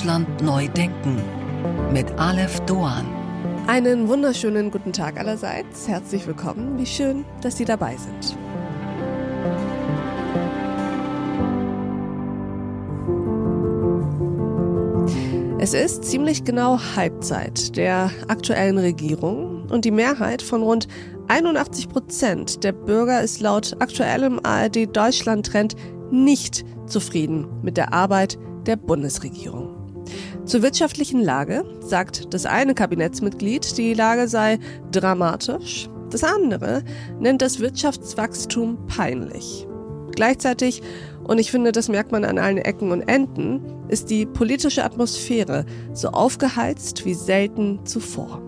Deutschland 0.00 0.40
neu 0.40 0.66
denken 0.68 1.22
mit 1.92 2.10
Aleph 2.18 2.58
Doan. 2.60 3.06
Einen 3.66 4.08
wunderschönen 4.08 4.70
guten 4.70 4.94
Tag 4.94 5.18
allerseits. 5.18 5.86
Herzlich 5.88 6.26
willkommen. 6.26 6.78
Wie 6.78 6.86
schön, 6.86 7.26
dass 7.42 7.58
Sie 7.58 7.66
dabei 7.66 7.98
sind. 7.98 8.34
Es 15.60 15.74
ist 15.74 16.06
ziemlich 16.06 16.44
genau 16.44 16.80
Halbzeit 16.96 17.76
der 17.76 18.10
aktuellen 18.28 18.78
Regierung 18.78 19.66
und 19.70 19.84
die 19.84 19.90
Mehrheit 19.90 20.40
von 20.40 20.62
rund 20.62 20.88
81 21.28 21.90
Prozent 21.90 22.64
der 22.64 22.72
Bürger 22.72 23.20
ist 23.20 23.42
laut 23.42 23.76
aktuellem 23.80 24.40
ARD 24.44 24.96
Deutschland 24.96 25.48
Trend 25.48 25.76
nicht 26.10 26.64
zufrieden 26.86 27.48
mit 27.60 27.76
der 27.76 27.92
Arbeit 27.92 28.38
der 28.64 28.76
Bundesregierung. 28.76 29.69
Zur 30.46 30.62
wirtschaftlichen 30.62 31.22
Lage 31.22 31.64
sagt 31.80 32.32
das 32.34 32.46
eine 32.46 32.74
Kabinettsmitglied, 32.74 33.76
die 33.76 33.94
Lage 33.94 34.26
sei 34.26 34.58
dramatisch. 34.90 35.88
Das 36.10 36.24
andere 36.24 36.82
nennt 37.20 37.40
das 37.42 37.60
Wirtschaftswachstum 37.60 38.86
peinlich. 38.86 39.66
Gleichzeitig, 40.16 40.82
und 41.24 41.38
ich 41.38 41.50
finde, 41.50 41.72
das 41.72 41.88
merkt 41.88 42.10
man 42.10 42.24
an 42.24 42.38
allen 42.38 42.58
Ecken 42.58 42.90
und 42.90 43.02
Enden, 43.02 43.62
ist 43.88 44.10
die 44.10 44.26
politische 44.26 44.84
Atmosphäre 44.84 45.64
so 45.92 46.08
aufgeheizt 46.08 47.04
wie 47.04 47.14
selten 47.14 47.86
zuvor. 47.86 48.42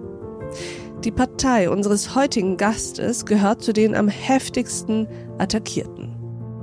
Die 1.05 1.11
Partei 1.13 1.71
unseres 1.71 2.15
heutigen 2.15 2.57
Gastes 2.57 3.27
gehört 3.27 3.63
zu 3.63 3.73
den 3.73 3.95
am 3.95 4.09
heftigsten 4.09 5.09
attackierten. 5.39 5.92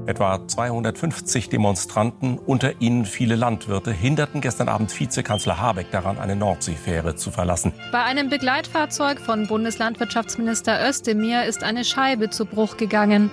Etwa 0.06 0.48
250 0.48 1.50
Demonstranten, 1.50 2.40
unter 2.40 2.82
ihnen 2.82 3.06
viele 3.06 3.36
Landwirte, 3.36 3.92
hinderten 3.92 4.42
gestern 4.42 4.68
Abend 4.68 4.98
Vizekanzler 4.98 5.60
Habeck 5.60 5.92
daran, 5.92 6.18
eine 6.18 6.36
Nordseefähre 6.36 7.16
zu 7.16 7.32
verlassen. 7.32 7.74
Bei 7.92 8.04
einem 8.04 8.30
Begleitfahrzeug 8.30 9.20
von 9.20 9.48
Bundeslandwirtschaftsminister 9.48 10.88
Özdemir 10.88 11.46
ist 11.46 11.64
eine 11.64 11.86
Scheibe 11.86 12.30
zu 12.30 12.46
Bruch 12.46 12.78
gegangen. 12.78 13.30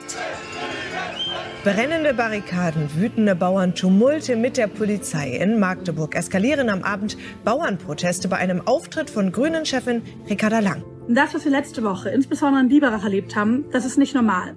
Brennende 1.64 2.14
Barrikaden, 2.14 2.94
wütende 2.94 3.34
Bauern, 3.34 3.74
Tumulte 3.74 4.36
mit 4.36 4.56
der 4.56 4.68
Polizei 4.68 5.30
in 5.30 5.58
Magdeburg 5.58 6.14
eskalieren 6.14 6.68
am 6.68 6.82
Abend 6.82 7.16
Bauernproteste 7.44 8.28
bei 8.28 8.36
einem 8.36 8.66
Auftritt 8.66 9.10
von 9.10 9.32
Grünen-Chefin 9.32 10.02
Ricarda 10.28 10.60
Lang. 10.60 10.84
Das, 11.08 11.34
was 11.34 11.44
wir 11.44 11.52
letzte 11.52 11.82
Woche 11.82 12.10
insbesondere 12.10 12.62
in 12.62 12.68
Biberach 12.68 13.04
erlebt 13.04 13.34
haben, 13.34 13.64
das 13.72 13.84
ist 13.84 13.96
nicht 13.96 14.14
normal 14.14 14.54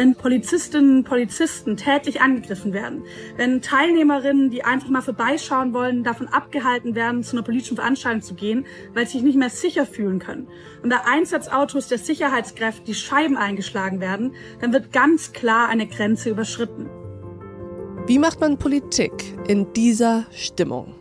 wenn 0.00 0.14
Polizistinnen 0.14 0.96
und 0.96 1.04
Polizisten 1.04 1.76
tätlich 1.76 2.22
angegriffen 2.22 2.72
werden, 2.72 3.04
wenn 3.36 3.60
Teilnehmerinnen, 3.60 4.48
die 4.48 4.64
einfach 4.64 4.88
mal 4.88 5.02
vorbeischauen 5.02 5.74
wollen, 5.74 6.04
davon 6.04 6.26
abgehalten 6.26 6.94
werden, 6.94 7.22
zu 7.22 7.36
einer 7.36 7.42
politischen 7.42 7.76
Veranstaltung 7.76 8.22
zu 8.22 8.34
gehen, 8.34 8.64
weil 8.94 9.06
sie 9.06 9.18
sich 9.18 9.22
nicht 9.22 9.36
mehr 9.36 9.50
sicher 9.50 9.84
fühlen 9.84 10.18
können. 10.18 10.48
Und 10.82 10.88
da 10.88 11.02
Einsatzautos 11.04 11.88
der 11.88 11.98
Sicherheitskräfte 11.98 12.84
die 12.86 12.94
Scheiben 12.94 13.36
eingeschlagen 13.36 14.00
werden, 14.00 14.32
dann 14.62 14.72
wird 14.72 14.90
ganz 14.90 15.34
klar 15.34 15.68
eine 15.68 15.86
Grenze 15.86 16.30
überschritten. 16.30 16.88
Wie 18.06 18.18
macht 18.18 18.40
man 18.40 18.56
Politik 18.56 19.12
in 19.48 19.70
dieser 19.74 20.24
Stimmung? 20.30 20.94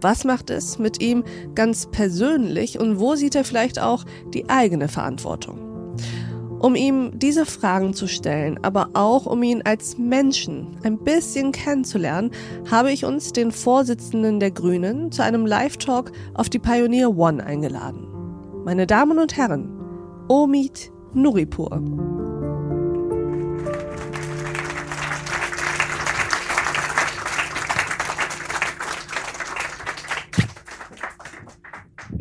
Was 0.00 0.24
macht 0.24 0.48
es 0.48 0.78
mit 0.78 1.02
ihm 1.02 1.24
ganz 1.54 1.90
persönlich 1.90 2.80
und 2.80 2.98
wo 2.98 3.16
sieht 3.16 3.34
er 3.34 3.44
vielleicht 3.44 3.78
auch 3.78 4.06
die 4.32 4.48
eigene 4.48 4.88
Verantwortung? 4.88 5.70
Um 6.60 6.74
ihm 6.74 7.18
diese 7.18 7.46
Fragen 7.46 7.94
zu 7.94 8.06
stellen, 8.06 8.58
aber 8.62 8.90
auch 8.92 9.24
um 9.24 9.42
ihn 9.42 9.62
als 9.64 9.96
Menschen 9.96 10.76
ein 10.82 10.98
bisschen 10.98 11.52
kennenzulernen, 11.52 12.32
habe 12.70 12.92
ich 12.92 13.06
uns 13.06 13.32
den 13.32 13.50
Vorsitzenden 13.50 14.40
der 14.40 14.50
Grünen 14.50 15.10
zu 15.10 15.24
einem 15.24 15.46
Live-Talk 15.46 16.12
auf 16.34 16.50
die 16.50 16.58
Pioneer 16.58 17.16
One 17.16 17.42
eingeladen. 17.42 18.06
Meine 18.64 18.86
Damen 18.86 19.18
und 19.18 19.38
Herren, 19.38 19.70
Omid 20.28 20.92
Nuripur. 21.14 22.29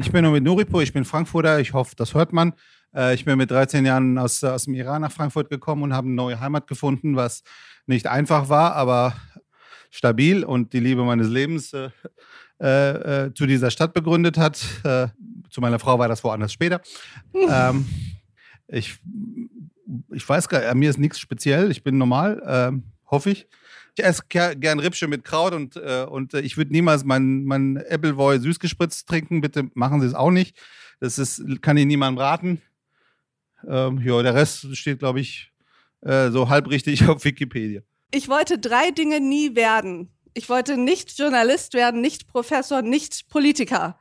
Ich 0.10 0.14
bin 0.14 0.26
Omid 0.26 0.44
Nuripur, 0.44 0.82
ich 0.82 0.92
bin 0.92 1.06
Frankfurter, 1.06 1.60
ich 1.60 1.74
hoffe, 1.74 1.96
das 1.96 2.16
hört 2.16 2.34
man. 2.34 2.54
Äh, 2.96 3.14
ich 3.14 3.26
bin 3.26 3.38
mit 3.38 3.52
13 3.52 3.86
Jahren 3.86 4.18
aus, 4.18 4.44
aus 4.44 4.64
dem 4.66 4.74
Iran 4.74 5.04
nach 5.04 5.12
Frankfurt 5.12 5.52
gekommen 5.52 5.84
und 5.84 5.94
habe 5.94 6.08
eine 6.08 6.16
neue 6.16 6.40
Heimat 6.40 6.66
gefunden, 6.66 7.16
was 7.16 7.44
nicht 7.86 8.08
einfach 8.08 8.50
war, 8.50 8.74
aber 8.74 9.14
stabil 9.92 10.44
und 10.44 10.74
die 10.74 10.80
Liebe 10.80 11.04
meines 11.04 11.28
Lebens 11.28 11.74
äh, 11.74 11.92
äh, 12.60 13.26
äh 13.28 13.34
zu 13.36 13.46
dieser 13.46 13.70
Stadt 13.70 13.94
begründet 13.94 14.40
hat. 14.40 14.60
Äh, 14.84 15.10
zu 15.52 15.62
meiner 15.62 15.78
Frau 15.78 16.00
war 16.00 16.08
das 16.08 16.24
woanders 16.24 16.54
später. 16.54 16.82
ähm, 17.48 17.86
ich, 18.68 18.98
ich 20.12 20.28
weiß 20.28 20.50
gar 20.50 20.62
nicht, 20.62 20.74
mir 20.74 20.90
ist 20.90 20.98
nichts 20.98 21.20
speziell, 21.20 21.70
ich 21.70 21.84
bin 21.84 22.00
normal, 22.00 22.42
ähm, 22.48 22.84
hoffe 23.06 23.30
ich. 23.30 23.48
Ich 24.00 24.06
esse 24.06 24.24
gern 24.30 24.80
Rippsche 24.80 25.10
mit 25.10 25.26
Kraut 25.26 25.54
und, 25.54 25.76
äh, 25.76 26.06
und 26.10 26.34
ich 26.34 26.56
würde 26.56 26.72
niemals 26.72 27.04
mein, 27.04 27.44
mein 27.44 27.78
Appleboy 27.90 28.40
süßgespritzt 28.40 29.10
trinken. 29.10 29.42
Bitte 29.42 29.70
machen 29.74 30.00
Sie 30.00 30.08
es 30.08 30.14
auch 30.14 30.32
nicht. 30.32 30.58
Das 31.02 31.20
ist, 31.20 31.44
kann 31.62 31.76
ich 31.76 31.86
niemandem 31.86 32.18
raten. 32.18 32.62
Ähm, 33.68 34.00
ja, 34.02 34.24
der 34.24 34.36
Rest 34.36 34.74
steht, 34.78 35.00
glaube 35.00 35.20
ich, 35.20 35.52
äh, 36.00 36.30
so 36.30 36.48
halb 36.48 36.70
richtig 36.70 37.08
auf 37.10 37.26
Wikipedia. 37.26 37.82
Ich 38.12 38.30
wollte 38.30 38.58
drei 38.58 38.92
Dinge 38.92 39.20
nie 39.20 39.58
werden. 39.58 40.14
Ich 40.34 40.48
wollte 40.48 40.78
nicht 40.78 41.20
Journalist 41.20 41.74
werden, 41.74 42.00
nicht 42.00 42.26
Professor, 42.26 42.82
nicht 42.82 43.28
Politiker. 43.28 44.00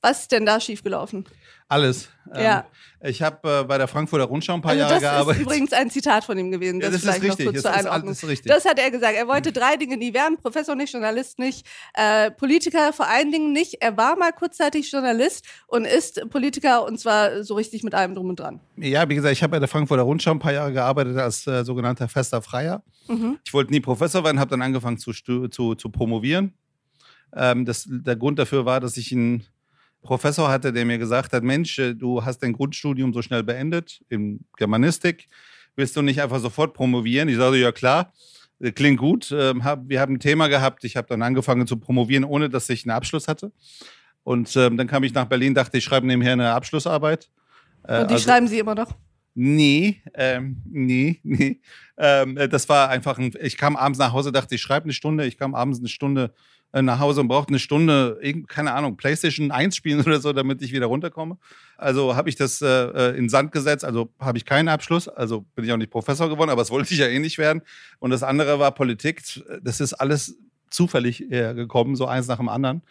Was 0.00 0.20
ist 0.20 0.32
denn 0.32 0.46
da 0.46 0.60
schiefgelaufen? 0.60 1.24
Alles. 1.70 2.08
Ja. 2.34 2.60
Ähm, 3.02 3.10
ich 3.10 3.20
habe 3.20 3.60
äh, 3.60 3.64
bei 3.64 3.78
der 3.78 3.88
Frankfurter 3.88 4.24
Rundschau 4.24 4.54
ein 4.54 4.62
paar 4.62 4.70
also 4.70 4.82
Jahre 4.82 5.00
gearbeitet. 5.00 5.28
Das 5.28 5.36
ist 5.36 5.42
übrigens 5.42 5.72
ein 5.72 5.90
Zitat 5.90 6.24
von 6.24 6.38
ihm 6.38 6.50
gewesen. 6.50 6.80
Das, 6.80 6.90
ja, 6.90 6.96
das 6.96 7.16
ist 7.16 7.22
richtig. 7.22 7.46
Noch 7.46 7.52
kurz 7.52 7.62
das, 7.62 7.82
zur 7.82 7.94
ist, 7.94 8.22
das, 8.22 8.28
richtig. 8.28 8.52
das 8.52 8.64
hat 8.64 8.78
er 8.78 8.90
gesagt. 8.90 9.14
Er 9.16 9.28
wollte 9.28 9.52
drei 9.52 9.76
Dinge 9.76 9.96
nie 9.96 10.14
werden: 10.14 10.38
Professor 10.38 10.74
nicht, 10.74 10.92
Journalist 10.92 11.38
nicht, 11.38 11.66
äh, 11.94 12.30
Politiker 12.30 12.92
vor 12.92 13.06
allen 13.06 13.30
Dingen 13.30 13.52
nicht. 13.52 13.76
Er 13.80 13.96
war 13.96 14.16
mal 14.16 14.32
kurzzeitig 14.32 14.90
Journalist 14.90 15.46
und 15.66 15.84
ist 15.84 16.28
Politiker 16.30 16.86
und 16.86 16.98
zwar 16.98 17.44
so 17.44 17.54
richtig 17.54 17.82
mit 17.82 17.94
allem 17.94 18.14
drum 18.14 18.30
und 18.30 18.40
dran. 18.40 18.60
Ja, 18.76 19.06
wie 19.08 19.14
gesagt, 19.14 19.32
ich 19.32 19.42
habe 19.42 19.50
bei 19.52 19.58
der 19.58 19.68
Frankfurter 19.68 20.04
Rundschau 20.04 20.30
ein 20.30 20.38
paar 20.38 20.52
Jahre 20.52 20.72
gearbeitet 20.72 21.18
als 21.18 21.46
äh, 21.46 21.64
sogenannter 21.64 22.08
fester 22.08 22.40
Freier. 22.40 22.82
Mhm. 23.08 23.38
Ich 23.44 23.52
wollte 23.52 23.72
nie 23.72 23.80
Professor 23.80 24.24
werden, 24.24 24.40
habe 24.40 24.50
dann 24.50 24.62
angefangen 24.62 24.98
zu, 24.98 25.12
zu, 25.12 25.74
zu 25.74 25.88
promovieren. 25.90 26.54
Ähm, 27.34 27.66
das, 27.66 27.86
der 27.88 28.16
Grund 28.16 28.38
dafür 28.38 28.64
war, 28.64 28.80
dass 28.80 28.96
ich 28.96 29.12
ein 29.12 29.44
Professor 30.02 30.48
hatte, 30.48 30.72
der 30.72 30.84
mir 30.84 30.98
gesagt 30.98 31.32
hat, 31.32 31.42
Mensch, 31.42 31.78
äh, 31.78 31.94
du 31.94 32.24
hast 32.24 32.38
dein 32.42 32.52
Grundstudium 32.52 33.12
so 33.12 33.22
schnell 33.22 33.42
beendet 33.42 34.02
in 34.08 34.40
Germanistik, 34.56 35.28
willst 35.76 35.96
du 35.96 36.02
nicht 36.02 36.20
einfach 36.20 36.40
sofort 36.40 36.74
promovieren? 36.74 37.28
Ich 37.28 37.36
sagte, 37.36 37.58
ja 37.58 37.72
klar, 37.72 38.12
äh, 38.60 38.72
klingt 38.72 38.98
gut. 38.98 39.34
Ähm, 39.36 39.62
wir 39.86 40.00
haben 40.00 40.14
ein 40.14 40.20
Thema 40.20 40.48
gehabt, 40.48 40.84
ich 40.84 40.96
habe 40.96 41.08
dann 41.08 41.22
angefangen 41.22 41.66
zu 41.66 41.78
promovieren, 41.78 42.24
ohne 42.24 42.48
dass 42.48 42.68
ich 42.68 42.84
einen 42.84 42.92
Abschluss 42.92 43.28
hatte. 43.28 43.52
Und 44.24 44.54
ähm, 44.56 44.76
dann 44.76 44.86
kam 44.86 45.04
ich 45.04 45.14
nach 45.14 45.26
Berlin, 45.26 45.54
dachte, 45.54 45.78
ich 45.78 45.84
schreibe 45.84 46.06
nebenher 46.06 46.34
eine 46.34 46.52
Abschlussarbeit. 46.52 47.30
Äh, 47.84 48.02
Und 48.02 48.10
die 48.10 48.14
also, 48.14 48.24
schreiben 48.24 48.48
Sie 48.48 48.58
immer 48.58 48.74
noch? 48.74 48.94
Nee, 49.34 50.02
ähm, 50.14 50.62
nee, 50.68 51.20
nee. 51.22 51.60
Ähm, 51.96 52.34
das 52.50 52.68
war 52.68 52.88
einfach 52.88 53.18
ein, 53.18 53.32
ich 53.40 53.56
kam 53.56 53.76
abends 53.76 53.98
nach 53.98 54.12
Hause, 54.12 54.32
dachte, 54.32 54.56
ich 54.56 54.60
schreibe 54.60 54.84
eine 54.84 54.92
Stunde, 54.92 55.26
ich 55.26 55.38
kam 55.38 55.54
abends 55.54 55.78
eine 55.78 55.88
Stunde 55.88 56.34
nach 56.72 56.98
Hause 56.98 57.22
und 57.22 57.28
braucht 57.28 57.48
eine 57.48 57.58
Stunde, 57.58 58.20
keine 58.46 58.74
Ahnung, 58.74 58.96
PlayStation 58.96 59.50
1 59.50 59.74
spielen 59.74 60.00
oder 60.06 60.20
so, 60.20 60.32
damit 60.32 60.62
ich 60.62 60.72
wieder 60.72 60.86
runterkomme. 60.86 61.38
Also 61.76 62.16
habe 62.16 62.28
ich 62.28 62.36
das 62.36 62.60
äh, 62.60 62.66
äh, 62.66 63.16
in 63.16 63.28
Sand 63.28 63.52
gesetzt, 63.52 63.84
also 63.84 64.12
habe 64.18 64.38
ich 64.38 64.44
keinen 64.44 64.68
Abschluss, 64.68 65.08
also 65.08 65.42
bin 65.54 65.64
ich 65.64 65.72
auch 65.72 65.76
nicht 65.76 65.90
Professor 65.90 66.28
geworden, 66.28 66.50
aber 66.50 66.62
das 66.62 66.70
wollte 66.70 66.92
ich 66.92 67.00
ja 67.00 67.06
eh 67.06 67.18
nicht 67.18 67.38
werden. 67.38 67.62
Und 67.98 68.10
das 68.10 68.22
andere 68.22 68.58
war 68.58 68.72
Politik. 68.72 69.22
Das 69.62 69.80
ist 69.80 69.94
alles 69.94 70.36
zufällig 70.70 71.24
gekommen, 71.28 71.96
so 71.96 72.06
eins 72.06 72.26
nach 72.26 72.36
dem 72.36 72.48
anderen. 72.48 72.82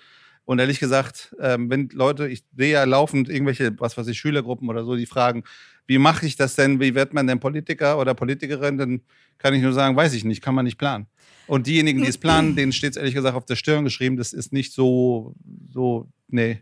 Und 0.47 0.59
ehrlich 0.59 0.80
gesagt, 0.80 1.35
ähm, 1.41 1.69
wenn 1.69 1.89
Leute, 1.89 2.30
ich 2.30 2.45
sehe 2.56 2.71
ja 2.71 2.85
laufend 2.85 3.27
irgendwelche, 3.27 3.77
was 3.80 3.97
weiß 3.97 4.07
ich, 4.07 4.18
Schülergruppen 4.18 4.69
oder 4.69 4.85
so, 4.85 4.95
die 4.95 5.06
fragen, 5.06 5.44
wie 5.87 5.97
mache 5.97 6.25
ich 6.25 6.35
das 6.35 6.55
denn, 6.55 6.79
wie 6.79 6.93
wird 6.93 7.13
man 7.13 7.25
denn 7.27 7.39
Politiker 7.39 7.97
oder 7.99 8.13
Politikerin, 8.13 8.77
dann 8.77 9.01
kann 9.37 9.53
ich 9.53 9.61
nur 9.61 9.73
sagen, 9.73 9.95
weiß 9.95 10.13
ich 10.13 10.23
nicht, 10.23 10.41
kann 10.41 10.55
man 10.55 10.65
nicht 10.65 10.77
planen. 10.77 11.07
Und 11.47 11.65
diejenigen, 11.65 12.03
die 12.03 12.09
es 12.09 12.17
planen, 12.17 12.55
denen 12.55 12.73
steht 12.73 12.91
es 12.91 12.97
ehrlich 12.97 13.15
gesagt 13.15 13.35
auf 13.35 13.45
der 13.45 13.55
Stirn 13.55 13.85
geschrieben, 13.85 14.17
das 14.17 14.33
ist 14.33 14.51
nicht 14.51 14.73
so, 14.73 15.33
so, 15.71 16.07
nee. 16.27 16.61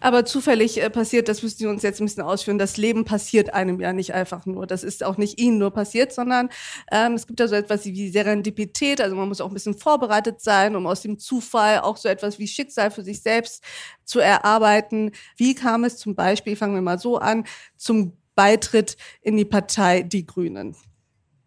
Aber 0.00 0.24
zufällig 0.24 0.82
äh, 0.82 0.90
passiert, 0.90 1.28
das 1.28 1.42
müssen 1.42 1.58
Sie 1.58 1.66
uns 1.66 1.82
jetzt 1.82 2.00
ein 2.00 2.04
bisschen 2.04 2.22
ausführen, 2.22 2.58
das 2.58 2.76
Leben 2.76 3.04
passiert 3.04 3.54
einem 3.54 3.80
ja 3.80 3.92
nicht 3.92 4.14
einfach 4.14 4.46
nur. 4.46 4.66
Das 4.66 4.84
ist 4.84 5.04
auch 5.04 5.16
nicht 5.16 5.40
Ihnen 5.40 5.58
nur 5.58 5.70
passiert, 5.70 6.12
sondern 6.12 6.50
ähm, 6.90 7.14
es 7.14 7.26
gibt 7.26 7.40
ja 7.40 7.48
so 7.48 7.54
etwas 7.54 7.84
wie 7.84 8.10
Serendipität, 8.10 9.00
also 9.00 9.16
man 9.16 9.28
muss 9.28 9.40
auch 9.40 9.48
ein 9.48 9.54
bisschen 9.54 9.76
vorbereitet 9.76 10.40
sein, 10.40 10.76
um 10.76 10.86
aus 10.86 11.02
dem 11.02 11.18
Zufall 11.18 11.80
auch 11.80 11.96
so 11.96 12.08
etwas 12.08 12.38
wie 12.38 12.48
Schicksal 12.48 12.90
für 12.90 13.02
sich 13.02 13.22
selbst 13.22 13.62
zu 14.04 14.20
erarbeiten. 14.20 15.12
Wie 15.36 15.54
kam 15.54 15.84
es 15.84 15.96
zum 15.96 16.14
Beispiel, 16.14 16.56
fangen 16.56 16.74
wir 16.74 16.82
mal 16.82 16.98
so 16.98 17.18
an, 17.18 17.44
zum 17.76 18.16
Beitritt 18.34 18.96
in 19.20 19.36
die 19.36 19.44
Partei 19.44 20.02
Die 20.02 20.26
Grünen? 20.26 20.74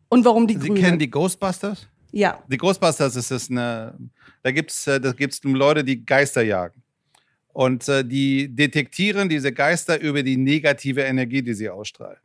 Und 0.10 0.26
warum 0.26 0.48
die 0.48 0.54
Sie 0.54 0.60
Grünen? 0.60 0.76
Sie 0.76 0.82
kennen 0.82 1.00
die 1.00 1.10
Ghostbusters? 1.10 1.88
Ja. 2.12 2.44
Die 2.48 2.58
Ghostbusters 2.58 3.16
ist 3.16 3.32
es 3.32 3.50
eine, 3.50 3.98
da 4.44 4.52
gibt 4.52 4.72
es 4.72 4.86
da 4.86 5.00
gibt's 5.12 5.44
Leute, 5.44 5.84
die 5.84 6.06
Geister 6.06 6.44
jagen. 6.44 6.82
Und 7.56 7.88
äh, 7.88 8.04
die 8.04 8.54
detektieren 8.54 9.30
diese 9.30 9.52
Geister 9.52 10.00
über 10.02 10.24
die 10.24 10.38
negative 10.38 11.02
Energie, 11.02 11.42
die 11.42 11.54
sie 11.54 11.70
ausstrahlen. 11.70 12.18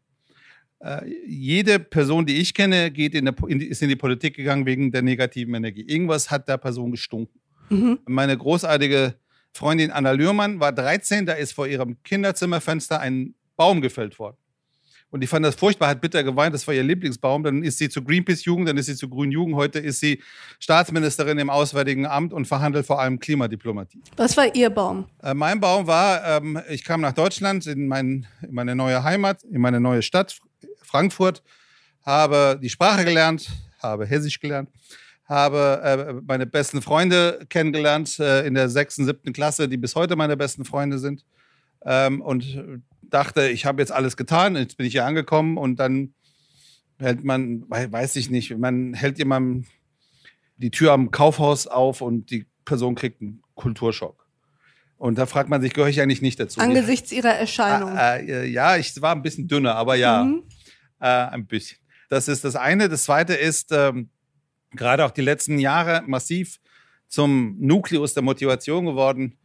Äh, 0.80 1.08
jede 1.26 1.78
Person, 1.78 2.26
die 2.26 2.38
ich 2.38 2.54
kenne, 2.54 2.90
geht 2.90 3.14
in 3.14 3.26
der, 3.26 3.34
in, 3.46 3.60
ist 3.60 3.82
in 3.82 3.88
die 3.88 3.96
Politik 3.96 4.34
gegangen 4.34 4.66
wegen 4.66 4.90
der 4.90 5.02
negativen 5.02 5.54
Energie. 5.54 5.82
Irgendwas 5.82 6.30
hat 6.30 6.48
der 6.48 6.56
Person 6.58 6.90
gestunken. 6.90 7.40
Mhm. 7.68 8.00
Meine 8.06 8.36
großartige 8.36 9.14
Freundin 9.52 9.90
Anna 9.90 10.12
Lührmann 10.12 10.58
war 10.58 10.72
13, 10.72 11.26
da 11.26 11.34
ist 11.34 11.52
vor 11.52 11.66
ihrem 11.66 12.02
Kinderzimmerfenster 12.02 13.00
ein 13.00 13.34
Baum 13.56 13.80
gefällt 13.80 14.18
worden. 14.18 14.36
Und 15.10 15.20
die 15.20 15.26
fand 15.26 15.44
das 15.44 15.56
furchtbar, 15.56 15.88
hat 15.88 16.00
bitter 16.00 16.22
geweint, 16.22 16.54
das 16.54 16.66
war 16.66 16.74
ihr 16.74 16.84
Lieblingsbaum. 16.84 17.42
Dann 17.42 17.64
ist 17.64 17.78
sie 17.78 17.88
zu 17.88 18.02
Greenpeace-Jugend, 18.02 18.68
dann 18.68 18.76
ist 18.76 18.86
sie 18.86 18.94
zu 18.94 19.08
Grünen 19.08 19.32
Jugend. 19.32 19.56
Heute 19.56 19.80
ist 19.80 19.98
sie 19.98 20.22
Staatsministerin 20.60 21.38
im 21.38 21.50
Auswärtigen 21.50 22.06
Amt 22.06 22.32
und 22.32 22.46
verhandelt 22.46 22.86
vor 22.86 23.00
allem 23.00 23.18
Klimadiplomatie. 23.18 24.00
Was 24.16 24.36
war 24.36 24.54
Ihr 24.54 24.70
Baum? 24.70 25.06
Äh, 25.22 25.34
mein 25.34 25.58
Baum 25.58 25.86
war, 25.86 26.24
ähm, 26.36 26.60
ich 26.68 26.84
kam 26.84 27.00
nach 27.00 27.12
Deutschland, 27.12 27.66
in, 27.66 27.88
mein, 27.88 28.26
in 28.42 28.54
meine 28.54 28.76
neue 28.76 29.02
Heimat, 29.02 29.42
in 29.42 29.60
meine 29.60 29.80
neue 29.80 30.02
Stadt, 30.02 30.38
Frankfurt, 30.82 31.42
habe 32.02 32.58
die 32.62 32.70
Sprache 32.70 33.04
gelernt, 33.04 33.48
habe 33.82 34.06
Hessisch 34.06 34.38
gelernt, 34.38 34.70
habe 35.24 35.80
äh, 35.82 36.20
meine 36.24 36.46
besten 36.46 36.82
Freunde 36.82 37.44
kennengelernt 37.48 38.20
äh, 38.20 38.46
in 38.46 38.54
der 38.54 38.68
sechsten, 38.68 39.04
siebten 39.04 39.32
Klasse, 39.32 39.68
die 39.68 39.76
bis 39.76 39.96
heute 39.96 40.14
meine 40.14 40.36
besten 40.36 40.64
Freunde 40.64 41.00
sind. 41.00 41.24
Ähm, 41.84 42.20
und 42.20 42.82
dachte, 43.10 43.48
ich 43.48 43.66
habe 43.66 43.82
jetzt 43.82 43.92
alles 43.92 44.16
getan, 44.16 44.56
jetzt 44.56 44.76
bin 44.76 44.86
ich 44.86 44.92
hier 44.92 45.04
angekommen 45.04 45.56
und 45.56 45.76
dann 45.76 46.14
hält 46.98 47.24
man, 47.24 47.64
weiß 47.68 48.16
ich 48.16 48.30
nicht, 48.30 48.56
man 48.56 48.94
hält 48.94 49.18
jemandem 49.18 49.66
die 50.56 50.70
Tür 50.70 50.92
am 50.92 51.10
Kaufhaus 51.10 51.66
auf 51.66 52.00
und 52.00 52.30
die 52.30 52.46
Person 52.64 52.94
kriegt 52.94 53.20
einen 53.20 53.42
Kulturschock. 53.54 54.26
Und 54.96 55.16
da 55.16 55.24
fragt 55.24 55.48
man 55.48 55.62
sich, 55.62 55.72
gehöre 55.72 55.88
ich 55.88 56.00
eigentlich 56.02 56.20
nicht 56.20 56.38
dazu? 56.38 56.60
Angesichts 56.60 57.10
ihrer 57.10 57.34
Erscheinung. 57.34 57.96
Äh, 57.96 58.24
äh, 58.26 58.46
ja, 58.46 58.76
ich 58.76 59.00
war 59.00 59.14
ein 59.14 59.22
bisschen 59.22 59.48
dünner, 59.48 59.74
aber 59.76 59.94
ja, 59.94 60.24
mhm. 60.24 60.42
äh, 61.00 61.06
ein 61.06 61.46
bisschen. 61.46 61.78
Das 62.10 62.28
ist 62.28 62.44
das 62.44 62.54
eine. 62.54 62.90
Das 62.90 63.04
zweite 63.04 63.32
ist, 63.32 63.72
ähm, 63.72 64.10
gerade 64.72 65.06
auch 65.06 65.10
die 65.10 65.22
letzten 65.22 65.58
Jahre 65.58 66.02
massiv 66.06 66.60
zum 67.08 67.56
Nukleus 67.58 68.12
der 68.12 68.22
Motivation 68.22 68.84
geworden, 68.84 69.38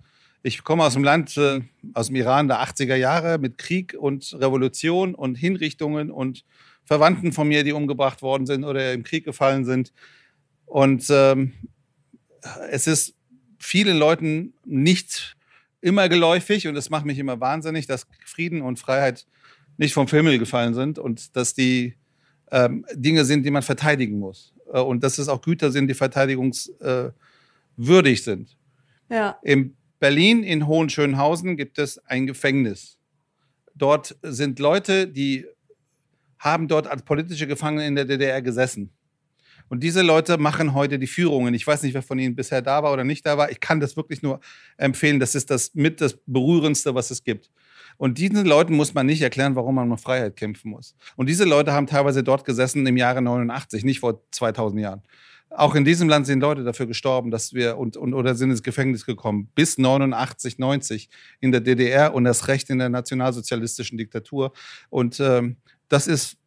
ich 0.46 0.64
komme 0.64 0.84
aus 0.84 0.94
dem 0.94 1.04
Land, 1.04 1.36
äh, 1.38 1.62
aus 1.96 2.08
dem 2.08 2.16
Iran 2.18 2.48
der 2.48 2.62
80er 2.62 2.96
Jahre 2.96 3.40
mit 3.40 3.58
Krieg 3.58 3.96
und 3.98 4.32
Revolution 4.40 5.16
und 5.16 5.36
Hinrichtungen 5.36 6.12
und 6.12 6.46
Verwandten 6.84 7.34
von 7.34 7.48
mir, 7.48 7.64
die 7.64 7.72
umgebracht 7.72 8.22
worden 8.22 8.46
sind 8.46 8.64
oder 8.64 8.94
im 8.94 9.02
Krieg 9.02 9.26
gefallen 9.26 9.66
sind. 9.66 9.92
Und 10.68 11.08
ähm, 11.10 11.54
es 12.70 12.86
ist 12.86 13.16
vielen 13.58 13.98
Leuten 13.98 14.54
nicht 14.64 15.36
immer 15.82 16.10
geläufig 16.10 16.68
und 16.68 16.76
es 16.76 16.92
macht 16.92 17.06
mich 17.06 17.18
immer 17.18 17.40
wahnsinnig, 17.40 17.88
dass 17.88 18.06
Frieden 18.24 18.62
und 18.62 18.78
Freiheit 18.78 19.26
nicht 19.78 19.96
vom 19.96 20.06
Himmel 20.06 20.38
gefallen 20.38 20.76
sind 20.76 21.00
und 21.00 21.36
dass 21.36 21.56
die 21.56 21.96
ähm, 22.52 22.86
Dinge 22.94 23.26
sind, 23.26 23.48
die 23.48 23.52
man 23.52 23.64
verteidigen 23.64 24.20
muss. 24.20 24.54
Äh, 24.72 24.80
und 24.80 25.04
dass 25.04 25.18
es 25.18 25.28
auch 25.28 25.42
Güter 25.42 25.72
sind, 25.72 25.88
die 25.88 25.96
verteidigungswürdig 25.96 27.16
äh, 27.80 28.24
sind. 28.24 28.56
Ja. 29.10 29.40
Im 29.42 29.76
Berlin 30.06 30.44
in 30.44 30.68
Hohenschönhausen 30.68 31.58
gibt 31.58 31.80
es 31.80 31.98
ein 32.06 32.28
Gefängnis. 32.28 33.00
Dort 33.74 34.16
sind 34.22 34.60
Leute, 34.60 35.08
die 35.08 35.48
haben 36.38 36.68
dort 36.68 36.86
als 36.86 37.02
politische 37.02 37.48
Gefangene 37.48 37.88
in 37.88 37.96
der 37.96 38.06
DDR 38.06 38.44
gesessen. 38.44 38.92
Und 39.68 39.82
diese 39.82 40.04
Leute 40.04 40.38
machen 40.38 40.76
heute 40.76 41.00
die 41.00 41.08
Führungen. 41.08 41.56
Ich 41.56 41.66
weiß 41.66 41.82
nicht, 41.82 41.96
wer 41.96 42.04
von 42.04 42.20
Ihnen 42.20 42.36
bisher 42.36 42.62
da 42.62 42.84
war 42.84 42.94
oder 42.94 43.04
nicht 43.04 43.26
da 43.26 43.40
war. 43.40 43.50
Ich 43.50 43.60
kann 43.60 43.80
das 43.80 43.98
wirklich 43.98 44.22
nur 44.22 44.42
empfehlen. 44.78 45.20
Das 45.20 45.34
ist 45.34 45.50
das 45.50 45.74
mit 45.74 46.00
das 46.02 46.20
Berührendste, 46.28 46.94
was 46.94 47.10
es 47.10 47.24
gibt. 47.24 47.50
Und 47.98 48.20
diesen 48.20 48.46
Leuten 48.46 48.76
muss 48.76 48.94
man 48.94 49.08
nicht 49.08 49.24
erklären, 49.24 49.56
warum 49.56 49.74
man 49.74 49.92
um 49.92 49.98
Freiheit 49.98 50.36
kämpfen 50.36 50.70
muss. 50.70 50.96
Und 51.16 51.30
diese 51.30 51.46
Leute 51.46 51.74
haben 51.74 51.88
teilweise 51.88 52.22
dort 52.22 52.46
gesessen 52.46 52.86
im 52.86 52.96
Jahre 52.96 53.24
89, 53.24 53.84
nicht 53.84 54.02
vor 54.02 54.22
2000 54.30 54.82
Jahren. 54.82 55.02
Auch 55.50 55.76
in 55.76 55.86
diesem 55.86 56.10
Land 56.10 56.28
sind 56.28 56.42
Leute 56.42 56.64
dafür 56.64 56.86
gestorben, 56.86 57.32
dass 57.32 57.54
wir 57.54 57.78
und, 57.78 57.96
und 57.96 58.14
oder 58.14 58.36
sind 58.36 58.52
ins 58.52 58.64
Gefängnis 58.64 59.06
gekommen. 59.06 59.50
Bis 59.56 59.78
89, 59.78 60.58
90 60.58 61.10
in 61.40 61.52
der 61.52 61.62
DDR 61.62 62.14
und 62.14 62.26
das 62.26 62.48
Recht 62.48 62.70
in 62.70 62.80
der 62.80 62.90
nationalsozialistischen 62.90 63.98
Diktatur. 63.98 64.52
Und 64.90 65.20
ähm, 65.20 65.58
das 65.88 66.08
ist 66.08 66.38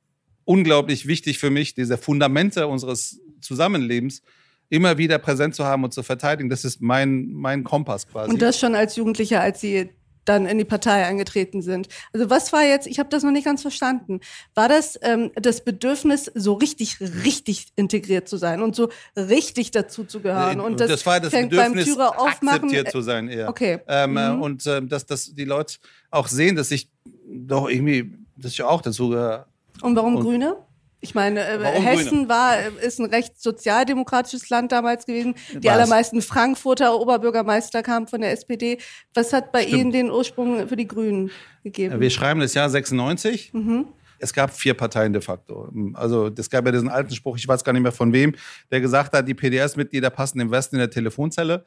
unglaublich 0.44 1.06
wichtig 1.06 1.38
für 1.38 1.50
mich, 1.50 1.74
diese 1.74 1.96
Fundamente 1.96 2.66
unseres 2.66 3.20
Zusammenlebens 3.40 4.22
immer 4.70 4.98
wieder 4.98 5.18
präsent 5.18 5.54
zu 5.54 5.64
haben 5.64 5.84
und 5.84 5.94
zu 5.94 6.02
verteidigen. 6.02 6.50
Das 6.50 6.64
ist 6.64 6.80
mein, 6.80 7.28
mein 7.32 7.64
Kompass 7.64 8.06
quasi. 8.06 8.30
Und 8.30 8.42
das 8.42 8.58
schon 8.58 8.74
als 8.74 8.96
Jugendlicher, 8.96 9.40
als 9.40 9.60
Sie 9.60 9.90
dann 10.28 10.46
in 10.46 10.58
die 10.58 10.64
Partei 10.64 11.06
eingetreten 11.06 11.62
sind. 11.62 11.88
Also 12.12 12.30
was 12.30 12.52
war 12.52 12.64
jetzt, 12.64 12.86
ich 12.86 12.98
habe 12.98 13.08
das 13.08 13.22
noch 13.22 13.30
nicht 13.30 13.44
ganz 13.44 13.62
verstanden, 13.62 14.20
war 14.54 14.68
das 14.68 14.98
ähm, 15.02 15.30
das 15.34 15.64
Bedürfnis, 15.64 16.30
so 16.34 16.54
richtig, 16.54 17.00
richtig 17.00 17.68
integriert 17.76 18.28
zu 18.28 18.36
sein 18.36 18.62
und 18.62 18.76
so 18.76 18.90
richtig 19.16 19.70
dazu 19.70 20.04
zu 20.04 20.20
gehören? 20.20 20.60
Und 20.60 20.80
das, 20.80 20.90
das 20.90 21.06
war 21.06 21.20
das 21.20 21.32
Bedürfnis, 21.32 21.96
aufmachen, 21.98 22.48
akzeptiert 22.48 22.90
zu 22.90 23.00
sein 23.00 23.28
eher. 23.28 23.48
Okay. 23.48 23.80
Ähm, 23.88 24.16
äh, 24.16 24.30
mhm. 24.30 24.42
Und 24.42 24.66
äh, 24.66 24.82
dass, 24.82 25.06
dass 25.06 25.34
die 25.34 25.44
Leute 25.44 25.76
auch 26.10 26.28
sehen, 26.28 26.56
dass 26.56 26.70
ich 26.70 26.90
doch 27.26 27.68
irgendwie, 27.68 28.14
dass 28.36 28.52
ich 28.52 28.62
auch 28.62 28.82
dazu 28.82 29.10
gehöre. 29.10 29.46
Und 29.82 29.96
warum 29.96 30.16
und 30.16 30.22
Grüne? 30.22 30.56
Ich 31.00 31.14
meine, 31.14 31.40
äh, 31.40 31.80
Hessen 31.80 32.08
Grüne? 32.10 32.28
war, 32.28 32.58
äh, 32.58 32.86
ist 32.86 32.98
ein 32.98 33.06
recht 33.06 33.40
sozialdemokratisches 33.40 34.48
Land 34.50 34.72
damals 34.72 35.06
gewesen. 35.06 35.34
Die 35.52 35.68
Was? 35.68 35.74
allermeisten 35.74 36.22
Frankfurter 36.22 36.98
Oberbürgermeister 36.98 37.82
kamen 37.82 38.08
von 38.08 38.20
der 38.20 38.32
SPD. 38.32 38.78
Was 39.14 39.32
hat 39.32 39.52
bei 39.52 39.62
Stimmt. 39.62 39.78
Ihnen 39.78 39.92
den 39.92 40.10
Ursprung 40.10 40.66
für 40.66 40.76
die 40.76 40.88
Grünen 40.88 41.30
gegeben? 41.62 42.00
Wir 42.00 42.10
schreiben 42.10 42.40
das 42.40 42.54
Jahr 42.54 42.68
96. 42.68 43.52
Mhm. 43.52 43.86
Es 44.18 44.32
gab 44.32 44.52
vier 44.52 44.74
Parteien 44.74 45.12
de 45.12 45.22
facto. 45.22 45.70
Also 45.94 46.28
es 46.36 46.50
gab 46.50 46.66
ja 46.66 46.72
diesen 46.72 46.88
alten 46.88 47.14
Spruch, 47.14 47.36
ich 47.36 47.46
weiß 47.46 47.62
gar 47.62 47.72
nicht 47.72 47.82
mehr 47.82 47.92
von 47.92 48.12
wem, 48.12 48.34
der 48.72 48.80
gesagt 48.80 49.12
hat, 49.12 49.28
die 49.28 49.34
PDS-Mitglieder 49.34 50.10
passen 50.10 50.40
im 50.40 50.50
Westen 50.50 50.76
in 50.76 50.80
der 50.80 50.90
Telefonzelle. 50.90 51.64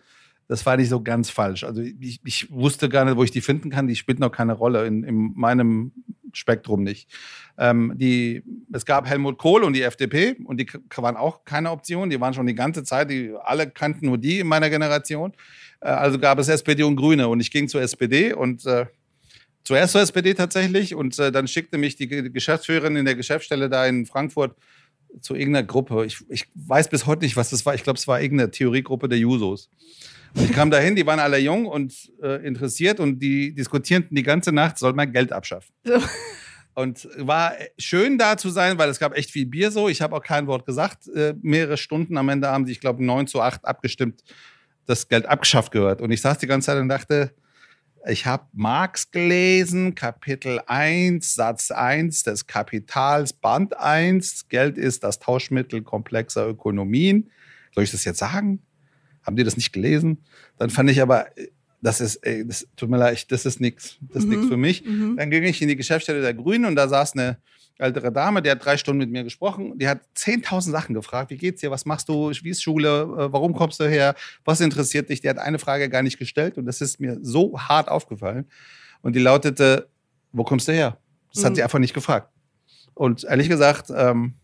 Das 0.52 0.66
war 0.66 0.76
nicht 0.76 0.90
so 0.90 1.02
ganz 1.02 1.30
falsch. 1.30 1.64
Also 1.64 1.82
ich, 1.82 2.20
ich 2.26 2.52
wusste 2.52 2.90
gar 2.90 3.06
nicht, 3.06 3.16
wo 3.16 3.24
ich 3.24 3.32
die 3.32 3.40
finden 3.40 3.70
kann. 3.70 3.88
Die 3.88 3.96
spielt 3.96 4.20
noch 4.20 4.34
keine 4.34 4.52
Rolle 4.52 4.86
in, 4.86 5.06
in 5.06 5.32
meinem 5.34 5.94
Spektrum 6.34 6.84
nicht. 6.84 7.10
Ähm, 7.58 7.94
die, 7.96 8.44
es 8.74 8.86
gab 8.86 9.08
Helmut 9.08 9.38
Kohl 9.38 9.64
und 9.64 9.72
die 9.72 9.82
FDP 9.82 10.36
und 10.44 10.58
die 10.58 10.68
waren 10.98 11.16
auch 11.16 11.46
keine 11.46 11.72
Option. 11.72 12.10
Die 12.10 12.20
waren 12.20 12.34
schon 12.34 12.48
die 12.48 12.54
ganze 12.54 12.84
Zeit, 12.84 13.10
die 13.10 13.32
alle 13.42 13.70
kannten 13.70 14.08
nur 14.08 14.18
die 14.18 14.40
in 14.40 14.48
meiner 14.48 14.70
Generation. 14.70 15.32
Äh, 15.80 15.88
also 15.88 16.20
gab 16.20 16.38
es 16.38 16.50
SPD 16.50 16.84
und 16.84 16.98
Grüne 16.98 17.30
und 17.30 17.40
ich 17.40 17.50
ging 17.50 17.70
zur 17.70 17.82
SPD 17.82 18.34
und 18.34 18.66
äh, 18.66 18.88
zuerst 19.64 19.94
zur 19.94 20.02
SPD 20.02 20.34
tatsächlich 20.34 20.94
und 20.94 21.18
äh, 21.18 21.32
dann 21.32 21.48
schickte 21.48 21.78
mich 21.78 21.96
die 21.96 22.10
Geschäftsführerin 22.10 22.98
in 22.98 23.06
der 23.06 23.16
Geschäftsstelle 23.16 23.70
da 23.70 23.86
in 23.86 24.06
Frankfurt 24.06 24.58
zu 25.22 25.34
irgendeiner 25.34 25.66
Gruppe. 25.66 26.06
Ich, 26.06 26.18
ich 26.28 26.50
weiß 26.56 26.90
bis 26.90 27.06
heute 27.06 27.24
nicht, 27.24 27.38
was 27.38 27.52
das 27.52 27.66
war. 27.66 27.74
Ich 27.74 27.84
glaube, 27.84 28.00
es 28.00 28.08
war 28.10 28.22
irgendeine 28.22 28.52
Theoriegruppe 28.52 29.08
der 29.08 29.18
Jusos. 29.18 29.70
Und 30.34 30.44
ich 30.44 30.54
kam 30.54 30.72
dahin, 30.72 30.96
die 30.96 31.06
waren 31.06 31.20
alle 31.20 31.38
jung 31.40 31.66
und 31.66 32.12
äh, 32.22 32.46
interessiert 32.46 33.00
und 33.00 33.20
die 33.20 33.54
diskutierten 33.54 34.16
die 34.16 34.24
ganze 34.24 34.52
Nacht, 34.52 34.78
soll 34.78 34.94
man 34.94 35.12
Geld 35.12 35.32
abschaffen. 35.32 35.74
So. 35.84 36.02
Und 36.74 37.08
war 37.18 37.54
schön 37.78 38.18
da 38.18 38.38
zu 38.38 38.50
sein, 38.50 38.78
weil 38.78 38.90
es 38.90 39.00
gab 39.00 39.18
echt 39.18 39.30
viel 39.30 39.46
Bier 39.46 39.72
so. 39.72 39.90
Ich 39.90 40.02
habe 40.02 40.16
auch 40.16 40.24
kein 40.24 40.48
Wort 40.48 40.66
gesagt. 40.66 41.08
Äh, 41.10 41.34
mehrere 41.42 41.76
Stunden 41.76 42.18
am 42.18 42.30
Ende 42.30 42.48
haben 42.48 42.66
sie, 42.66 42.72
ich 42.72 42.80
glaube, 42.80 43.04
9 43.04 43.28
zu 43.28 43.42
8 43.42 43.66
abgestimmt, 43.66 44.24
das 44.86 45.10
Geld 45.10 45.26
abgeschafft 45.26 45.72
gehört. 45.72 46.02
Und 46.02 46.12
ich 46.12 46.22
saß 46.22 46.38
die 46.38 46.48
ganze 46.48 46.68
Zeit 46.68 46.80
und 46.80 46.88
dachte, 46.88 47.34
ich 48.08 48.26
habe 48.26 48.46
Marx 48.54 49.12
gelesen, 49.12 49.94
Kapitel 49.96 50.62
1, 50.66 51.36
Satz 51.36 51.72
1 51.72 52.24
des 52.24 52.48
Kapitals, 52.48 53.34
Band 53.34 53.78
1. 53.78 54.48
Geld 54.50 54.78
ist 54.78 55.04
das 55.04 55.20
Tauschmittel 55.20 55.84
komplexer 55.84 56.48
Ökonomien. 56.48 57.30
Soll 57.76 57.84
ich 57.84 57.92
das 57.92 58.06
jetzt 58.06 58.20
sagen? 58.20 58.62
Haben 59.24 59.36
die 59.36 59.44
das 59.44 59.58
nicht 59.58 59.74
gelesen? 59.74 60.20
Dann 60.58 60.70
fand 60.70 60.90
ich 60.90 61.02
aber, 61.02 61.28
das 61.82 62.02
ist, 62.02 62.18
ey, 62.18 62.46
das 62.46 62.68
tut 62.76 62.90
mir 62.90 62.98
leid, 62.98 63.32
das 63.32 63.46
ist 63.46 63.60
nichts. 63.60 63.98
Das 64.02 64.24
ist 64.24 64.26
mhm. 64.26 64.30
nichts 64.30 64.48
für 64.48 64.58
mich. 64.58 64.86
Mhm. 64.86 65.18
Dann 65.18 65.30
ging 65.32 65.44
ich 65.44 65.62
in 65.62 65.68
die 65.68 65.76
Geschäftsstelle 65.76 66.22
der 66.22 66.34
Grünen 66.34 66.66
und 66.66 66.76
da 66.76 66.88
saß 66.88 67.14
eine 67.14 67.38
ältere 67.78 68.12
Dame, 68.12 68.42
die 68.42 68.52
hat 68.52 68.64
drei 68.64 68.78
Stunden 68.78 69.00
mit 69.00 69.10
mir 69.10 69.24
gesprochen. 69.24 69.78
Die 69.80 69.88
hat 69.88 70.02
10.000 70.16 70.70
Sachen 70.70 70.94
gefragt. 70.94 71.32
Wie 71.32 71.38
geht's 71.38 71.62
dir? 71.62 71.72
Was 71.72 71.86
machst 71.86 72.08
du? 72.10 72.30
Wie 72.30 72.50
ist 72.50 72.62
Schule? 72.62 73.02
Äh, 73.02 73.34
warum 73.34 73.54
kommst 73.54 73.80
du 73.80 73.86
her? 73.86 74.16
Was 74.46 74.62
interessiert 74.62 75.10
dich? 75.10 75.22
Die 75.22 75.30
hat 75.30 75.40
eine 75.40 75.58
Frage 75.58 75.90
gar 75.90 76.04
nicht 76.04 76.20
gestellt 76.20 76.58
und 76.58 76.66
das 76.66 76.82
ist 76.82 77.00
mir 77.00 77.18
so 77.22 77.60
hart 77.60 77.90
aufgefallen. 77.90 78.46
Und 79.02 79.16
die 79.16 79.20
lautete, 79.20 79.88
wo 80.32 80.44
kommst 80.44 80.68
du 80.68 80.74
her? 80.74 80.98
Das 81.34 81.42
mhm. 81.42 81.48
hat 81.48 81.56
sie 81.56 81.64
einfach 81.64 81.80
nicht 81.80 81.94
gefragt. 81.94 82.30
Und 82.94 83.24
ehrlich 83.24 83.50
gesagt, 83.50 83.92
ähm, 83.96 84.36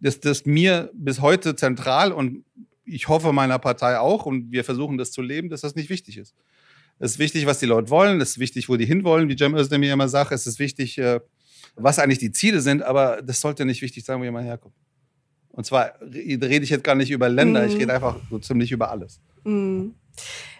ist 0.00 0.24
das 0.24 0.44
mir 0.44 0.90
bis 0.92 1.20
heute 1.20 1.54
zentral 1.54 2.12
und 2.12 2.44
ich 2.84 3.08
hoffe 3.08 3.32
meiner 3.32 3.58
Partei 3.58 3.98
auch 3.98 4.26
und 4.26 4.50
wir 4.50 4.64
versuchen 4.64 4.98
das 4.98 5.12
zu 5.12 5.22
leben, 5.22 5.48
dass 5.48 5.60
das 5.60 5.74
nicht 5.74 5.90
wichtig 5.90 6.18
ist. 6.18 6.34
Es 6.98 7.12
ist 7.12 7.18
wichtig, 7.18 7.46
was 7.46 7.58
die 7.58 7.66
Leute 7.66 7.90
wollen, 7.90 8.20
es 8.20 8.30
ist 8.30 8.38
wichtig, 8.38 8.68
wo 8.68 8.76
die 8.76 8.84
hinwollen, 8.84 9.28
wie 9.28 9.36
Cem 9.36 9.54
Özdemir 9.54 9.92
immer 9.92 10.08
sagt, 10.08 10.32
es 10.32 10.46
ist 10.46 10.58
wichtig, 10.58 10.98
äh, 10.98 11.20
was 11.76 11.98
eigentlich 11.98 12.18
die 12.18 12.32
Ziele 12.32 12.60
sind, 12.60 12.82
aber 12.82 13.22
das 13.22 13.40
sollte 13.40 13.64
nicht 13.64 13.82
wichtig 13.82 14.04
sein, 14.04 14.20
wo 14.20 14.24
jemand 14.24 14.46
herkommt. 14.46 14.74
Und 15.52 15.64
zwar 15.64 15.94
rede 16.00 16.62
ich 16.62 16.70
jetzt 16.70 16.84
gar 16.84 16.94
nicht 16.94 17.10
über 17.10 17.28
Länder, 17.28 17.62
mhm. 17.62 17.68
ich 17.68 17.76
rede 17.76 17.92
einfach 17.92 18.16
so 18.30 18.38
ziemlich 18.38 18.70
über 18.70 18.90
alles. 18.90 19.20
Mhm. 19.44 19.94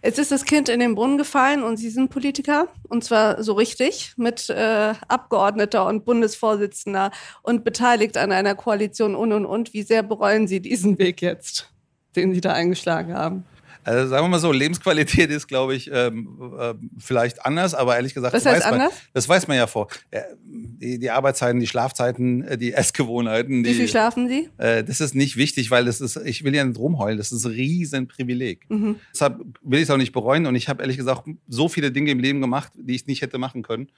Jetzt 0.03 0.19
ist 0.19 0.33
das 0.33 0.45
Kind 0.45 0.69
in 0.69 0.81
den 0.81 0.95
Brunnen 0.95 1.19
gefallen 1.19 1.62
und 1.62 1.77
Sie 1.77 1.91
sind 1.91 2.09
Politiker 2.09 2.69
und 2.89 3.05
zwar 3.05 3.43
so 3.43 3.53
richtig 3.53 4.15
mit 4.17 4.49
äh, 4.49 4.95
Abgeordneter 5.09 5.87
und 5.87 6.05
Bundesvorsitzender 6.05 7.11
und 7.43 7.65
beteiligt 7.65 8.17
an 8.17 8.33
einer 8.33 8.55
Koalition 8.55 9.15
und 9.15 9.33
und 9.33 9.45
und. 9.45 9.75
Wie 9.75 9.83
sehr 9.83 10.03
bereuen 10.03 10.49
Sie 10.49 10.61
diesen 10.61 10.99
Weg 10.99 11.21
jetzt, 11.21 11.70
den 12.17 12.35
Sie 12.35 12.40
da 12.40 12.52
eingeschlagen 12.52 13.14
haben? 13.14 13.45
Also 13.83 14.09
sagen 14.09 14.25
wir 14.25 14.29
mal 14.29 14.38
so, 14.38 14.52
Lebensqualität 14.52 15.31
ist, 15.31 15.47
glaube 15.47 15.75
ich, 15.75 15.90
ähm, 15.93 16.52
äh, 16.59 16.75
vielleicht 16.99 17.47
anders, 17.47 17.75
aber 17.75 17.97
ehrlich 17.97 18.12
gesagt, 18.12 18.35
Was 18.35 18.45
heißt 18.45 18.64
weiß 18.64 18.71
man, 18.71 18.81
anders? 18.83 18.95
das 19.14 19.29
weiß 19.29 19.49
man 19.49 19.57
ja 19.57 19.67
vor. 19.67 19.88
Äh, 20.11 20.21
die, 20.45 20.99
die, 20.99 21.11
Arbeitszeiten, 21.11 21.61
die 21.61 21.67
Schlafzeiten, 21.67 22.43
äh, 22.43 22.59
die 22.59 22.73
Essgewohnheiten. 22.75 23.64
Die, 23.64 23.71
Wie 23.71 23.75
viel 23.75 23.88
schlafen 23.88 24.29
Sie? 24.29 24.50
Äh, 24.59 24.85
das 24.85 25.00
ist 25.00 25.14
nicht 25.14 25.37
wichtig, 25.38 25.71
weil 25.71 25.87
das 25.87 26.02
ist, 26.02 26.17
ich 26.17 26.45
will 26.45 26.55
ja 26.55 26.62
nicht 26.62 26.79
rumheulen, 26.79 27.17
das 27.17 27.33
ist 27.33 27.45
ein 27.47 27.52
Riesenprivileg. 27.52 28.69
Mhm. 28.69 28.97
Deshalb 29.14 29.40
will 29.62 29.79
ich 29.79 29.85
es 29.85 29.90
auch 29.90 29.97
nicht 29.97 30.12
bereuen 30.12 30.47
und 30.47 30.57
ich 30.57 30.69
habe 30.69 30.83
ehrlich 30.83 30.99
gesagt 30.99 31.29
so 31.49 31.69
viele 31.69 31.90
Dinge 31.90 32.11
im 32.11 32.21
Leben 32.21 32.40
gemacht, 32.43 32.73
die 32.76 32.95
ich 32.95 33.07
nicht 33.07 33.23
hätte 33.23 33.38
machen 33.38 33.62
können, 33.62 33.88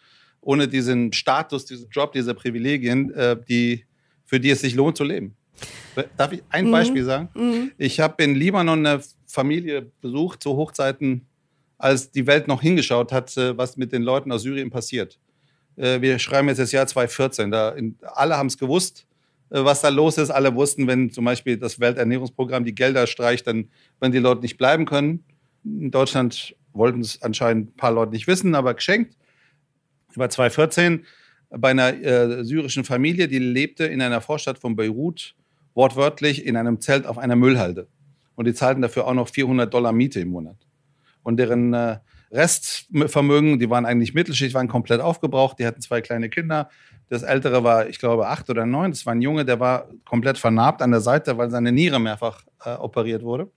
ohne 0.41 0.69
diesen 0.69 1.13
Status, 1.13 1.65
diesen 1.65 1.91
Job, 1.91 2.13
diese 2.13 2.35
Privilegien, 2.35 3.13
äh, 3.15 3.37
die, 3.49 3.85
für 4.25 4.39
die 4.39 4.51
es 4.51 4.61
sich 4.61 4.75
lohnt 4.75 4.97
zu 4.97 5.03
leben. 5.03 5.37
Darf 6.17 6.33
ich 6.33 6.43
ein 6.49 6.67
mhm. 6.67 6.73
Beispiel 6.73 7.05
sagen? 7.05 7.29
Mhm. 7.35 7.73
Ich 7.79 8.01
habe 8.01 8.23
in 8.23 8.35
Libanon 8.35 8.87
eine 8.87 9.03
Familie 9.27 9.91
besucht 10.01 10.43
zu 10.43 10.57
Hochzeiten, 10.57 11.27
als 11.79 12.11
die 12.11 12.27
Welt 12.27 12.49
noch 12.49 12.63
hingeschaut 12.63 13.13
hat, 13.13 13.37
was 13.37 13.77
mit 13.77 13.93
den 13.93 14.03
Leuten 14.03 14.31
aus 14.33 14.43
Syrien 14.43 14.71
passiert. 14.71 15.19
Äh, 15.77 16.01
wir 16.01 16.19
schreiben 16.19 16.49
jetzt 16.49 16.59
das 16.59 16.73
Jahr 16.73 16.87
2014. 16.87 17.51
Da 17.51 17.71
in, 17.71 17.97
alle 18.03 18.37
haben 18.37 18.47
es 18.47 18.59
gewusst, 18.59 19.07
äh, 19.51 19.65
was 19.65 19.81
da 19.81 19.89
los 19.89 20.19
ist. 20.19 20.31
Alle 20.31 20.55
wussten, 20.55 20.87
wenn 20.87 21.11
zum 21.11 21.25
Beispiel 21.25 21.57
das 21.57 21.81
Welternährungsprogramm 21.81 22.65
die 22.65 22.75
Gelder 22.75 23.07
streicht, 23.07 23.47
dann 23.47 23.69
werden 24.01 24.13
die 24.13 24.19
Leute 24.19 24.43
nicht 24.43 24.59
bleiben 24.59 24.85
können. 24.85 25.25
In 25.65 25.91
Deutschland 25.91 26.57
wollten 26.73 27.01
es 27.01 27.21
anscheinend 27.23 27.71
ein 27.71 27.77
paar 27.77 27.93
Leute 27.93 28.13
nicht 28.13 28.27
wissen, 28.27 28.55
aber 28.55 28.75
geschenkt. 28.75 29.17
Über 30.15 30.29
2014 30.29 31.05
bei 31.51 31.71
einer 31.71 31.93
äh, 32.03 32.45
syrischen 32.45 32.85
Familie, 32.85 33.29
die 33.29 33.39
lebte 33.39 33.85
in 33.85 34.01
einer 34.01 34.21
Vorstadt 34.21 34.59
von 34.59 34.75
Beirut 34.75 35.35
wortwörtlich 35.75 36.45
in 36.45 36.57
einem 36.57 36.81
Zelt 36.81 37.07
auf 37.07 37.19
einer 37.19 37.37
Müllhalde. 37.37 37.89
Und 38.35 38.47
die 38.47 38.55
zahlten 38.55 38.83
dafür 38.83 39.07
auch 39.07 39.15
noch 39.15 39.29
400 39.29 39.73
Dollar 39.73 39.93
Miete 39.93 40.21
im 40.21 40.29
Monat. 40.29 40.57
Und 41.23 41.37
deren 41.37 41.73
äh, 41.75 41.99
Restvermögen, 42.33 43.59
die 43.59 43.69
waren 43.69 43.85
eigentlich 43.85 44.15
Mittelschicht, 44.15 44.55
waren 44.55 44.69
komplett 44.69 45.01
aufgebraucht. 45.01 45.59
Die 45.59 45.67
hatten 45.67 45.81
zwei 45.83 46.01
kleine 46.01 46.31
Kinder. 46.31 46.71
Das 47.09 47.23
ältere 47.23 47.63
war, 47.63 47.89
ich 47.89 47.99
glaube, 47.99 48.27
acht 48.29 48.49
oder 48.49 48.65
neun. 48.65 48.91
Das 48.91 49.05
war 49.05 49.15
ein 49.15 49.21
Junge, 49.21 49.45
der 49.45 49.61
war 49.61 49.89
komplett 50.07 50.39
vernarbt 50.39 50.81
an 50.81 50.91
der 50.91 51.01
Seite, 51.01 51.37
weil 51.37 51.51
seine 51.51 51.71
Niere 51.71 52.01
mehrfach 52.01 52.45
äh, 52.65 52.71
operiert 52.75 53.23
wurde. 53.23 53.51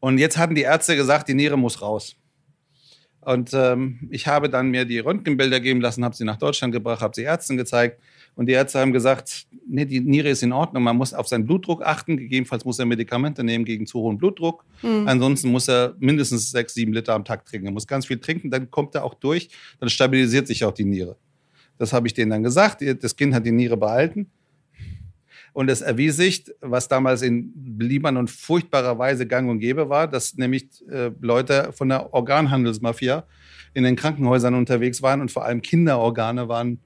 Und 0.00 0.16
jetzt 0.16 0.38
hatten 0.38 0.54
die 0.54 0.62
Ärzte 0.62 0.96
gesagt, 0.96 1.28
die 1.28 1.34
Niere 1.34 1.58
muss 1.58 1.82
raus. 1.82 2.16
Und 3.20 3.52
ähm, 3.52 4.08
ich 4.10 4.26
habe 4.26 4.48
dann 4.48 4.70
mir 4.70 4.86
die 4.86 4.98
Röntgenbilder 4.98 5.60
geben 5.60 5.82
lassen, 5.82 6.04
habe 6.04 6.16
sie 6.16 6.24
nach 6.24 6.38
Deutschland 6.38 6.72
gebracht, 6.72 7.02
habe 7.02 7.14
sie 7.14 7.22
Ärzten 7.22 7.58
gezeigt. 7.58 8.00
Und 8.40 8.46
die 8.46 8.54
Ärzte 8.54 8.78
haben 8.78 8.94
gesagt, 8.94 9.46
nee, 9.68 9.84
die 9.84 10.00
Niere 10.00 10.30
ist 10.30 10.42
in 10.42 10.54
Ordnung, 10.54 10.82
man 10.82 10.96
muss 10.96 11.12
auf 11.12 11.28
seinen 11.28 11.44
Blutdruck 11.44 11.82
achten. 11.82 12.16
Gegebenenfalls 12.16 12.64
muss 12.64 12.78
er 12.78 12.86
Medikamente 12.86 13.44
nehmen 13.44 13.66
gegen 13.66 13.86
zu 13.86 14.00
hohen 14.00 14.16
Blutdruck. 14.16 14.64
Mhm. 14.80 15.06
Ansonsten 15.06 15.50
muss 15.50 15.68
er 15.68 15.94
mindestens 15.98 16.50
sechs, 16.50 16.72
sieben 16.72 16.94
Liter 16.94 17.12
am 17.12 17.26
Tag 17.26 17.44
trinken. 17.44 17.66
Er 17.66 17.72
muss 17.72 17.86
ganz 17.86 18.06
viel 18.06 18.18
trinken, 18.18 18.50
dann 18.50 18.70
kommt 18.70 18.94
er 18.94 19.04
auch 19.04 19.12
durch, 19.12 19.50
dann 19.78 19.90
stabilisiert 19.90 20.46
sich 20.46 20.64
auch 20.64 20.72
die 20.72 20.86
Niere. 20.86 21.18
Das 21.76 21.92
habe 21.92 22.06
ich 22.06 22.14
denen 22.14 22.30
dann 22.30 22.42
gesagt. 22.42 22.82
Das 23.02 23.14
Kind 23.14 23.34
hat 23.34 23.44
die 23.44 23.52
Niere 23.52 23.76
behalten. 23.76 24.30
Und 25.52 25.68
es 25.68 25.82
erwies 25.82 26.16
sich, 26.16 26.46
was 26.62 26.88
damals 26.88 27.20
in 27.20 27.52
Libanon 27.78 28.26
furchtbarerweise 28.26 29.26
gang 29.26 29.50
und 29.50 29.58
gäbe 29.58 29.90
war, 29.90 30.08
dass 30.08 30.38
nämlich 30.38 30.66
äh, 30.88 31.10
Leute 31.20 31.74
von 31.74 31.90
der 31.90 32.14
Organhandelsmafia 32.14 33.26
in 33.74 33.84
den 33.84 33.96
Krankenhäusern 33.96 34.54
unterwegs 34.54 35.02
waren 35.02 35.20
und 35.20 35.30
vor 35.30 35.44
allem 35.44 35.60
Kinderorgane 35.60 36.48
waren 36.48 36.78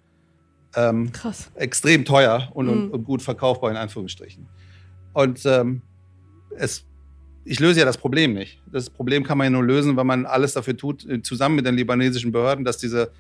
ähm, 0.77 1.11
extrem 1.55 2.05
teuer 2.05 2.51
und, 2.55 2.67
mhm. 2.67 2.91
und, 2.91 3.05
gut 3.05 3.23
verkaufbar 3.23 3.71
in 3.71 3.77
Anführungsstrichen. 3.77 4.47
Und 5.13 5.45
ähm, 5.47 5.83
es, 6.57 6.85
ich 7.45 7.61
löse 7.61 7.81
ja 7.81 7.87
das 7.87 7.99
Problem 7.99 8.35
nicht. 8.35 8.61
Das 8.71 8.91
Problem 8.91 9.25
kann 9.25 9.39
man 9.39 9.47
ja 9.47 9.51
nur 9.51 9.65
lösen, 9.65 9.97
wenn 9.97 10.07
man 10.07 10.27
alles 10.27 10.55
dafür 10.55 10.77
tut, 10.77 11.09
äh, 11.09 11.23
zusammen 11.23 11.57
mit 11.57 11.67
den 11.67 11.75
libanesischen 11.75 12.33
Behörden, 12.33 12.65
dass 12.65 12.79
diese 12.79 13.11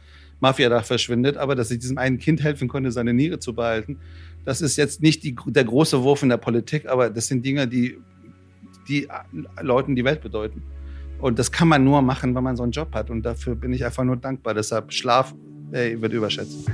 Mafia 0.40 0.68
da 0.68 0.82
verschwindet. 0.82 1.36
Aber 1.36 1.54
dass 1.54 1.70
ich 1.70 1.78
diesem 1.78 1.98
einen 1.98 2.18
Kind 2.18 2.42
helfen 2.42 2.68
konnte, 2.68 2.90
seine 2.90 3.14
Niere 3.14 3.38
zu 3.38 3.54
behalten, 3.54 3.98
das 4.44 4.60
ist 4.60 4.76
jetzt 4.76 5.02
nicht 5.02 5.22
die, 5.22 5.34
der 5.46 5.64
große 5.64 6.02
Wurf 6.02 6.22
in 6.22 6.28
der 6.28 6.36
Politik, 6.36 6.86
aber 6.86 7.08
das 7.08 7.28
sind 7.28 7.44
Dinge, 7.44 7.66
die, 7.66 7.98
die 8.88 9.08
Leuten 9.60 9.96
die 9.96 10.04
Welt 10.04 10.20
bedeuten. 10.20 10.62
Und 11.20 11.38
das 11.38 11.50
kann 11.50 11.68
man 11.68 11.82
nur 11.84 12.02
machen, 12.02 12.34
wenn 12.34 12.44
man 12.44 12.56
so 12.56 12.62
einen 12.62 12.72
Job 12.72 12.94
hat. 12.94 13.08
Und 13.08 13.22
dafür 13.22 13.54
bin 13.54 13.72
ich 13.72 13.84
einfach 13.84 14.04
nur 14.04 14.16
dankbar. 14.16 14.52
Deshalb 14.52 14.92
Schlaf 14.92 15.34
ey, 15.72 16.00
wird 16.00 16.12
überschätzt. 16.12 16.68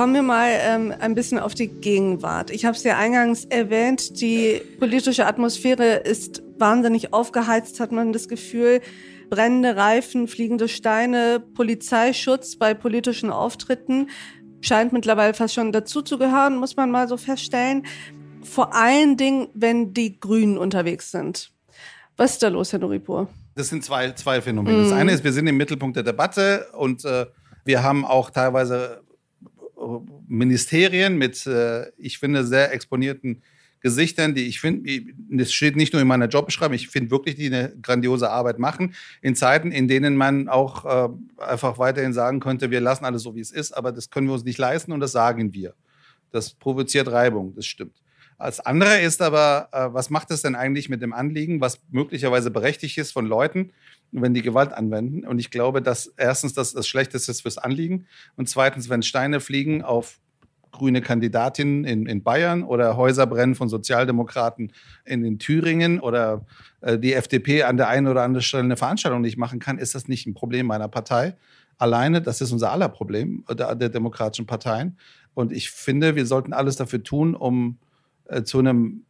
Kommen 0.00 0.14
wir 0.14 0.22
mal 0.22 0.48
ähm, 0.62 0.94
ein 0.98 1.14
bisschen 1.14 1.38
auf 1.38 1.52
die 1.52 1.68
Gegenwart. 1.68 2.50
Ich 2.50 2.64
habe 2.64 2.74
es 2.74 2.82
ja 2.84 2.96
eingangs 2.96 3.44
erwähnt, 3.44 4.18
die 4.22 4.62
politische 4.78 5.26
Atmosphäre 5.26 5.96
ist 5.96 6.42
wahnsinnig 6.56 7.12
aufgeheizt, 7.12 7.80
hat 7.80 7.92
man 7.92 8.14
das 8.14 8.26
Gefühl. 8.26 8.80
Brennende 9.28 9.76
Reifen, 9.76 10.26
fliegende 10.26 10.68
Steine, 10.68 11.38
Polizeischutz 11.38 12.56
bei 12.56 12.72
politischen 12.72 13.30
Auftritten 13.30 14.08
scheint 14.62 14.94
mittlerweile 14.94 15.34
fast 15.34 15.52
schon 15.52 15.70
dazu 15.70 16.00
zu 16.00 16.16
gehören, 16.16 16.56
muss 16.56 16.76
man 16.76 16.90
mal 16.90 17.06
so 17.06 17.18
feststellen. 17.18 17.84
Vor 18.42 18.74
allen 18.74 19.18
Dingen, 19.18 19.48
wenn 19.52 19.92
die 19.92 20.18
Grünen 20.18 20.56
unterwegs 20.56 21.10
sind. 21.10 21.52
Was 22.16 22.32
ist 22.32 22.42
da 22.42 22.48
los, 22.48 22.72
Herr 22.72 22.78
Noripur? 22.78 23.28
Das 23.54 23.68
sind 23.68 23.84
zwei, 23.84 24.12
zwei 24.12 24.40
Phänomene. 24.40 24.78
Mm. 24.78 24.82
Das 24.84 24.92
eine 24.92 25.12
ist, 25.12 25.24
wir 25.24 25.34
sind 25.34 25.46
im 25.46 25.58
Mittelpunkt 25.58 25.94
der 25.94 26.04
Debatte 26.04 26.68
und 26.72 27.04
äh, 27.04 27.26
wir 27.66 27.82
haben 27.82 28.06
auch 28.06 28.30
teilweise 28.30 29.02
Ministerien 30.28 31.16
mit, 31.16 31.46
äh, 31.46 31.90
ich 31.96 32.18
finde, 32.18 32.44
sehr 32.44 32.72
exponierten 32.72 33.42
Gesichtern, 33.80 34.34
die 34.34 34.46
ich 34.46 34.60
finde, 34.60 35.00
das 35.30 35.52
steht 35.52 35.74
nicht 35.74 35.92
nur 35.92 36.02
in 36.02 36.08
meiner 36.08 36.28
Jobbeschreibung, 36.28 36.74
ich 36.74 36.88
finde 36.88 37.10
wirklich, 37.10 37.36
die 37.36 37.46
eine 37.46 37.72
grandiose 37.80 38.30
Arbeit 38.30 38.58
machen, 38.58 38.94
in 39.22 39.34
Zeiten, 39.34 39.72
in 39.72 39.88
denen 39.88 40.16
man 40.16 40.48
auch 40.48 40.84
äh, 40.84 41.08
einfach 41.42 41.78
weiterhin 41.78 42.12
sagen 42.12 42.40
könnte, 42.40 42.70
wir 42.70 42.80
lassen 42.80 43.06
alles 43.06 43.22
so, 43.22 43.34
wie 43.34 43.40
es 43.40 43.50
ist, 43.50 43.72
aber 43.72 43.90
das 43.92 44.10
können 44.10 44.26
wir 44.26 44.34
uns 44.34 44.44
nicht 44.44 44.58
leisten 44.58 44.92
und 44.92 45.00
das 45.00 45.12
sagen 45.12 45.54
wir. 45.54 45.74
Das 46.30 46.52
provoziert 46.52 47.10
Reibung, 47.10 47.54
das 47.54 47.66
stimmt. 47.66 47.96
Als 48.40 48.58
andere 48.58 49.00
ist 49.00 49.20
aber, 49.20 49.68
äh, 49.70 49.88
was 49.92 50.08
macht 50.08 50.30
es 50.30 50.40
denn 50.40 50.54
eigentlich 50.54 50.88
mit 50.88 51.02
dem 51.02 51.12
Anliegen, 51.12 51.60
was 51.60 51.78
möglicherweise 51.90 52.50
berechtigt 52.50 52.96
ist 52.96 53.12
von 53.12 53.26
Leuten, 53.26 53.72
wenn 54.12 54.32
die 54.32 54.40
Gewalt 54.40 54.72
anwenden. 54.72 55.26
Und 55.26 55.38
ich 55.38 55.50
glaube, 55.50 55.82
dass 55.82 56.06
erstens 56.16 56.54
das 56.54 56.72
das 56.72 56.88
Schlechteste 56.88 57.30
ist 57.32 57.42
fürs 57.42 57.58
Anliegen 57.58 58.06
und 58.36 58.48
zweitens, 58.48 58.88
wenn 58.88 59.02
Steine 59.02 59.40
fliegen 59.40 59.82
auf 59.82 60.20
grüne 60.72 61.02
Kandidatinnen 61.02 61.84
in, 61.84 62.06
in 62.06 62.22
Bayern 62.22 62.62
oder 62.62 62.96
Häuser 62.96 63.26
brennen 63.26 63.56
von 63.56 63.68
Sozialdemokraten 63.68 64.72
in, 65.04 65.22
in 65.22 65.38
Thüringen 65.38 66.00
oder 66.00 66.46
äh, 66.80 66.98
die 66.98 67.12
FDP 67.12 67.64
an 67.64 67.76
der 67.76 67.88
einen 67.88 68.06
oder 68.06 68.22
anderen 68.22 68.42
Stelle 68.42 68.64
eine 68.64 68.78
Veranstaltung 68.78 69.20
nicht 69.20 69.36
machen 69.36 69.58
kann, 69.58 69.76
ist 69.76 69.94
das 69.94 70.08
nicht 70.08 70.26
ein 70.26 70.32
Problem 70.32 70.64
meiner 70.64 70.88
Partei 70.88 71.36
alleine. 71.76 72.22
Das 72.22 72.40
ist 72.40 72.52
unser 72.52 72.72
aller 72.72 72.88
Problem 72.88 73.44
der, 73.50 73.74
der 73.74 73.90
demokratischen 73.90 74.46
Parteien. 74.46 74.96
Und 75.34 75.52
ich 75.52 75.70
finde, 75.70 76.16
wir 76.16 76.24
sollten 76.24 76.54
alles 76.54 76.76
dafür 76.76 77.02
tun, 77.02 77.34
um 77.34 77.76
äh, 78.30 78.42
zu 78.42 78.58
einem, 78.58 79.04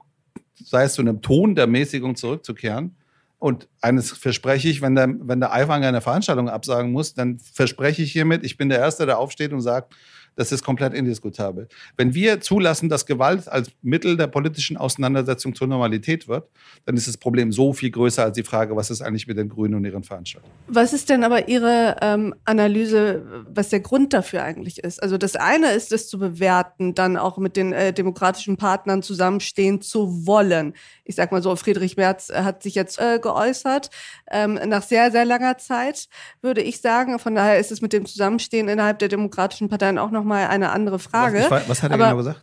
sei 0.55 0.85
es 0.85 0.95
zu 0.95 1.03
einem 1.03 1.23
Ton 1.23 1.55
der 1.55 1.67
Mäßigung 1.67 2.17
zurückzukehren. 2.17 2.97
Und 3.39 3.69
eines 3.81 4.13
verspreche 4.13 4.69
ich, 4.69 4.83
wenn 4.83 4.95
der, 4.95 5.09
wenn 5.21 5.41
der 5.41 5.53
Aiwanger 5.53 5.89
eine 5.89 6.03
Veranstaltung 6.03 6.51
absagen 6.51 6.93
muss, 6.93 7.15
dann 7.15 7.39
verspreche 7.39 8.03
ich 8.03 8.13
hiermit, 8.13 8.45
ich 8.45 8.59
bin 8.59 8.69
der 8.69 8.79
Erste, 8.79 9.07
der 9.07 9.19
aufsteht 9.19 9.53
und 9.53 9.63
sagt, 9.63 9.95
das 10.37 10.53
ist 10.53 10.65
komplett 10.65 10.95
indiskutabel. 10.95 11.69
Wenn 11.97 12.15
wir 12.15 12.41
zulassen, 12.41 12.89
dass 12.89 13.07
Gewalt 13.07 13.49
als 13.49 13.71
Mittel 13.83 14.17
der 14.17 14.27
politischen 14.27 14.77
Auseinandersetzung 14.77 15.55
zur 15.55 15.67
Normalität 15.67 16.29
wird, 16.29 16.49
dann 16.87 16.97
ist 16.97 17.09
das 17.09 17.17
Problem 17.17 17.53
so 17.53 17.73
viel 17.73 17.91
größer 17.91 18.25
als 18.25 18.37
die 18.37 18.43
Frage, 18.43 18.77
was 18.77 18.91
ist 18.91 19.03
eigentlich 19.03 19.27
mit 19.27 19.37
den 19.37 19.49
Grünen 19.49 19.75
und 19.75 19.85
ihren 19.85 20.03
Veranstaltungen. 20.03 20.53
Was 20.69 20.93
ist 20.93 21.11
denn 21.11 21.25
aber 21.25 21.49
Ihre 21.49 21.97
ähm, 22.01 22.35
Analyse, 22.45 23.45
was 23.49 23.69
der 23.69 23.81
Grund 23.81 24.13
dafür 24.13 24.43
eigentlich 24.43 24.83
ist? 24.83 25.03
Also 25.03 25.19
das 25.19 25.37
eine 25.37 25.73
ist 25.73 25.93
es 25.93 26.09
zu 26.09 26.19
bewerten, 26.19 26.95
dann 26.95 27.17
auch 27.17 27.39
mit 27.39 27.57
den 27.57 27.73
äh, 27.73 27.93
demokratischen 27.93 28.57
Partnern 28.57 29.03
zusammenstehen 29.03 29.81
zu 29.81 30.27
wollen. 30.27 30.75
Ich 31.05 31.17
sag 31.17 31.33
mal 31.33 31.43
so, 31.43 31.55
Friedrich 31.57 31.97
Merz 31.97 32.31
äh, 32.31 32.43
hat 32.43 32.63
sich 32.63 32.75
jetzt 32.75 32.99
äh, 33.01 33.19
geäußert, 33.21 33.91
ähm, 34.31 34.59
nach 34.67 34.83
sehr, 34.83 35.11
sehr 35.11 35.25
langer 35.25 35.59
Zeit, 35.59 36.09
würde 36.41 36.63
ich 36.63 36.81
sagen. 36.81 37.19
Von 37.19 37.35
daher 37.35 37.59
ist 37.59 37.73
es 37.73 37.83
mit 37.83 37.93
dem 37.93 38.07
Zusammenstehen 38.07 38.69
innerhalb 38.69 38.99
der 39.01 39.09
demokratischen 39.09 39.69
Parteien 39.69 39.99
auch 39.99 40.11
noch 40.11 40.20
nochmal 40.21 40.47
eine 40.49 40.71
andere 40.71 40.99
Frage. 40.99 41.47
Was, 41.49 41.69
was 41.69 41.83
hat 41.83 41.91
er 41.91 41.95
Aber 41.95 42.05
genau 42.05 42.17
gesagt? 42.19 42.43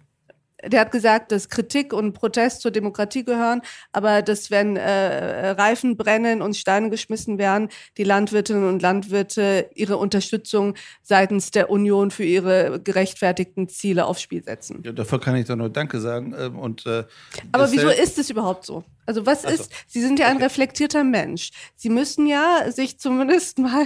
der 0.65 0.79
hat 0.81 0.91
gesagt, 0.91 1.31
dass 1.31 1.50
Kritik 1.50 1.93
und 1.93 2.13
Protest 2.13 2.62
zur 2.62 2.72
Demokratie 2.72 3.24
gehören, 3.24 3.62
aber 3.91 4.22
dass 4.22 4.50
wenn 4.50 4.75
äh, 4.75 5.50
Reifen 5.50 5.98
brennen 5.98 6.41
und 6.41 6.57
Steine 6.57 6.89
geschmissen 6.89 7.38
werden, 7.38 7.69
die 7.98 8.03
Landwirtinnen 8.03 8.67
und 8.67 8.81
Landwirte 8.81 9.69
ihre 9.75 9.98
Unterstützung 9.98 10.75
seitens 11.03 11.51
der 11.51 11.69
Union 11.69 12.12
für 12.12 12.24
ihre 12.24 12.81
gerechtfertigten 12.81 13.69
Ziele 13.69 14.05
aufs 14.05 14.22
Spiel 14.22 14.43
setzen. 14.43 14.81
Ja, 14.84 14.91
dafür 14.91 15.19
kann 15.19 15.36
ich 15.36 15.46
doch 15.46 15.55
nur 15.55 15.69
Danke 15.69 16.00
sagen. 16.00 16.34
ähm, 16.38 16.57
Und, 16.57 16.86
äh, 16.86 17.03
Aber 17.51 17.72
wieso 17.72 17.89
ist 17.89 18.17
es 18.17 18.29
überhaupt 18.29 18.65
so? 18.65 18.84
Also 19.07 19.25
was 19.25 19.45
Ach 19.45 19.49
so. 19.49 19.63
ist, 19.63 19.71
Sie 19.87 20.01
sind 20.01 20.19
ja 20.19 20.27
ein 20.27 20.35
Okay. 20.35 20.43
reflektierter 20.43 21.03
Mensch. 21.03 21.51
Sie 21.75 21.89
müssen 21.89 22.27
ja 22.27 22.69
sich 22.71 22.99
zumindest 22.99 23.57
mal, 23.59 23.85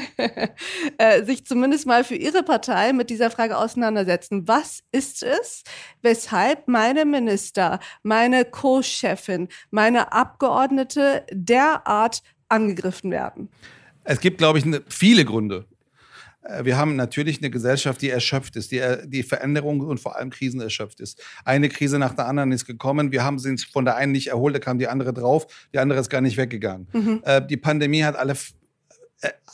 äh, 0.97 1.23
sich 1.23 1.45
zumindest 1.45 1.85
mal 1.85 2.03
für 2.03 2.15
Ihre 2.15 2.43
Partei 2.43 2.91
mit 2.91 3.09
dieser 3.11 3.29
Frage 3.31 3.57
auseinandersetzen. 3.57 4.47
Was 4.47 4.81
ist 4.91 5.21
es, 5.23 5.63
weshalb 6.01 6.67
meine 6.67 7.05
Minister, 7.05 7.79
meine 8.03 8.43
Co-Chefin, 8.45 9.47
meine 9.69 10.11
Abgeordnete 10.11 11.25
derart 11.31 12.23
angegriffen 12.49 13.11
werden? 13.11 13.49
Es 14.03 14.19
gibt, 14.19 14.39
glaube 14.39 14.57
ich, 14.57 14.65
ne, 14.65 14.81
viele 14.89 15.23
Gründe. 15.23 15.67
Äh, 16.43 16.65
Wir 16.65 16.77
haben 16.77 16.95
natürlich 16.95 17.39
eine 17.39 17.49
Gesellschaft, 17.49 18.01
die 18.01 18.09
erschöpft 18.09 18.55
ist, 18.55 18.71
die, 18.71 18.79
äh, 18.79 19.07
die 19.07 19.23
Veränderung 19.23 19.81
und 19.81 19.99
vor 19.99 20.15
allem 20.17 20.29
Krisen 20.29 20.61
erschöpft 20.61 20.99
ist. 20.99 21.21
Eine 21.45 21.69
Krise 21.69 21.99
nach 21.99 22.13
der 22.13 22.27
anderen 22.27 22.51
ist 22.51 22.65
gekommen. 22.65 23.11
Wir 23.11 23.23
haben 23.23 23.39
sie 23.39 23.49
uns 23.49 23.63
von 23.63 23.85
der 23.85 23.95
einen 23.95 24.11
nicht 24.11 24.27
erholt, 24.27 24.55
da 24.55 24.59
kam 24.59 24.79
die 24.79 24.87
andere 24.87 25.13
drauf, 25.13 25.47
die 25.73 25.79
andere 25.79 25.99
ist 25.99 26.09
gar 26.09 26.21
nicht 26.21 26.37
weggegangen. 26.37 26.87
Mhm. 26.93 27.21
Äh, 27.23 27.41
Die 27.45 27.57
Pandemie 27.57 28.03
hat 28.03 28.15
alle, 28.15 28.35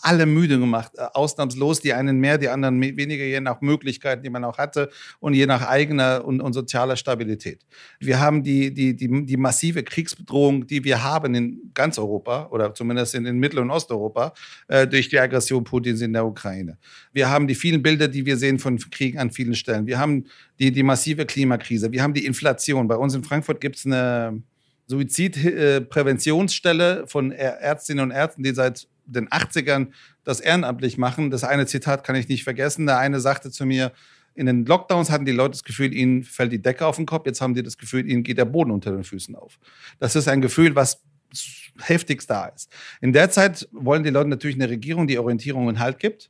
alle 0.01 0.25
müde 0.25 0.59
gemacht, 0.59 0.93
äh, 0.95 1.05
ausnahmslos, 1.13 1.81
die 1.81 1.93
einen 1.93 2.19
mehr, 2.19 2.37
die 2.37 2.49
anderen 2.49 2.79
weniger, 2.81 3.25
je 3.25 3.41
nach 3.41 3.61
Möglichkeiten, 3.61 4.23
die 4.23 4.29
man 4.29 4.43
auch 4.43 4.57
hatte 4.57 4.89
und 5.19 5.33
je 5.33 5.45
nach 5.45 5.67
eigener 5.67 6.23
und, 6.23 6.39
und 6.39 6.53
sozialer 6.53 6.95
Stabilität. 6.95 7.65
Wir 7.99 8.19
haben 8.19 8.43
die, 8.43 8.73
die, 8.73 8.95
die, 8.95 9.25
die 9.25 9.37
massive 9.37 9.83
Kriegsbedrohung, 9.83 10.67
die 10.67 10.83
wir 10.83 11.03
haben 11.03 11.35
in 11.35 11.71
ganz 11.73 11.99
Europa 11.99 12.47
oder 12.51 12.73
zumindest 12.73 13.15
in, 13.15 13.25
in 13.25 13.39
Mittel- 13.39 13.59
und 13.59 13.71
Osteuropa 13.71 14.33
äh, 14.67 14.87
durch 14.87 15.09
die 15.09 15.19
Aggression 15.19 15.63
Putins 15.63 16.01
in 16.01 16.13
der 16.13 16.25
Ukraine. 16.25 16.77
Wir 17.11 17.29
haben 17.29 17.47
die 17.47 17.55
vielen 17.55 17.81
Bilder, 17.81 18.07
die 18.07 18.25
wir 18.25 18.37
sehen 18.37 18.59
von 18.59 18.77
Kriegen 18.77 19.17
an 19.17 19.31
vielen 19.31 19.55
Stellen. 19.55 19.87
Wir 19.87 19.99
haben 19.99 20.25
die, 20.59 20.71
die 20.71 20.83
massive 20.83 21.25
Klimakrise. 21.25 21.91
Wir 21.91 22.03
haben 22.03 22.13
die 22.13 22.25
Inflation. 22.25 22.87
Bei 22.87 22.95
uns 22.95 23.15
in 23.15 23.23
Frankfurt 23.23 23.59
gibt 23.59 23.75
es 23.75 23.85
eine 23.85 24.41
Suizidpräventionsstelle 24.87 27.05
von 27.07 27.33
Ä- 27.33 27.35
Ärztinnen 27.35 28.03
und 28.03 28.11
Ärzten, 28.11 28.43
die 28.43 28.53
seit 28.53 28.87
den 29.07 29.29
80ern 29.29 29.87
das 30.23 30.39
ehrenamtlich 30.39 30.97
machen. 30.97 31.31
Das 31.31 31.43
eine 31.43 31.65
Zitat 31.65 32.03
kann 32.03 32.15
ich 32.15 32.27
nicht 32.27 32.43
vergessen. 32.43 32.85
Der 32.85 32.99
eine 32.99 33.19
sagte 33.19 33.51
zu 33.51 33.65
mir, 33.65 33.91
in 34.35 34.45
den 34.45 34.65
Lockdowns 34.65 35.09
hatten 35.09 35.25
die 35.25 35.31
Leute 35.31 35.51
das 35.51 35.63
Gefühl, 35.63 35.93
ihnen 35.93 36.23
fällt 36.23 36.51
die 36.51 36.61
Decke 36.61 36.85
auf 36.85 36.97
den 36.97 37.07
Kopf. 37.07 37.25
Jetzt 37.25 37.41
haben 37.41 37.55
die 37.55 37.63
das 37.63 37.77
Gefühl, 37.77 38.07
ihnen 38.07 38.23
geht 38.23 38.37
der 38.37 38.45
Boden 38.45 38.71
unter 38.71 38.91
den 38.91 39.03
Füßen 39.03 39.35
auf. 39.35 39.57
Das 39.99 40.15
ist 40.15 40.27
ein 40.27 40.41
Gefühl, 40.41 40.75
was 40.75 41.01
heftigst 41.81 42.29
da 42.29 42.45
ist. 42.45 42.71
In 43.01 43.13
der 43.13 43.29
Zeit 43.31 43.67
wollen 43.71 44.03
die 44.03 44.09
Leute 44.09 44.29
natürlich 44.29 44.55
eine 44.55 44.69
Regierung, 44.69 45.07
die 45.07 45.17
Orientierung 45.17 45.67
und 45.67 45.79
Halt 45.79 45.99
gibt. 45.99 46.29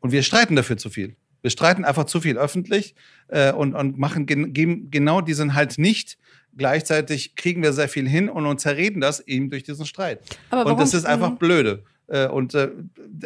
Und 0.00 0.12
wir 0.12 0.22
streiten 0.22 0.56
dafür 0.56 0.78
zu 0.78 0.90
viel. 0.90 1.14
Wir 1.42 1.50
streiten 1.50 1.84
einfach 1.84 2.04
zu 2.04 2.20
viel 2.20 2.38
öffentlich 2.38 2.94
äh, 3.28 3.52
und, 3.52 3.74
und 3.74 3.98
machen 3.98 4.26
gen 4.26 4.52
geben 4.52 4.90
genau 4.90 5.20
diesen 5.20 5.54
Halt 5.54 5.78
nicht. 5.78 6.18
Gleichzeitig 6.56 7.34
kriegen 7.34 7.62
wir 7.62 7.72
sehr 7.72 7.88
viel 7.88 8.08
hin 8.08 8.28
und 8.28 8.46
uns 8.46 8.62
zerreden 8.62 9.00
das 9.00 9.20
eben 9.20 9.50
durch 9.50 9.62
diesen 9.62 9.86
Streit. 9.86 10.20
Aber 10.50 10.72
und 10.72 10.80
das 10.80 10.94
ist 10.94 11.04
einfach 11.04 11.32
blöde. 11.32 11.84
Äh, 12.12 12.28
und 12.28 12.54
äh, 12.54 12.70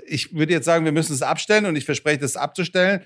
ich 0.06 0.32
würde 0.34 0.52
jetzt 0.52 0.64
sagen, 0.64 0.84
wir 0.84 0.92
müssen 0.92 1.12
es 1.12 1.22
abstellen 1.22 1.66
und 1.66 1.74
ich 1.74 1.84
verspreche, 1.84 2.18
das 2.18 2.36
abzustellen. 2.36 3.02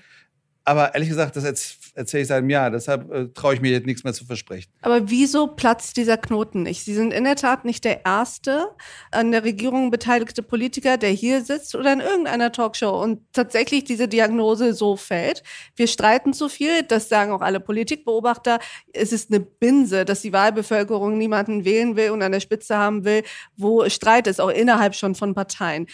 Aber 0.63 0.93
ehrlich 0.93 1.09
gesagt, 1.09 1.35
das 1.35 1.43
erz- 1.43 1.91
erzähle 1.95 2.21
ich 2.21 2.27
seit 2.27 2.37
einem 2.37 2.49
Jahr. 2.51 2.69
Deshalb 2.69 3.11
äh, 3.11 3.27
traue 3.33 3.55
ich 3.55 3.61
mir 3.61 3.71
jetzt 3.71 3.87
nichts 3.87 4.03
mehr 4.03 4.13
zu 4.13 4.25
versprechen. 4.25 4.71
Aber 4.83 5.09
wieso 5.09 5.47
platzt 5.47 5.97
dieser 5.97 6.17
Knoten 6.17 6.63
nicht? 6.63 6.85
Sie 6.85 6.93
sind 6.93 7.13
in 7.13 7.23
der 7.23 7.35
Tat 7.35 7.65
nicht 7.65 7.83
der 7.83 8.05
erste 8.05 8.67
an 9.09 9.31
der 9.31 9.43
Regierung 9.43 9.89
beteiligte 9.89 10.43
Politiker, 10.43 10.97
der 10.97 11.09
hier 11.09 11.41
sitzt 11.43 11.73
oder 11.73 11.91
in 11.93 11.99
irgendeiner 11.99 12.51
Talkshow 12.51 13.01
und 13.01 13.21
tatsächlich 13.33 13.85
diese 13.85 14.07
Diagnose 14.07 14.75
so 14.75 14.95
fällt. 14.95 15.41
Wir 15.75 15.87
streiten 15.87 16.31
zu 16.33 16.47
viel, 16.47 16.83
das 16.83 17.09
sagen 17.09 17.31
auch 17.31 17.41
alle 17.41 17.59
Politikbeobachter. 17.59 18.59
Es 18.93 19.11
ist 19.11 19.31
eine 19.31 19.39
Binse, 19.39 20.05
dass 20.05 20.21
die 20.21 20.31
Wahlbevölkerung 20.31 21.17
niemanden 21.17 21.65
wählen 21.65 21.95
will 21.95 22.11
und 22.11 22.21
an 22.21 22.33
der 22.33 22.39
Spitze 22.39 22.77
haben 22.77 23.03
will, 23.03 23.23
wo 23.57 23.89
Streit 23.89 24.27
ist, 24.27 24.39
auch 24.39 24.49
innerhalb 24.49 24.93
schon 24.93 25.15
von 25.15 25.33
Parteien. 25.33 25.87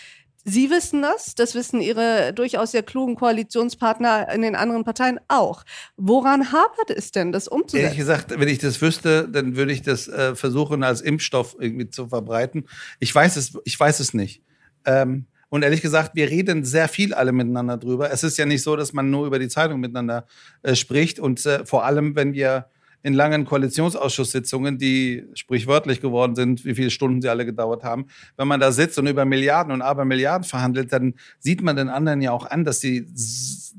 Sie 0.50 0.70
wissen 0.70 1.02
das, 1.02 1.36
das 1.36 1.56
wissen 1.56 1.82
Ihre 1.82 2.32
durchaus 2.34 2.72
sehr 2.72 2.82
klugen 2.82 3.16
Koalitionspartner 3.16 4.32
in 4.34 4.42
den 4.42 4.56
anderen 4.56 4.86
Parteien 4.86 5.20
auch. 5.28 5.66
Woran 5.98 6.54
hapert 6.54 6.90
es 6.90 7.12
denn, 7.12 7.34
das 7.34 7.50
umzusetzen? 7.50 7.84
Ehrlich 7.84 7.98
gesagt, 7.98 8.32
wenn 8.40 8.48
ich 8.48 8.60
das 8.60 8.82
wüsste, 8.82 9.28
dann 9.28 9.58
würde 9.58 9.74
ich 9.74 9.82
das 9.82 10.08
äh, 10.08 10.36
versuchen, 10.36 10.84
als 10.84 11.02
Impfstoff 11.02 11.58
irgendwie 11.60 11.90
zu 11.90 12.08
verbreiten. 12.08 12.66
Ich 13.00 13.14
weiß 13.14 13.36
es, 13.36 13.58
ich 13.66 13.78
weiß 13.78 14.00
es 14.00 14.14
nicht. 14.14 14.42
Ähm, 14.86 15.26
und 15.50 15.64
ehrlich 15.64 15.82
gesagt, 15.82 16.12
wir 16.16 16.30
reden 16.30 16.64
sehr 16.64 16.88
viel 16.88 17.14
alle 17.14 17.34
miteinander 17.34 17.76
drüber. 17.76 18.10
Es 18.10 18.24
ist 18.24 18.38
ja 18.38 18.46
nicht 18.46 18.64
so, 18.64 18.78
dass 18.78 18.94
man 18.94 19.10
nur 19.10 19.28
über 19.28 19.40
die 19.40 19.50
Zeitung 19.50 19.82
miteinander 19.82 20.28
äh, 20.62 20.76
spricht. 20.76 21.20
Und 21.20 21.46
äh, 21.46 21.66
vor 21.66 21.84
allem, 21.84 22.16
wenn 22.16 22.32
wir 22.32 22.68
in 23.04 23.14
langen 23.14 23.46
Koalitionsausschusssitzungen, 23.46 24.78
die 24.78 25.26
sprichwörtlich 25.34 26.02
geworden 26.02 26.36
sind, 26.36 26.66
wie 26.66 26.76
viele 26.76 26.90
Stunden 26.90 27.22
sie 27.22 27.30
alle 27.30 27.46
gedauert 27.46 27.84
haben, 27.84 28.08
wenn 28.36 28.48
man 28.48 28.60
da 28.60 28.72
sitzt 28.72 28.98
und 29.00 29.08
über 29.08 29.26
Milliarden 29.26 29.72
und 29.72 29.82
Abermilliarden 29.82 30.44
verhandelt, 30.44 30.92
dann 30.92 31.14
sieht 31.40 31.62
man 31.62 31.76
den 31.76 31.90
anderen 31.90 32.22
ja 32.22 32.32
auch 32.32 32.46
an, 32.46 32.66
dass 32.66 32.80
sie, 32.80 33.08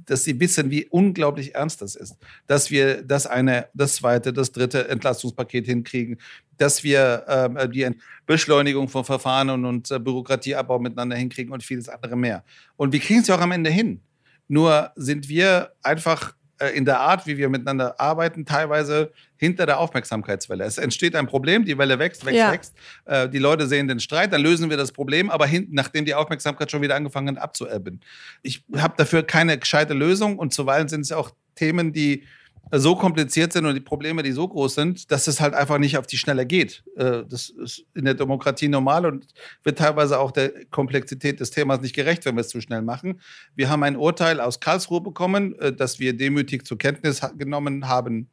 dass 0.06 0.24
sie 0.24 0.38
wissen, 0.40 0.70
wie 0.70 0.86
unglaublich 0.86 1.54
ernst 1.54 1.82
das 1.82 1.96
ist, 1.96 2.16
dass 2.46 2.70
wir 2.70 3.02
das 3.02 3.26
eine, 3.26 3.66
das 3.74 3.96
zweite, 3.96 4.32
das 4.32 4.52
dritte 4.52 4.88
Entlastungspaket 4.88 5.66
hinkriegen, 5.66 6.18
dass 6.56 6.82
wir 6.84 7.24
ähm, 7.28 7.58
die 7.72 7.88
Beschleunigung 8.26 8.88
von 8.88 9.04
Verfahren 9.04 9.64
und, 9.64 9.90
äh, 9.90 9.98
Bürokratieabbau 9.98 10.78
miteinander 10.78 11.16
hinkriegen 11.16 11.52
und 11.52 11.62
vieles 11.62 11.88
andere 11.88 12.16
mehr. 12.16 12.44
Und 12.76 12.92
wir 12.92 13.00
kriegen 13.00 13.20
es 13.20 13.28
ja 13.28 13.36
auch 13.36 13.40
am 13.40 13.52
Ende 13.52 13.70
hin. 13.70 14.00
Nur 14.48 14.90
sind 14.96 15.28
wir 15.28 15.72
einfach 15.82 16.32
äh, 16.32 16.37
in 16.74 16.84
der 16.84 17.00
Art, 17.00 17.26
wie 17.26 17.36
wir 17.36 17.48
miteinander 17.48 18.00
arbeiten, 18.00 18.44
teilweise 18.44 19.12
hinter 19.36 19.66
der 19.66 19.78
Aufmerksamkeitswelle. 19.78 20.64
Es 20.64 20.78
entsteht 20.78 21.14
ein 21.14 21.26
Problem, 21.26 21.64
die 21.64 21.78
Welle 21.78 21.98
wächst, 21.98 22.24
wächst, 22.26 22.38
Ja. 22.38 22.52
wächst. 22.52 22.74
Äh, 23.04 23.28
die 23.28 23.38
Leute 23.38 23.66
sehen 23.66 23.86
den 23.88 24.00
Streit, 24.00 24.32
dann 24.32 24.40
lösen 24.40 24.68
wir 24.70 24.76
das 24.76 24.92
Problem, 24.92 25.30
aber 25.30 25.46
hin, 25.46 25.68
nachdem 25.70 26.04
die 26.04 26.14
Aufmerksamkeit 26.14 26.70
schon 26.70 26.82
wieder 26.82 26.96
angefangen 26.96 27.36
hat 27.36 27.42
abzuebben. 27.42 28.00
Ich 28.42 28.64
habe 28.76 28.94
dafür 28.96 29.22
keine 29.22 29.56
gescheite 29.58 29.94
Lösung 29.94 30.38
und 30.38 30.52
zuweilen 30.52 30.88
sind 30.88 31.02
es 31.02 31.12
auch 31.12 31.30
Themen, 31.54 31.92
die 31.92 32.24
so 32.72 32.96
kompliziert 32.96 33.52
sind 33.52 33.66
und 33.66 33.74
die 33.74 33.80
Probleme, 33.80 34.22
die 34.22 34.32
so 34.32 34.46
groß 34.46 34.74
sind, 34.74 35.10
dass 35.10 35.26
es 35.26 35.40
halt 35.40 35.54
einfach 35.54 35.78
nicht 35.78 35.96
auf 35.98 36.06
die 36.06 36.18
Schnelle 36.18 36.46
geht. 36.46 36.84
Äh, 36.96 37.22
Das 37.28 37.48
ist 37.50 37.84
in 37.94 38.04
der 38.04 38.14
Demokratie 38.14 38.68
normal 38.68 39.06
und 39.06 39.26
wird 39.62 39.78
teilweise 39.78 40.18
auch 40.18 40.30
der 40.30 40.66
Komplexität 40.66 41.40
des 41.40 41.50
Themas 41.50 41.80
nicht 41.80 41.94
gerecht, 41.94 42.24
wenn 42.24 42.36
wir 42.36 42.42
es 42.42 42.48
zu 42.48 42.60
schnell 42.60 42.82
machen. 42.82 43.20
Wir 43.54 43.68
haben 43.70 43.82
ein 43.82 43.96
Urteil 43.96 44.40
aus 44.40 44.60
Karlsruhe 44.60 45.00
bekommen, 45.00 45.58
äh, 45.58 45.72
das 45.72 45.98
wir 45.98 46.16
demütig 46.16 46.66
zur 46.66 46.78
Kenntnis 46.78 47.20
genommen 47.36 47.88
haben 47.88 48.28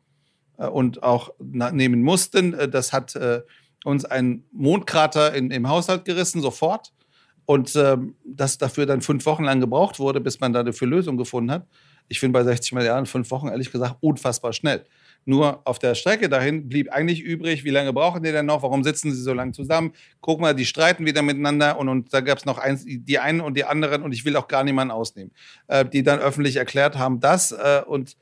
äh, 0.58 0.67
und 0.67 1.04
auch 1.04 1.32
nehmen 1.39 2.02
mussten. 2.02 2.56
Das 2.71 2.93
hat 2.93 3.17
uns 3.84 4.04
einen 4.04 4.45
Mondkrater 4.52 5.34
in, 5.34 5.52
im 5.52 5.69
Haushalt 5.69 6.06
gerissen, 6.06 6.41
sofort. 6.41 6.91
Und 7.45 7.76
ähm, 7.76 8.15
das 8.26 8.58
dafür 8.58 8.88
dann 8.88 9.02
fünf 9.02 9.26
Wochen 9.28 9.43
lang 9.43 9.60
gebraucht 9.60 10.00
wurde, 10.00 10.19
bis 10.19 10.39
man 10.39 10.52
da 10.52 10.63
dafür 10.63 10.88
Lösung 10.88 11.17
gefunden 11.17 11.52
hat. 11.52 11.67
Ich 12.08 12.20
finde 12.20 12.39
bei 12.39 12.44
60 12.44 12.74
Milliarden 12.74 13.06
fünf 13.06 13.32
Wochen 13.32 13.48
ehrlich 13.48 13.72
gesagt 13.72 13.98
unfassbar 14.02 14.54
schnell. 14.54 14.86
Nur 15.28 15.62
auf 15.65 15.80
der 15.80 15.96
Strecke 15.96 16.30
dahin 16.30 16.70
blieb 16.70 16.91
eigentlich 16.91 17.22
übrig, 17.22 17.63
wie 17.63 17.72
lange 17.72 17.91
brauchen 17.94 18.22
die 18.22 18.32
denn 18.32 18.46
noch? 18.46 18.62
Warum 18.62 18.84
sitzen 18.84 19.12
sie 19.12 19.22
so 19.22 19.34
lange 19.34 19.54
zusammen? 19.54 19.91
Guck 20.22 20.39
mal, 20.39 20.54
die 20.54 20.65
streiten 20.65 21.06
wieder 21.06 21.24
miteinander 21.24 21.80
und, 21.80 21.89
und 21.89 22.13
da 22.13 22.22
gab 22.22 22.38
es 22.38 22.46
noch 22.46 22.60
eins, 22.60 22.86
die 22.86 23.18
einen 23.18 23.41
und 23.41 23.58
die 23.58 23.63
anderen 23.63 24.04
und 24.04 24.12
ich 24.12 24.24
will 24.24 24.36
auch 24.36 24.48
gar 24.48 24.63
niemanden 24.63 24.91
ausnehmen, 24.91 25.32
äh, 25.68 25.84
die 25.84 26.04
dann 26.04 26.20
öffentlich 26.20 26.58
erklärt 26.58 26.98
haben, 26.98 27.20
das 27.20 27.52
äh, 27.52 27.82
und 27.88 28.18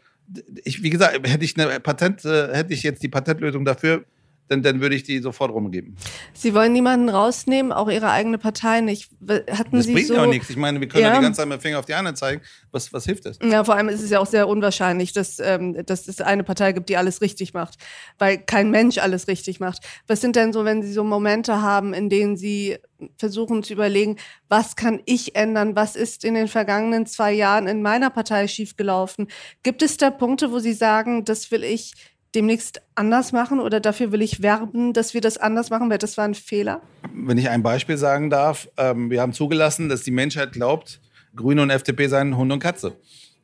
ich, 0.63 0.81
wie 0.81 0.89
gesagt, 0.89 1.27
hätte 1.27 1.43
ich 1.43 1.59
eine 1.59 1.79
Patent, 1.81 2.23
äh, 2.23 2.55
hätte 2.55 2.73
ich 2.73 2.83
jetzt 2.83 3.03
die 3.03 3.09
Patentlösung 3.09 3.65
dafür, 3.65 4.05
dann, 4.49 4.61
dann 4.61 4.81
würde 4.81 4.95
ich 4.95 5.03
die 5.03 5.19
sofort 5.19 5.51
rumgeben. 5.51 5.95
Sie 6.33 6.53
wollen 6.53 6.73
niemanden 6.73 7.09
rausnehmen, 7.09 7.71
auch 7.71 7.89
Ihre 7.89 8.11
eigene 8.11 8.37
Partei 8.37 8.81
nicht. 8.81 9.09
Hatten 9.27 9.77
Das 9.77 9.85
Sie 9.85 9.93
bringt 9.93 10.07
so, 10.07 10.15
ja 10.15 10.23
auch 10.23 10.27
nichts. 10.27 10.49
Ich 10.49 10.57
meine, 10.57 10.79
wir 10.79 10.87
können 10.87 11.03
ja. 11.03 11.09
Ja. 11.09 11.17
die 11.17 11.23
ganze 11.23 11.37
Zeit 11.37 11.47
mit 11.47 11.59
dem 11.59 11.61
Finger 11.61 11.79
auf 11.79 11.85
die 11.85 11.93
anderen 11.93 12.15
zeigen. 12.15 12.41
Was, 12.71 12.91
was 12.91 13.05
hilft 13.05 13.25
das? 13.25 13.39
Ja, 13.41 13.63
vor 13.63 13.75
allem 13.75 13.89
ist 13.89 14.01
es 14.01 14.09
ja 14.09 14.19
auch 14.19 14.25
sehr 14.25 14.47
unwahrscheinlich, 14.47 15.13
dass, 15.13 15.39
ähm, 15.39 15.85
dass 15.85 16.07
es 16.07 16.21
eine 16.21 16.43
Partei 16.43 16.73
gibt, 16.73 16.89
die 16.89 16.97
alles 16.97 17.21
richtig 17.21 17.53
macht, 17.53 17.75
weil 18.19 18.37
kein 18.37 18.69
Mensch 18.69 18.97
alles 18.97 19.27
richtig 19.27 19.59
macht. 19.59 19.83
Was 20.07 20.21
sind 20.21 20.35
denn 20.35 20.51
so, 20.51 20.65
wenn 20.65 20.81
Sie 20.83 20.91
so 20.91 21.03
Momente 21.03 21.61
haben, 21.61 21.93
in 21.93 22.09
denen 22.09 22.35
Sie 22.35 22.77
versuchen 23.17 23.63
zu 23.63 23.73
überlegen, 23.73 24.17
was 24.49 24.75
kann 24.75 25.01
ich 25.05 25.35
ändern, 25.35 25.75
was 25.75 25.95
ist 25.95 26.23
in 26.23 26.35
den 26.35 26.47
vergangenen 26.47 27.05
zwei 27.05 27.33
Jahren 27.33 27.67
in 27.67 27.81
meiner 27.81 28.09
Partei 28.09 28.47
schiefgelaufen? 28.47 29.27
Gibt 29.63 29.81
es 29.81 29.97
da 29.97 30.09
Punkte, 30.09 30.51
wo 30.51 30.59
Sie 30.59 30.73
sagen, 30.73 31.25
das 31.25 31.51
will 31.51 31.63
ich 31.63 31.93
demnächst 32.35 32.81
anders 32.95 33.31
machen 33.31 33.59
oder 33.59 33.79
dafür 33.79 34.11
will 34.11 34.21
ich 34.21 34.41
werben, 34.41 34.93
dass 34.93 35.13
wir 35.13 35.21
das 35.21 35.37
anders 35.37 35.69
machen, 35.69 35.89
weil 35.89 35.97
das 35.97 36.17
war 36.17 36.25
ein 36.25 36.35
Fehler? 36.35 36.81
Wenn 37.13 37.37
ich 37.37 37.49
ein 37.49 37.63
Beispiel 37.63 37.97
sagen 37.97 38.29
darf, 38.29 38.67
ähm, 38.77 39.09
wir 39.09 39.21
haben 39.21 39.33
zugelassen, 39.33 39.89
dass 39.89 40.01
die 40.01 40.11
Menschheit 40.11 40.53
glaubt, 40.53 40.99
Grüne 41.35 41.61
und 41.61 41.69
FDP 41.69 42.07
seien 42.07 42.37
Hund 42.37 42.51
und 42.51 42.59
Katze. 42.59 42.95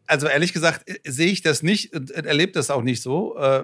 Also 0.08 0.28
ehrlich 0.28 0.54
gesagt 0.54 0.90
äh, 0.90 1.00
sehe 1.10 1.28
ich 1.28 1.42
das 1.42 1.64
nicht 1.64 1.96
und 1.96 2.12
äh, 2.12 2.22
erlebe 2.26 2.52
das 2.52 2.72
auch 2.72 2.82
nicht 2.82 3.02
so. 3.02 3.38
Äh, 3.38 3.64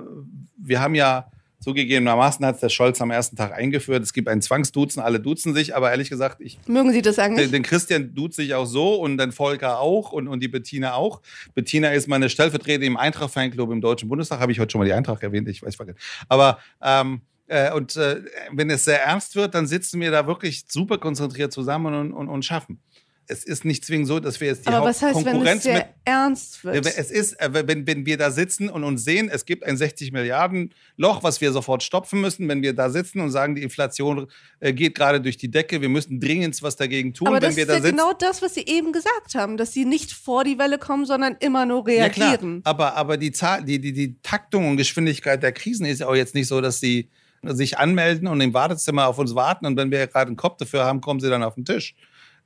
wir 0.57 0.79
haben 0.79 0.95
ja 0.95 1.31
zugegebenermaßen 1.59 2.45
hat 2.45 2.55
es 2.55 2.61
der 2.61 2.69
Scholz 2.69 3.01
am 3.01 3.11
ersten 3.11 3.35
Tag 3.35 3.53
eingeführt. 3.53 4.03
Es 4.03 4.13
gibt 4.13 4.27
ein 4.27 4.41
Zwangsduzen, 4.41 5.01
alle 5.01 5.19
duzen 5.19 5.53
sich, 5.53 5.75
aber 5.75 5.91
ehrlich 5.91 6.09
gesagt, 6.09 6.41
ich. 6.41 6.59
Mögen 6.67 6.91
Sie 6.91 7.01
das 7.01 7.19
eigentlich? 7.19 7.47
Den, 7.47 7.51
den 7.51 7.63
Christian 7.63 8.13
duzt 8.13 8.35
sich 8.35 8.53
auch 8.53 8.65
so 8.65 8.95
und 8.95 9.17
dann 9.17 9.31
Volker 9.31 9.79
auch 9.79 10.11
und, 10.11 10.27
und 10.27 10.41
die 10.41 10.47
Bettina 10.47 10.93
auch. 10.93 11.21
Bettina 11.53 11.89
ist 11.89 12.07
meine 12.07 12.29
Stellvertreterin 12.29 12.81
im 12.81 12.97
Eintracht-Fanclub 12.97 13.71
im 13.71 13.81
Deutschen 13.81 14.09
Bundestag. 14.09 14.39
Habe 14.39 14.51
ich 14.51 14.59
heute 14.59 14.71
schon 14.71 14.79
mal 14.79 14.85
die 14.85 14.93
Eintracht 14.93 15.23
erwähnt, 15.23 15.47
ich 15.47 15.63
weiß 15.63 15.79
nicht. 15.79 15.99
Aber 16.27 16.59
ähm, 16.81 17.21
äh, 17.47 17.71
und 17.71 17.95
äh, 17.95 18.21
wenn 18.51 18.69
es 18.69 18.85
sehr 18.85 19.03
ernst 19.03 19.35
wird, 19.35 19.53
dann 19.53 19.67
sitzen 19.67 19.99
wir 19.99 20.11
da 20.11 20.25
wirklich 20.27 20.65
super 20.67 20.97
konzentriert 20.97 21.53
zusammen 21.53 21.93
und, 21.93 22.13
und, 22.13 22.27
und 22.27 22.43
schaffen 22.43 22.79
es 23.27 23.43
ist 23.43 23.65
nicht 23.65 23.83
zwingend 23.85 24.07
so, 24.07 24.19
dass 24.19 24.39
wir 24.39 24.47
jetzt 24.47 24.65
die 24.65 24.71
Aber 24.71 24.85
was 24.85 25.01
heißt, 25.01 25.25
wenn 25.25 25.45
es 25.45 25.63
sehr 25.63 25.77
mit, 25.77 25.85
ernst 26.05 26.63
wird? 26.63 26.85
Es 26.85 27.11
ist, 27.11 27.39
äh, 27.39 27.67
wenn, 27.67 27.87
wenn 27.87 28.05
wir 28.05 28.17
da 28.17 28.31
sitzen 28.31 28.69
und 28.69 28.83
uns 28.83 29.03
sehen, 29.03 29.29
es 29.31 29.45
gibt 29.45 29.63
ein 29.63 29.77
60 29.77 30.11
Milliarden 30.11 30.73
Loch, 30.97 31.23
was 31.23 31.41
wir 31.41 31.51
sofort 31.51 31.83
stopfen 31.83 32.21
müssen, 32.21 32.47
wenn 32.47 32.61
wir 32.61 32.73
da 32.73 32.89
sitzen 32.89 33.21
und 33.21 33.31
sagen, 33.31 33.55
die 33.55 33.63
Inflation 33.63 34.27
äh, 34.59 34.73
geht 34.73 34.95
gerade 34.95 35.21
durch 35.21 35.37
die 35.37 35.49
Decke, 35.49 35.81
wir 35.81 35.89
müssen 35.89 36.19
dringend 36.19 36.61
was 36.61 36.75
dagegen 36.75 37.13
tun. 37.13 37.27
Aber 37.27 37.39
das 37.39 37.57
ist 37.57 37.67
ja 37.67 37.79
genau 37.79 38.13
das, 38.13 38.41
was 38.41 38.53
Sie 38.53 38.65
eben 38.65 38.93
gesagt 38.93 39.35
haben, 39.35 39.57
dass 39.57 39.73
Sie 39.73 39.85
nicht 39.85 40.11
vor 40.13 40.43
die 40.43 40.57
Welle 40.57 40.77
kommen, 40.77 41.05
sondern 41.05 41.35
immer 41.39 41.65
nur 41.65 41.85
reagieren. 41.87 42.61
Ja, 42.65 42.71
aber, 42.71 42.95
aber 42.95 43.17
die, 43.17 43.31
Zahl, 43.31 43.63
die, 43.63 43.79
die, 43.79 43.93
die 43.93 44.15
Taktung 44.21 44.69
und 44.69 44.77
Geschwindigkeit 44.77 45.41
der 45.41 45.51
Krisen 45.51 45.85
ist 45.85 45.99
ja 45.99 46.07
auch 46.07 46.15
jetzt 46.15 46.35
nicht 46.35 46.47
so, 46.47 46.61
dass 46.61 46.79
sie 46.79 47.09
sich 47.43 47.77
anmelden 47.77 48.27
und 48.27 48.41
im 48.41 48.53
Wartezimmer 48.53 49.07
auf 49.07 49.19
uns 49.19 49.35
warten 49.35 49.65
und 49.65 49.77
wenn 49.77 49.91
wir 49.91 50.07
gerade 50.07 50.27
einen 50.27 50.35
Kopf 50.35 50.57
dafür 50.57 50.85
haben, 50.85 51.01
kommen 51.01 51.19
sie 51.19 51.29
dann 51.29 51.43
auf 51.43 51.55
den 51.55 51.65
Tisch 51.65 51.95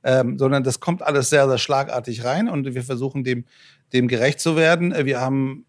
ähm, 0.02 0.38
sondern 0.38 0.62
das 0.62 0.80
kommt 0.80 1.02
alles 1.02 1.30
sehr, 1.30 1.48
sehr 1.48 1.58
schlagartig 1.58 2.24
rein 2.24 2.48
und 2.48 2.74
wir 2.74 2.82
versuchen 2.82 3.24
dem, 3.24 3.44
dem 3.92 4.08
gerecht 4.08 4.40
zu 4.40 4.56
werden. 4.56 4.92
Äh, 4.92 5.06
wir 5.06 5.20
haben 5.20 5.66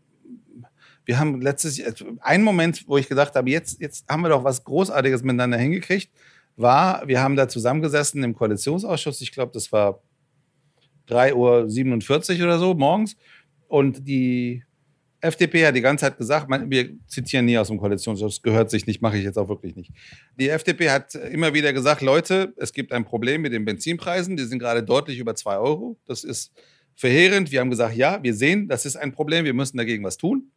wir 1.05 1.19
haben 1.19 1.41
letztes 1.41 1.77
Jahr, 1.77 1.93
einen 2.19 2.43
Moment, 2.43 2.87
wo 2.87 2.97
ich 2.97 3.09
gedacht 3.09 3.35
habe, 3.35 3.49
jetzt, 3.49 3.81
jetzt 3.81 4.07
haben 4.07 4.21
wir 4.21 4.29
doch 4.29 4.43
was 4.43 4.63
Großartiges 4.63 5.23
miteinander 5.23 5.57
hingekriegt, 5.57 6.11
war, 6.55 7.07
wir 7.07 7.21
haben 7.21 7.35
da 7.35 7.47
zusammengesessen 7.47 8.23
im 8.23 8.35
Koalitionsausschuss, 8.35 9.19
ich 9.21 9.31
glaube, 9.31 9.51
das 9.53 9.71
war 9.71 10.01
3.47 11.09 12.39
Uhr 12.39 12.45
oder 12.45 12.59
so 12.59 12.73
morgens. 12.73 13.17
Und 13.67 14.07
die 14.07 14.63
FDP 15.21 15.65
hat 15.65 15.75
die 15.75 15.81
ganze 15.81 16.05
Zeit 16.05 16.17
gesagt, 16.17 16.47
wir 16.49 16.89
zitieren 17.07 17.45
nie 17.45 17.57
aus 17.57 17.67
dem 17.67 17.77
Koalitionsausschuss, 17.77 18.41
gehört 18.41 18.71
sich 18.71 18.87
nicht, 18.87 19.01
mache 19.01 19.17
ich 19.17 19.23
jetzt 19.23 19.37
auch 19.37 19.49
wirklich 19.49 19.75
nicht. 19.75 19.91
Die 20.39 20.49
FDP 20.49 20.89
hat 20.89 21.15
immer 21.15 21.53
wieder 21.53 21.73
gesagt, 21.73 22.01
Leute, 22.01 22.53
es 22.57 22.73
gibt 22.73 22.91
ein 22.91 23.05
Problem 23.05 23.41
mit 23.41 23.53
den 23.53 23.63
Benzinpreisen, 23.63 24.35
die 24.35 24.43
sind 24.43 24.59
gerade 24.59 24.83
deutlich 24.83 25.19
über 25.19 25.35
2 25.35 25.57
Euro. 25.57 25.97
Das 26.07 26.23
ist 26.23 26.51
verheerend. 26.95 27.51
Wir 27.51 27.59
haben 27.59 27.69
gesagt, 27.69 27.95
ja, 27.95 28.21
wir 28.23 28.33
sehen, 28.33 28.67
das 28.67 28.85
ist 28.85 28.95
ein 28.95 29.11
Problem, 29.11 29.45
wir 29.45 29.53
müssen 29.53 29.77
dagegen 29.77 30.03
was 30.03 30.17
tun. 30.17 30.51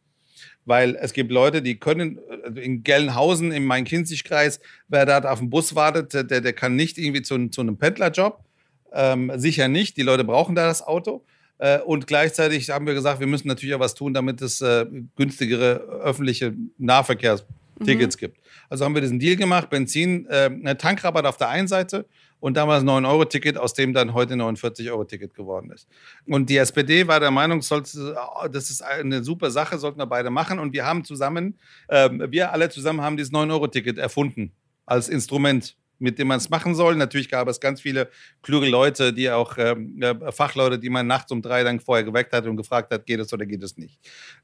Weil 0.65 0.95
es 0.95 1.13
gibt 1.13 1.31
Leute, 1.31 1.61
die 1.61 1.79
können 1.79 2.19
also 2.43 2.59
in 2.59 2.83
Gelnhausen, 2.83 3.51
im 3.51 3.65
Main-Kinzig-Kreis, 3.65 4.59
wer 4.87 5.05
da 5.05 5.19
auf 5.29 5.39
dem 5.39 5.49
Bus 5.49 5.75
wartet, 5.75 6.13
der, 6.13 6.41
der 6.41 6.53
kann 6.53 6.75
nicht 6.75 6.97
irgendwie 6.97 7.21
zu, 7.21 7.49
zu 7.49 7.61
einem 7.61 7.77
Pendlerjob. 7.77 8.43
Ähm, 8.91 9.31
sicher 9.35 9.67
nicht. 9.67 9.97
Die 9.97 10.01
Leute 10.01 10.23
brauchen 10.23 10.55
da 10.55 10.65
das 10.65 10.81
Auto. 10.81 11.23
Äh, 11.57 11.79
und 11.79 12.07
gleichzeitig 12.07 12.69
haben 12.69 12.85
wir 12.85 12.93
gesagt, 12.93 13.19
wir 13.19 13.27
müssen 13.27 13.47
natürlich 13.47 13.75
auch 13.75 13.79
was 13.79 13.95
tun, 13.95 14.13
damit 14.13 14.41
es 14.41 14.61
äh, 14.61 14.85
günstigere 15.15 15.75
öffentliche 16.03 16.53
Nahverkehrstickets 16.77 18.15
mhm. 18.15 18.19
gibt. 18.19 18.39
Also 18.69 18.85
haben 18.85 18.93
wir 18.93 19.01
diesen 19.01 19.19
Deal 19.19 19.35
gemacht, 19.35 19.69
Benzin, 19.69 20.25
äh, 20.27 20.75
Tankrabatt 20.75 21.25
auf 21.25 21.37
der 21.37 21.49
einen 21.49 21.67
Seite 21.67 22.05
und 22.39 22.57
damals 22.57 22.83
9-Euro-Ticket, 22.83 23.57
aus 23.57 23.73
dem 23.73 23.93
dann 23.93 24.13
heute 24.13 24.33
49-Euro-Ticket 24.35 25.33
geworden 25.33 25.71
ist. 25.71 25.87
Und 26.27 26.49
die 26.49 26.57
SPD 26.57 27.07
war 27.07 27.19
der 27.19 27.31
Meinung, 27.31 27.61
das 27.61 28.69
ist 28.69 28.81
eine 28.81 29.23
super 29.23 29.49
Sache, 29.51 29.77
sollten 29.77 29.99
wir 29.99 30.05
beide 30.05 30.29
machen. 30.29 30.59
Und 30.59 30.73
wir 30.73 30.85
haben 30.85 31.05
zusammen, 31.05 31.57
ähm, 31.89 32.23
wir 32.29 32.51
alle 32.51 32.69
zusammen 32.69 33.01
haben 33.01 33.17
dieses 33.17 33.31
9-Euro-Ticket 33.31 33.97
erfunden 33.97 34.51
als 34.85 35.09
Instrument 35.09 35.75
mit 35.99 36.19
dem 36.19 36.27
man 36.27 36.37
es 36.37 36.49
machen 36.49 36.75
soll. 36.75 36.95
Natürlich 36.95 37.29
gab 37.29 37.47
es 37.47 37.59
ganz 37.59 37.81
viele 37.81 38.09
kluge 38.41 38.67
Leute, 38.67 39.13
die 39.13 39.29
auch 39.29 39.57
ähm, 39.57 40.01
äh, 40.01 40.31
Fachleute, 40.31 40.79
die 40.79 40.89
man 40.89 41.07
nachts 41.07 41.31
um 41.31 41.41
drei 41.41 41.63
dann 41.63 41.79
vorher 41.79 42.03
geweckt 42.03 42.33
hat 42.33 42.45
und 42.45 42.57
gefragt 42.57 42.91
hat, 42.93 43.05
geht 43.05 43.19
es 43.19 43.33
oder 43.33 43.45
geht 43.45 43.63
es 43.63 43.77
nicht. 43.77 43.99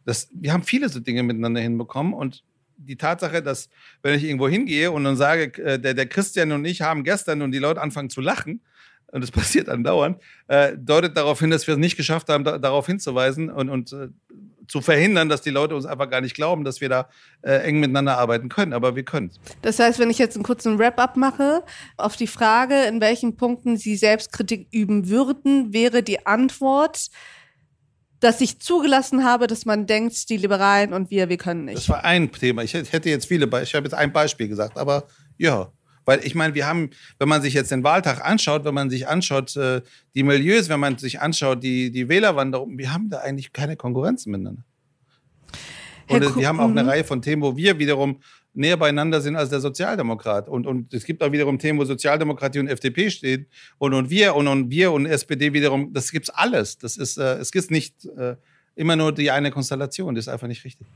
Das, 0.05 0.29
wir 0.33 0.53
haben 0.53 0.63
viele 0.63 0.89
so 0.89 0.99
Dinge 0.99 1.23
miteinander 1.23 1.61
hinbekommen 1.61 2.13
und 2.13 2.43
die 2.77 2.97
Tatsache, 2.97 3.43
dass 3.43 3.69
wenn 4.01 4.15
ich 4.15 4.23
irgendwo 4.23 4.47
hingehe 4.47 4.91
und 4.91 5.03
dann 5.03 5.15
sage, 5.15 5.61
äh, 5.63 5.79
der, 5.79 5.93
der 5.93 6.07
Christian 6.07 6.51
und 6.51 6.65
ich 6.65 6.81
haben 6.81 7.03
gestern 7.03 7.41
und 7.41 7.51
die 7.51 7.59
Leute 7.59 7.81
anfangen 7.81 8.09
zu 8.09 8.21
lachen, 8.21 8.61
und 9.11 9.21
das 9.21 9.31
passiert 9.31 9.69
andauernd, 9.69 10.21
äh, 10.47 10.77
deutet 10.77 11.15
darauf 11.17 11.39
hin, 11.39 11.49
dass 11.49 11.67
wir 11.67 11.73
es 11.73 11.79
nicht 11.79 11.97
geschafft 11.97 12.29
haben, 12.29 12.43
da, 12.43 12.57
darauf 12.57 12.87
hinzuweisen 12.87 13.49
und, 13.49 13.69
und 13.69 13.93
äh, 13.93 14.07
zu 14.67 14.81
verhindern, 14.81 15.29
dass 15.29 15.41
die 15.41 15.49
Leute 15.49 15.75
uns 15.75 15.85
einfach 15.85 16.09
gar 16.09 16.21
nicht 16.21 16.35
glauben, 16.35 16.63
dass 16.63 16.81
wir 16.81 16.89
da 16.89 17.09
äh, 17.41 17.57
eng 17.67 17.79
miteinander 17.79 18.17
arbeiten 18.17 18.49
können. 18.49 18.73
Aber 18.73 18.95
wir 18.95 19.03
können. 19.03 19.31
Das 19.61 19.79
heißt, 19.79 19.99
wenn 19.99 20.09
ich 20.09 20.17
jetzt 20.17 20.35
einen 20.35 20.43
kurzen 20.43 20.79
Wrap-up 20.79 21.17
mache 21.17 21.63
auf 21.97 22.15
die 22.15 22.27
Frage, 22.27 22.83
in 22.83 23.01
welchen 23.01 23.35
Punkten 23.35 23.77
Sie 23.77 23.95
Selbstkritik 23.95 24.67
üben 24.71 25.09
würden, 25.09 25.73
wäre 25.73 26.03
die 26.03 26.25
Antwort, 26.25 27.07
dass 28.19 28.39
ich 28.39 28.59
zugelassen 28.59 29.25
habe, 29.25 29.47
dass 29.47 29.65
man 29.65 29.87
denkt, 29.87 30.29
die 30.29 30.37
Liberalen 30.37 30.93
und 30.93 31.09
wir, 31.09 31.27
wir 31.27 31.37
können 31.37 31.65
nicht. 31.65 31.77
Das 31.77 31.89
war 31.89 32.03
ein 32.05 32.31
Thema. 32.31 32.63
Ich 32.63 32.73
hätte 32.73 33.09
jetzt 33.09 33.25
viele 33.25 33.47
Beispiele. 33.47 33.67
Ich 33.67 33.75
habe 33.75 33.85
jetzt 33.85 33.95
ein 33.95 34.13
Beispiel 34.13 34.47
gesagt, 34.47 34.77
aber 34.77 35.07
ja. 35.37 35.71
Weil 36.11 36.25
ich 36.25 36.35
meine, 36.35 36.53
wir 36.55 36.67
haben, 36.67 36.89
wenn 37.19 37.29
man 37.29 37.41
sich 37.41 37.53
jetzt 37.53 37.71
den 37.71 37.85
Wahltag 37.85 38.19
anschaut, 38.19 38.65
wenn 38.65 38.73
man 38.73 38.89
sich 38.89 39.07
anschaut, 39.07 39.55
äh, 39.55 39.81
die 40.13 40.23
Milieus, 40.23 40.67
wenn 40.67 40.81
man 40.81 40.97
sich 40.97 41.21
anschaut, 41.21 41.63
die, 41.63 41.89
die 41.89 42.09
Wählerwanderung, 42.09 42.77
wir 42.77 42.91
haben 42.91 43.09
da 43.09 43.19
eigentlich 43.19 43.53
keine 43.53 43.77
Konkurrenz 43.77 44.25
miteinander. 44.25 44.61
Und 46.09 46.35
wir 46.35 46.49
haben 46.49 46.59
auch 46.59 46.67
eine 46.67 46.83
mhm. 46.83 46.89
Reihe 46.89 47.03
von 47.05 47.21
Themen, 47.21 47.41
wo 47.41 47.55
wir 47.55 47.79
wiederum 47.79 48.19
näher 48.53 48.75
beieinander 48.75 49.21
sind 49.21 49.37
als 49.37 49.51
der 49.51 49.61
Sozialdemokrat. 49.61 50.49
Und, 50.49 50.67
und 50.67 50.93
es 50.93 51.05
gibt 51.05 51.23
auch 51.23 51.31
wiederum 51.31 51.57
Themen, 51.57 51.79
wo 51.79 51.85
Sozialdemokratie 51.85 52.59
und 52.59 52.67
FDP 52.67 53.09
stehen. 53.09 53.47
Und, 53.77 53.93
und 53.93 54.09
wir 54.09 54.35
und, 54.35 54.49
und 54.49 54.69
wir 54.69 54.91
und 54.91 55.05
SPD 55.05 55.53
wiederum, 55.53 55.93
das 55.93 56.11
gibt's 56.11 56.29
alles. 56.29 56.77
Das 56.77 56.97
ist, 56.97 57.19
äh, 57.19 57.35
es 57.35 57.53
gibt 57.53 57.71
nicht 57.71 58.03
äh, 58.17 58.35
immer 58.75 58.97
nur 58.97 59.13
die 59.13 59.31
eine 59.31 59.49
Konstellation. 59.49 60.13
Das 60.13 60.25
ist 60.25 60.27
einfach 60.27 60.47
nicht 60.47 60.65
richtig. 60.65 60.87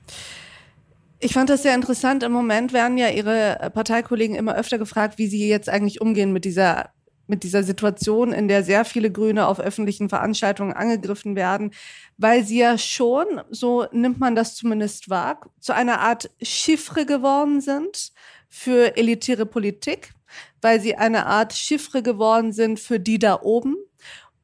Ich 1.19 1.33
fand 1.33 1.49
das 1.49 1.63
sehr 1.63 1.75
interessant. 1.75 2.23
Im 2.23 2.31
Moment 2.31 2.73
werden 2.73 2.97
ja 2.97 3.09
Ihre 3.09 3.71
Parteikollegen 3.73 4.35
immer 4.35 4.55
öfter 4.55 4.77
gefragt, 4.77 5.17
wie 5.17 5.27
Sie 5.27 5.47
jetzt 5.47 5.69
eigentlich 5.69 6.01
umgehen 6.01 6.33
mit 6.33 6.45
dieser 6.45 6.91
mit 7.27 7.43
dieser 7.43 7.63
Situation, 7.63 8.31
in 8.33 8.47
der 8.47 8.63
sehr 8.63 8.85
viele 8.85 9.11
Grüne 9.11 9.47
auf 9.47 9.59
öffentlichen 9.59 10.09
Veranstaltungen 10.09 10.73
angegriffen 10.73 11.35
werden, 11.35 11.71
weil 12.17 12.43
sie 12.43 12.59
ja 12.59 12.77
schon, 12.77 13.25
so 13.49 13.85
nimmt 13.91 14.19
man 14.19 14.35
das 14.35 14.55
zumindest 14.55 15.09
wahr, 15.09 15.41
zu 15.59 15.73
einer 15.73 16.01
Art 16.01 16.29
Chiffre 16.41 17.05
geworden 17.05 17.61
sind 17.61 18.11
für 18.47 18.95
elitäre 18.97 19.45
Politik, 19.45 20.13
weil 20.61 20.79
sie 20.79 20.95
eine 20.95 21.25
Art 21.25 21.53
Chiffre 21.53 22.03
geworden 22.03 22.53
sind 22.53 22.79
für 22.79 22.99
die 22.99 23.19
da 23.19 23.41
oben. 23.41 23.75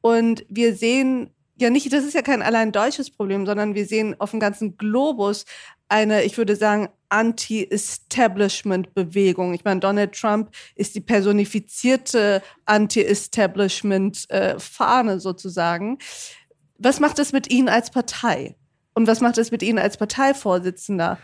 Und 0.00 0.44
wir 0.48 0.74
sehen 0.74 1.30
ja 1.56 1.70
nicht, 1.70 1.92
das 1.92 2.04
ist 2.04 2.14
ja 2.14 2.22
kein 2.22 2.42
allein 2.42 2.72
deutsches 2.72 3.10
Problem, 3.10 3.46
sondern 3.46 3.74
wir 3.74 3.86
sehen 3.86 4.16
auf 4.18 4.32
dem 4.32 4.40
ganzen 4.40 4.76
Globus 4.76 5.44
eine, 5.92 6.24
ich 6.24 6.36
würde 6.38 6.56
sagen, 6.56 6.88
Anti-Establishment-Bewegung. 7.10 9.52
Ich 9.52 9.64
meine, 9.64 9.80
Donald 9.80 10.18
Trump 10.18 10.48
ist 10.74 10.94
die 10.94 11.02
personifizierte 11.02 12.42
Anti-Establishment-Fahne 12.64 15.20
sozusagen. 15.20 15.98
Was 16.78 17.00
macht 17.00 17.18
das 17.18 17.32
mit 17.32 17.50
Ihnen 17.50 17.68
als 17.68 17.90
Partei? 17.90 18.56
Und 18.94 19.06
was 19.06 19.20
macht 19.20 19.36
es 19.36 19.50
mit 19.50 19.62
Ihnen 19.62 19.78
als 19.78 19.98
Parteivorsitzender? 19.98 21.18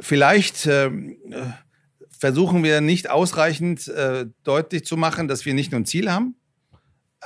Vielleicht 0.00 0.66
äh, 0.66 0.90
versuchen 2.10 2.64
wir 2.64 2.80
nicht 2.80 3.10
ausreichend 3.10 3.86
äh, 3.88 4.26
deutlich 4.42 4.84
zu 4.84 4.96
machen, 4.96 5.28
dass 5.28 5.46
wir 5.46 5.54
nicht 5.54 5.70
nur 5.70 5.78
ein 5.80 5.86
Ziel 5.86 6.10
haben, 6.10 6.34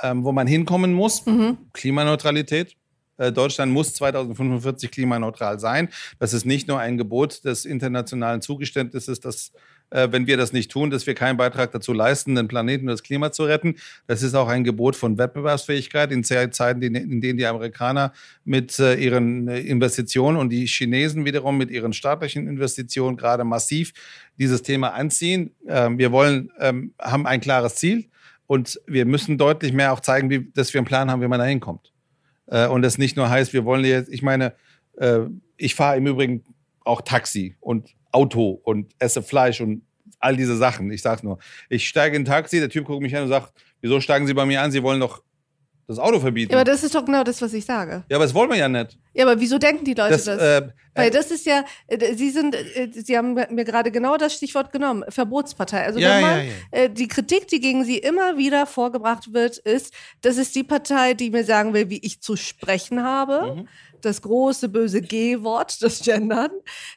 ähm, 0.01 0.23
wo 0.23 0.31
man 0.31 0.45
hinkommen 0.45 0.93
muss, 0.93 1.25
mhm. 1.25 1.57
Klimaneutralität, 1.73 2.77
Deutschland 3.17 3.71
muss 3.71 3.93
2045 3.93 4.91
klimaneutral 4.91 5.59
sein. 5.59 5.89
Das 6.19 6.33
ist 6.33 6.45
nicht 6.45 6.67
nur 6.67 6.79
ein 6.79 6.97
Gebot 6.97 7.45
des 7.45 7.65
internationalen 7.65 8.41
Zugeständnisses, 8.41 9.19
dass 9.19 9.51
äh, 9.93 10.11
wenn 10.11 10.27
wir 10.27 10.37
das 10.37 10.53
nicht 10.53 10.71
tun, 10.71 10.89
dass 10.89 11.05
wir 11.07 11.13
keinen 11.13 11.37
Beitrag 11.37 11.71
dazu 11.71 11.93
leisten, 11.93 12.35
den 12.35 12.47
Planeten 12.47 12.85
und 12.85 12.91
das 12.91 13.03
Klima 13.03 13.31
zu 13.31 13.43
retten. 13.43 13.75
Das 14.07 14.23
ist 14.23 14.33
auch 14.33 14.47
ein 14.47 14.63
Gebot 14.63 14.95
von 14.95 15.17
Wettbewerbsfähigkeit 15.17 16.11
in 16.11 16.23
Zeiten, 16.23 16.81
in 16.81 17.21
denen 17.21 17.37
die 17.37 17.45
Amerikaner 17.45 18.11
mit 18.43 18.79
äh, 18.79 18.95
ihren 18.95 19.47
Investitionen 19.47 20.37
und 20.37 20.49
die 20.49 20.65
Chinesen 20.65 21.25
wiederum 21.25 21.57
mit 21.57 21.69
ihren 21.69 21.93
staatlichen 21.93 22.47
Investitionen 22.47 23.17
gerade 23.17 23.43
massiv 23.43 23.93
dieses 24.39 24.63
Thema 24.63 24.93
anziehen. 24.93 25.51
Ähm, 25.67 25.97
wir 25.99 26.11
wollen, 26.11 26.51
ähm, 26.59 26.93
haben 26.99 27.27
ein 27.27 27.39
klares 27.39 27.75
Ziel 27.75 28.05
und 28.47 28.81
wir 28.87 29.05
müssen 29.05 29.37
deutlich 29.37 29.73
mehr 29.73 29.93
auch 29.93 29.99
zeigen, 29.99 30.51
dass 30.53 30.73
wir 30.73 30.79
einen 30.79 30.87
Plan 30.87 31.11
haben, 31.11 31.21
wie 31.21 31.27
man 31.27 31.39
da 31.39 31.45
hinkommt. 31.45 31.92
Äh, 32.53 32.67
und 32.67 32.83
das 32.83 32.97
nicht 32.97 33.17
nur 33.17 33.29
heißt, 33.29 33.51
wir 33.51 33.65
wollen 33.65 33.83
jetzt, 33.83 34.09
ich 34.09 34.21
meine, 34.21 34.53
äh, 34.97 35.21
ich 35.57 35.73
fahre 35.73 35.97
im 35.97 36.05
Übrigen 36.05 36.43
auch 36.85 37.01
Taxi 37.01 37.57
und 37.59 37.89
Auto 38.11 38.61
und 38.63 38.93
esse 38.99 39.23
Fleisch 39.23 39.59
und 39.59 39.81
all 40.19 40.37
diese 40.37 40.55
Sachen. 40.55 40.91
Ich 40.91 41.01
sag's 41.01 41.23
nur. 41.23 41.39
Ich 41.69 41.87
steige 41.87 42.15
in 42.15 42.21
ein 42.21 42.25
Taxi, 42.25 42.59
der 42.59 42.69
Typ 42.69 42.85
guckt 42.85 43.01
mich 43.01 43.15
an 43.15 43.23
und 43.23 43.29
sagt, 43.29 43.53
wieso 43.81 43.99
steigen 43.99 44.27
Sie 44.27 44.35
bei 44.35 44.45
mir 44.45 44.61
an? 44.61 44.71
Sie 44.71 44.83
wollen 44.83 44.99
doch 44.99 45.23
das 45.87 45.99
Auto 45.99 46.19
verbieten. 46.19 46.51
Ja, 46.51 46.59
aber 46.59 46.65
das 46.65 46.83
ist 46.83 46.95
doch 46.95 47.03
genau 47.03 47.23
das, 47.23 47.41
was 47.41 47.53
ich 47.53 47.65
sage. 47.65 48.03
Ja, 48.09 48.17
aber 48.17 48.25
das 48.25 48.33
wollen 48.33 48.49
wir 48.49 48.57
ja 48.57 48.69
nicht. 48.69 48.97
Ja, 49.13 49.25
aber 49.25 49.39
wieso 49.39 49.57
denken 49.57 49.83
die 49.83 49.93
Leute 49.93 50.11
das? 50.11 50.25
Das, 50.25 50.41
äh, 50.41 50.67
Weil 50.95 51.07
äh, 51.09 51.11
das 51.11 51.29
ist 51.29 51.45
ja, 51.45 51.65
äh, 51.87 52.15
Sie 52.15 52.29
sind, 52.29 52.55
äh, 52.55 52.89
Sie 52.91 53.17
haben 53.17 53.33
mir 53.33 53.65
gerade 53.65 53.91
genau 53.91 54.17
das 54.17 54.33
Stichwort 54.33 54.71
genommen, 54.71 55.03
Verbotspartei. 55.09 55.85
Also 55.85 55.99
Ja, 55.99 56.15
wenn 56.15 56.21
man, 56.21 56.47
ja, 56.71 56.81
ja. 56.83 56.87
Die 56.87 57.07
Kritik, 57.07 57.47
die 57.49 57.59
gegen 57.59 57.83
Sie 57.83 57.97
immer 57.97 58.37
wieder 58.37 58.65
vorgebracht 58.65 59.33
wird, 59.33 59.57
ist, 59.57 59.93
das 60.21 60.37
ist 60.37 60.55
die 60.55 60.63
Partei, 60.63 61.13
die 61.13 61.29
mir 61.29 61.43
sagen 61.43 61.73
will, 61.73 61.89
wie 61.89 61.99
ich 61.99 62.21
zu 62.21 62.35
sprechen 62.35 63.03
habe. 63.03 63.55
Mhm. 63.55 63.67
Das 64.03 64.21
große 64.21 64.67
böse 64.69 65.01
G-Wort, 65.01 65.81
das 65.81 66.01
Gendern. 66.01 66.51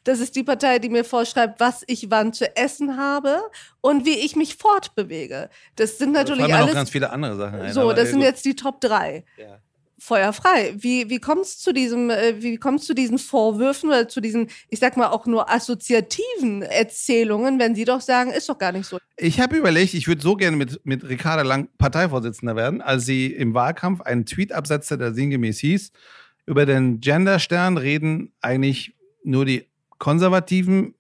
Das 0.05 0.19
ist 0.19 0.35
die 0.35 0.43
Partei, 0.43 0.79
die 0.81 0.89
mir 0.89 1.05
vorschreibt, 1.05 1.61
was 1.61 1.85
ich 1.87 2.11
wann 2.11 2.33
zu 2.33 2.55
essen 2.57 2.97
habe 2.97 3.41
und 3.81 4.05
wie 4.05 4.19
ich 4.19 4.35
mich 4.35 4.57
fortbewege. 4.57 5.49
Das 5.77 5.99
sind 5.99 6.13
natürlich 6.13 6.41
fallen 6.41 6.51
mir 6.51 6.57
noch 6.59 6.63
alles. 6.65 6.75
ganz 6.75 6.91
viele 6.91 7.11
andere 7.11 7.37
Sachen 7.37 7.61
ein. 7.61 7.73
so, 7.73 7.93
das 7.93 8.09
äh, 8.09 8.11
sind 8.11 8.19
gut. 8.19 8.25
jetzt 8.27 8.45
die 8.45 8.57
Top 8.57 8.81
3 8.81 9.25
Ja. 9.39 9.61
feuerfrei. 9.99 10.75
Wie, 10.77 11.09
wie 11.09 11.19
kommt 11.21 11.43
es 11.43 11.59
zu 11.59 11.73
diesem, 11.73 12.11
äh, 12.11 12.43
wie 12.43 12.57
kommt 12.57 12.83
zu 12.83 12.93
diesen 12.93 13.19
Vorwürfen 13.19 13.89
oder 13.89 14.09
zu 14.09 14.21
diesen, 14.21 14.49
ich 14.69 14.79
sag 14.81 14.97
mal, 14.97 15.09
auch 15.09 15.27
nur 15.27 15.49
assoziativen 15.51 16.63
Erzählungen, 16.63 17.59
wenn 17.59 17.75
Sie 17.75 17.85
doch 17.85 18.01
sagen, 18.01 18.31
ist 18.33 18.49
doch 18.49 18.59
gar 18.59 18.73
nicht 18.73 18.87
so. 18.87 18.99
Ich 19.17 19.41
habe 19.41 19.57
überlegt, 19.57 19.95
ich 19.95 20.09
würde 20.09 20.23
so 20.23 20.35
gerne 20.35 20.57
mit, 20.57 20.81
mit 20.85 21.09
Ricarda 21.09 21.43
Lang 21.43 21.69
Parteivorsitzender 21.79 22.57
werden, 22.57 22.83
als 22.83 23.07
sie 23.07 23.27
im 23.29 23.55
Wahlkampf 23.55 24.01
einen 24.03 24.27
Tweet 24.27 24.53
absetzte, 24.53 24.99
der 24.99 25.15
sinngemäß 25.15 25.59
hieß, 25.61 25.93
über 26.47 26.65
den 26.65 27.01
Genderstern 27.01 27.77
reden 27.77 28.33
eigentlich 28.41 28.95
nur 29.25 29.45
die 29.45 29.67
Konservativen. 29.99 30.95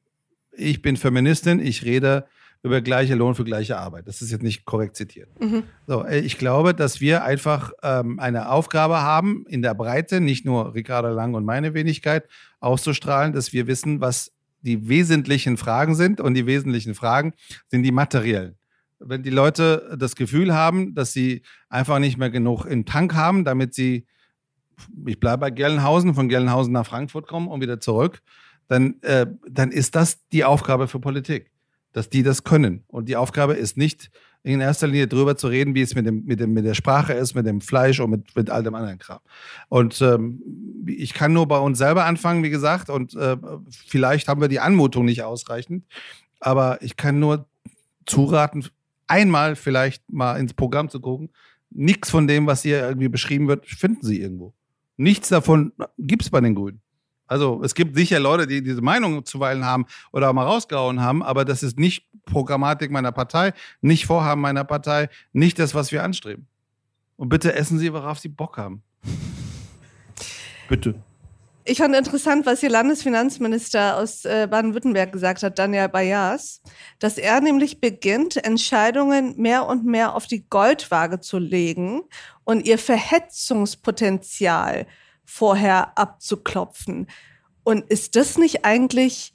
Ich 0.52 0.82
bin 0.82 0.96
Feministin, 0.96 1.61
ich 1.61 1.85
rede 1.85 2.26
über 2.62 2.80
gleiche 2.80 3.14
Lohn 3.14 3.35
für 3.35 3.44
gleiche 3.44 3.78
Arbeit. 3.78 4.09
Das 4.09 4.22
ist 4.22 4.32
jetzt 4.32 4.42
nicht 4.42 4.64
korrekt 4.64 4.96
zitiert. 4.96 5.28
So, 5.87 6.04
äh, 6.04 6.18
ich 6.18 6.37
glaube, 6.37 6.74
dass 6.74 7.00
wir 7.00 7.22
einfach 7.24 7.72
ähm, 7.82 8.18
eine 8.18 8.50
Aufgabe 8.50 9.02
haben, 9.02 9.44
in 9.48 9.62
der 9.62 9.74
Breite, 9.74 10.20
nicht 10.20 10.44
nur 10.44 10.74
Ricarda 10.74 11.11
Lang 11.11 11.35
und 11.35 11.44
meine 11.44 11.74
Wenigkeit, 11.74 12.28
auszustrahlen, 12.59 13.32
dass 13.32 13.52
wir 13.52 13.68
wissen, 13.68 14.00
was 14.00 14.32
die 14.62 14.88
wesentlichen 14.88 15.56
Fragen 15.56 15.94
sind. 15.94 16.20
Und 16.20 16.35
die 16.35 16.46
wesentlichen 16.46 16.94
Fragen 16.94 17.35
sind 17.68 17.85
die 17.85 17.92
materiellen. 17.92 18.56
Wenn 18.98 19.22
die 19.22 19.30
Leute 19.30 19.96
das 19.98 20.16
Gefühl 20.16 20.54
haben, 20.54 20.94
dass 20.94 21.12
sie 21.12 21.42
einfach 21.68 21.98
nicht 21.98 22.18
mehr 22.18 22.30
genug 22.30 22.64
im 22.64 22.85
Tank 22.85 23.14
haben, 23.14 23.44
damit 23.44 23.74
sie, 23.74 24.06
ich 25.07 25.21
bleibe 25.21 25.41
bei 25.41 25.51
Gelnhausen, 25.51 26.15
von 26.15 26.29
Gelnhausen 26.29 26.73
nach 26.73 26.87
Frankfurt 26.87 27.27
kommen 27.27 27.49
und 27.49 27.61
wieder 27.61 27.81
zurück, 27.81 28.23
dann, 28.69 29.01
äh, 29.03 29.27
dann 29.49 29.71
ist 29.71 29.95
das 29.95 30.27
die 30.29 30.45
Aufgabe 30.45 30.89
für 30.89 31.01
Politik 31.01 31.51
dass 31.97 32.11
die 32.11 32.23
das 32.23 32.45
können. 32.45 32.85
Und 32.89 33.09
die 33.09 33.17
Aufgabe 33.17 33.55
ist 33.55 33.79
nicht 33.79 34.11
in 34.43 34.61
erster 34.61 34.87
Linie 34.87 35.09
drüber 35.09 35.35
zu 35.39 35.49
reden, 35.49 35.75
wie 35.75 35.81
es 35.81 35.95
mit, 35.95 36.05
dem, 36.05 36.27
mit, 36.27 36.39
dem, 36.41 36.53
mit 36.53 36.67
der 36.67 36.75
Sprache 36.75 37.15
ist, 37.15 37.35
mit 37.35 37.47
dem 37.47 37.62
Fleisch 37.62 38.01
und 38.01 38.11
mit, 38.11 38.37
mit 38.37 38.51
all 38.51 38.62
dem 38.62 38.75
anderen 38.75 38.99
Kram. 38.99 39.21
Und 39.71 40.03
ähm, 40.03 40.43
ich 40.87 41.15
kann 41.15 41.33
nur 41.33 41.49
bei 41.49 41.59
uns 41.59 41.79
selber 41.79 42.05
anfangen, 42.05 42.43
wie 42.43 42.51
gesagt, 42.51 42.91
und 42.91 43.15
äh, 43.15 43.39
vielleicht 43.71 44.29
haben 44.29 44.43
wir 44.43 44.49
die 44.49 44.61
Anmutung 44.61 45.07
nicht 45.07 45.23
ausreichend, 45.23 45.87
aber 46.39 46.83
ich 46.83 46.99
kann 46.99 47.19
nur 47.19 47.47
zuraten, 48.05 48.67
einmal 49.07 49.57
vielleicht 49.57 50.12
mal 50.12 50.39
ins 50.39 50.53
Programm 50.53 50.91
zu 50.91 51.01
gucken. 51.01 51.31
Nichts 51.71 52.11
von 52.11 52.27
dem, 52.27 52.47
was 52.47 52.61
hier 52.61 52.87
irgendwie 52.87 53.09
beschrieben 53.09 53.49
wird, 53.49 53.65
finden 53.67 54.05
Sie 54.05 54.21
irgendwo. 54.21 54.53
Nichts 54.96 55.28
davon 55.28 55.72
gibt 55.98 56.22
es 56.22 56.30
bei 56.30 56.40
den 56.40 56.54
Grünen. 56.54 56.80
Also 57.26 57.61
es 57.64 57.74
gibt 57.74 57.96
sicher 57.96 58.20
Leute, 58.20 58.46
die 58.46 58.62
diese 58.62 58.82
Meinung 58.82 59.24
zuweilen 59.24 59.64
haben 59.64 59.87
oder 60.12 60.30
auch 60.30 60.32
mal 60.32 60.44
rausgehauen 60.44 61.00
haben, 61.00 61.22
aber 61.22 61.44
das 61.44 61.62
ist 61.62 61.78
nicht 61.78 62.06
Programmatik 62.24 62.90
meiner 62.90 63.12
Partei, 63.12 63.52
nicht 63.80 64.06
Vorhaben 64.06 64.40
meiner 64.40 64.64
Partei, 64.64 65.09
nicht 65.32 65.59
das, 65.59 65.74
was 65.74 65.92
wir 65.92 66.04
anstreben. 66.04 66.46
Und 67.16 67.28
bitte 67.28 67.54
essen 67.54 67.78
Sie, 67.78 67.92
worauf 67.92 68.18
Sie 68.18 68.28
Bock 68.28 68.59
haben. 68.59 68.82
Bitte. 70.68 70.94
Ich 71.68 71.79
fand 71.79 71.96
interessant, 71.96 72.46
was 72.46 72.62
Ihr 72.62 72.70
Landesfinanzminister 72.70 73.96
aus 73.96 74.24
äh, 74.24 74.46
Baden-Württemberg 74.48 75.11
gesagt 75.11 75.42
hat, 75.42 75.59
Daniel 75.59 75.88
Bayas, 75.88 76.62
dass 77.00 77.18
er 77.18 77.40
nämlich 77.40 77.81
beginnt, 77.81 78.37
Entscheidungen 78.37 79.35
mehr 79.37 79.66
und 79.66 79.85
mehr 79.85 80.14
auf 80.14 80.29
die 80.29 80.48
Goldwaage 80.48 81.18
zu 81.18 81.40
legen 81.40 82.02
und 82.44 82.64
ihr 82.64 82.79
Verhetzungspotenzial 82.79 84.87
vorher 85.24 85.98
abzuklopfen. 85.98 87.09
Und 87.64 87.90
ist 87.90 88.14
das 88.14 88.38
nicht 88.38 88.64
eigentlich 88.64 89.35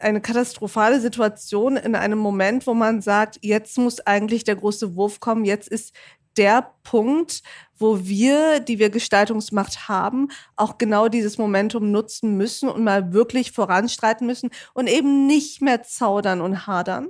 eine 0.00 0.20
katastrophale 0.20 1.00
Situation 1.00 1.76
in 1.76 1.94
einem 1.94 2.18
Moment, 2.18 2.66
wo 2.66 2.74
man 2.74 3.00
sagt, 3.00 3.38
jetzt 3.42 3.78
muss 3.78 4.00
eigentlich 4.00 4.42
der 4.42 4.56
große 4.56 4.96
Wurf 4.96 5.20
kommen, 5.20 5.44
jetzt 5.44 5.68
ist 5.68 5.94
der 6.36 6.72
Punkt, 6.82 7.42
wo 7.78 8.06
wir, 8.06 8.60
die 8.60 8.78
wir 8.78 8.90
Gestaltungsmacht 8.90 9.88
haben, 9.88 10.28
auch 10.56 10.78
genau 10.78 11.08
dieses 11.08 11.38
Momentum 11.38 11.90
nutzen 11.90 12.36
müssen 12.36 12.68
und 12.68 12.84
mal 12.84 13.12
wirklich 13.12 13.52
voranstreiten 13.52 14.26
müssen 14.26 14.50
und 14.72 14.88
eben 14.88 15.26
nicht 15.26 15.60
mehr 15.60 15.82
zaudern 15.82 16.40
und 16.40 16.66
hadern? 16.66 17.08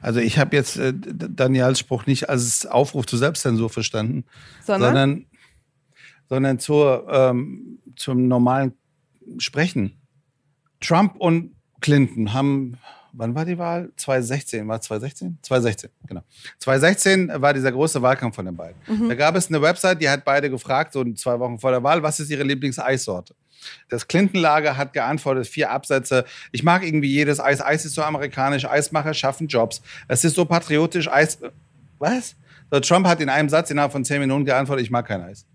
Also 0.00 0.20
ich 0.20 0.38
habe 0.38 0.54
jetzt 0.54 0.76
äh, 0.76 0.92
Daniels 0.94 1.78
Spruch 1.78 2.06
nicht 2.06 2.28
als 2.28 2.66
Aufruf 2.66 3.06
zur 3.06 3.18
Selbstzensur 3.18 3.70
verstanden, 3.70 4.24
Sondern, 4.62 4.94
sondern, 4.94 5.26
sondern 6.28 6.58
zur, 6.58 7.06
ähm, 7.10 7.78
zum 7.96 8.28
normalen 8.28 8.74
Sprechen. 9.38 10.00
Trump 10.80 11.16
und 11.16 11.54
Clinton 11.80 12.34
haben, 12.34 12.78
wann 13.16 13.34
war 13.34 13.44
die 13.44 13.58
Wahl? 13.58 13.90
2016, 13.96 14.66
war 14.66 14.76
es 14.76 14.82
2016? 14.82 15.38
2016, 15.42 15.90
genau. 16.06 16.22
2016 16.58 17.30
war 17.40 17.54
dieser 17.54 17.72
große 17.72 18.00
Wahlkampf 18.02 18.36
von 18.36 18.44
den 18.44 18.56
beiden. 18.56 18.76
Da 19.08 19.14
gab 19.14 19.36
es 19.36 19.48
eine 19.48 19.62
Website, 19.62 20.00
die 20.00 20.08
hat 20.08 20.24
beide 20.24 20.50
gefragt, 20.50 20.92
so 20.92 21.04
zwei 21.14 21.38
Wochen 21.38 21.58
vor 21.58 21.70
der 21.70 21.82
Wahl, 21.82 22.02
was 22.02 22.20
ist 22.20 22.30
ihre 22.30 22.42
Lieblingseissorte? 22.42 23.34
Das 23.88 24.06
Clinton-Lager 24.06 24.76
hat 24.76 24.92
geantwortet, 24.92 25.46
vier 25.46 25.70
Absätze. 25.70 26.24
Ich 26.52 26.62
mag 26.62 26.84
irgendwie 26.84 27.08
jedes 27.08 27.40
Eis. 27.40 27.62
Eis 27.62 27.84
ist 27.84 27.94
so 27.94 28.02
amerikanisch. 28.02 28.66
Eismacher 28.66 29.14
schaffen 29.14 29.46
Jobs. 29.46 29.80
Es 30.06 30.22
ist 30.24 30.34
so 30.34 30.44
patriotisch. 30.44 31.10
Eis. 31.10 31.38
Was? 31.98 32.36
So, 32.70 32.80
Trump 32.80 33.06
hat 33.06 33.20
in 33.20 33.28
einem 33.28 33.48
Satz 33.48 33.70
innerhalb 33.70 33.92
von 33.92 34.04
zehn 34.04 34.20
Minuten 34.20 34.44
geantwortet, 34.44 34.84
ich 34.84 34.90
mag 34.90 35.06
kein 35.06 35.22
Eis. 35.22 35.46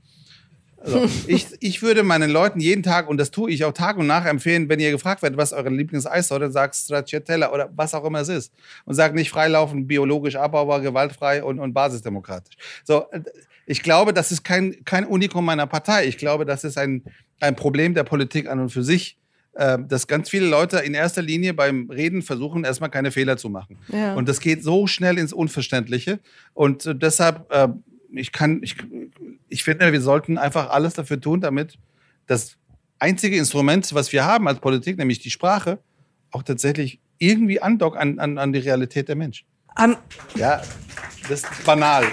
Also, 0.82 1.10
ich, 1.28 1.48
ich 1.60 1.82
würde 1.82 2.04
meinen 2.04 2.30
Leuten 2.30 2.60
jeden 2.60 2.84
Tag, 2.84 3.10
und 3.10 3.18
das 3.18 3.32
tue 3.32 3.52
ich 3.52 3.66
auch 3.66 3.74
Tag 3.74 3.98
und 3.98 4.08
Nacht, 4.08 4.28
empfehlen, 4.28 4.70
wenn 4.70 4.80
ihr 4.80 4.92
gefragt 4.92 5.22
werdet, 5.22 5.38
was 5.38 5.54
eure 5.54 5.70
Lieblingseissorte, 5.70 6.52
sagt 6.52 6.76
Stracciatella 6.76 7.52
oder 7.52 7.70
was 7.76 7.94
auch 7.94 8.06
immer 8.06 8.22
es 8.22 8.30
ist. 8.30 8.54
Und 8.86 8.96
sagt 8.96 9.16
nicht 9.16 9.30
freilaufen, 9.30 9.88
biologisch 9.88 10.36
abbaubar, 10.36 10.82
gewaltfrei 10.82 11.44
und, 11.44 11.60
und 11.60 11.74
basisdemokratisch. 11.74 12.56
So, 12.84 13.06
äh, 13.12 13.22
ich 13.66 13.84
glaube, 13.84 14.14
das 14.14 14.32
ist 14.32 14.44
kein, 14.44 14.84
kein 14.86 15.06
Unikum 15.06 15.46
meiner 15.46 15.68
Partei. 15.68 16.08
Ich 16.08 16.18
glaube, 16.18 16.46
das 16.46 16.64
ist 16.64 16.78
ein, 16.78 17.04
ein 17.40 17.56
Problem 17.56 17.94
der 17.94 18.04
Politik 18.04 18.50
an 18.50 18.60
und 18.60 18.70
für 18.70 18.84
sich, 18.84 19.18
äh, 19.54 19.78
dass 19.88 20.08
ganz 20.08 20.30
viele 20.30 20.48
Leute 20.48 20.80
in 20.80 20.94
erster 20.94 21.22
Linie 21.22 21.54
beim 21.54 21.90
Reden 21.90 22.22
versuchen, 22.22 22.64
erstmal 22.64 22.90
keine 22.90 23.12
Fehler 23.12 23.38
zu 23.38 23.50
machen. 23.50 23.78
Ja. 23.90 24.16
Und 24.16 24.28
das 24.28 24.40
geht 24.40 24.64
so 24.64 24.88
schnell 24.88 25.18
ins 25.18 25.34
Unverständliche. 25.34 26.20
Und 26.54 26.86
äh, 26.86 26.96
deshalb, 26.96 27.48
ich 28.12 28.32
kann, 28.32 28.62
ich, 28.64 28.76
ich 29.50 29.64
finde, 29.64 29.92
wir 29.92 30.02
sollten 30.02 30.38
einfach 30.38 30.70
alles 30.70 30.94
dafür 30.94 31.20
tun, 31.20 31.42
damit 31.42 31.78
das 32.28 32.56
einzige 33.00 33.38
Instrument, 33.38 33.94
was 33.94 34.12
wir 34.12 34.26
haben 34.26 34.48
als 34.48 34.60
Politik, 34.60 34.98
nämlich 34.98 35.20
die 35.20 35.32
Sprache, 35.32 35.80
auch 36.32 36.44
tatsächlich 36.44 37.00
irgendwie 37.18 37.62
andockt 37.62 37.98
an, 37.98 38.20
an, 38.20 38.38
an 38.38 38.54
die 38.54 38.60
Realität 38.60 39.08
der 39.10 39.16
Menschen. 39.16 39.48
Am- 39.76 39.98
Ja, 40.36 40.62
das 41.28 41.44
ist 41.44 41.64
banal. 41.66 42.06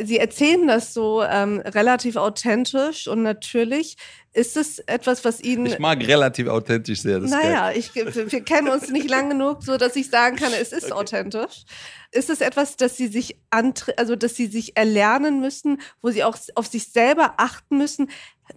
Sie 0.00 0.18
erzählen 0.18 0.66
das 0.68 0.94
so 0.94 1.22
ähm, 1.24 1.60
relativ 1.60 2.16
authentisch 2.16 3.08
und 3.08 3.22
natürlich. 3.22 3.96
Ist 4.38 4.56
es 4.56 4.78
etwas, 4.78 5.24
was 5.24 5.40
Ihnen 5.40 5.66
Ich 5.66 5.80
mag 5.80 5.98
relativ 6.06 6.46
authentisch 6.46 7.02
sehr. 7.02 7.18
Das. 7.18 7.28
Naja, 7.28 7.72
ich, 7.72 7.92
wir 7.96 8.44
kennen 8.44 8.68
uns 8.68 8.88
nicht 8.88 9.10
lang 9.10 9.30
genug, 9.30 9.64
so 9.64 9.76
dass 9.76 9.96
ich 9.96 10.10
sagen 10.10 10.36
kann, 10.36 10.52
es 10.52 10.70
ist 10.70 10.92
authentisch. 11.00 11.64
Ist 12.12 12.30
es 12.30 12.40
etwas, 12.40 12.76
dass 12.76 12.96
sie 12.96 13.08
sich 13.08 13.40
antre 13.50 13.98
also 13.98 14.14
dass 14.14 14.36
sie 14.36 14.46
sich 14.46 14.76
erlernen 14.76 15.40
müssen, 15.40 15.80
wo 16.02 16.10
sie 16.10 16.22
auch 16.22 16.38
auf 16.54 16.68
sich 16.68 16.92
selber 16.92 17.34
achten 17.38 17.78
müssen? 17.78 18.10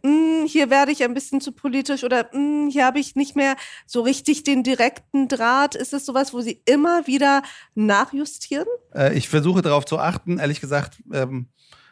Hm, 0.03 0.45
hier 0.45 0.69
werde 0.69 0.91
ich 0.91 1.03
ein 1.03 1.15
bisschen 1.15 1.41
zu 1.41 1.51
politisch 1.51 2.03
oder 2.03 2.29
hm, 2.31 2.69
hier 2.69 2.85
habe 2.85 2.99
ich 2.99 3.15
nicht 3.15 3.35
mehr 3.35 3.55
so 3.87 4.01
richtig 4.01 4.43
den 4.43 4.61
direkten 4.61 5.27
Draht. 5.27 5.73
Ist 5.73 5.93
es 5.93 6.05
sowas, 6.05 6.31
wo 6.31 6.41
sie 6.41 6.61
immer 6.65 7.07
wieder 7.07 7.41
nachjustieren? 7.73 8.67
Äh, 8.93 9.17
ich 9.17 9.29
versuche 9.29 9.63
darauf 9.63 9.85
zu 9.85 9.97
achten. 9.97 10.37
Ehrlich 10.37 10.61
gesagt, 10.61 11.01
ähm, 11.11 11.47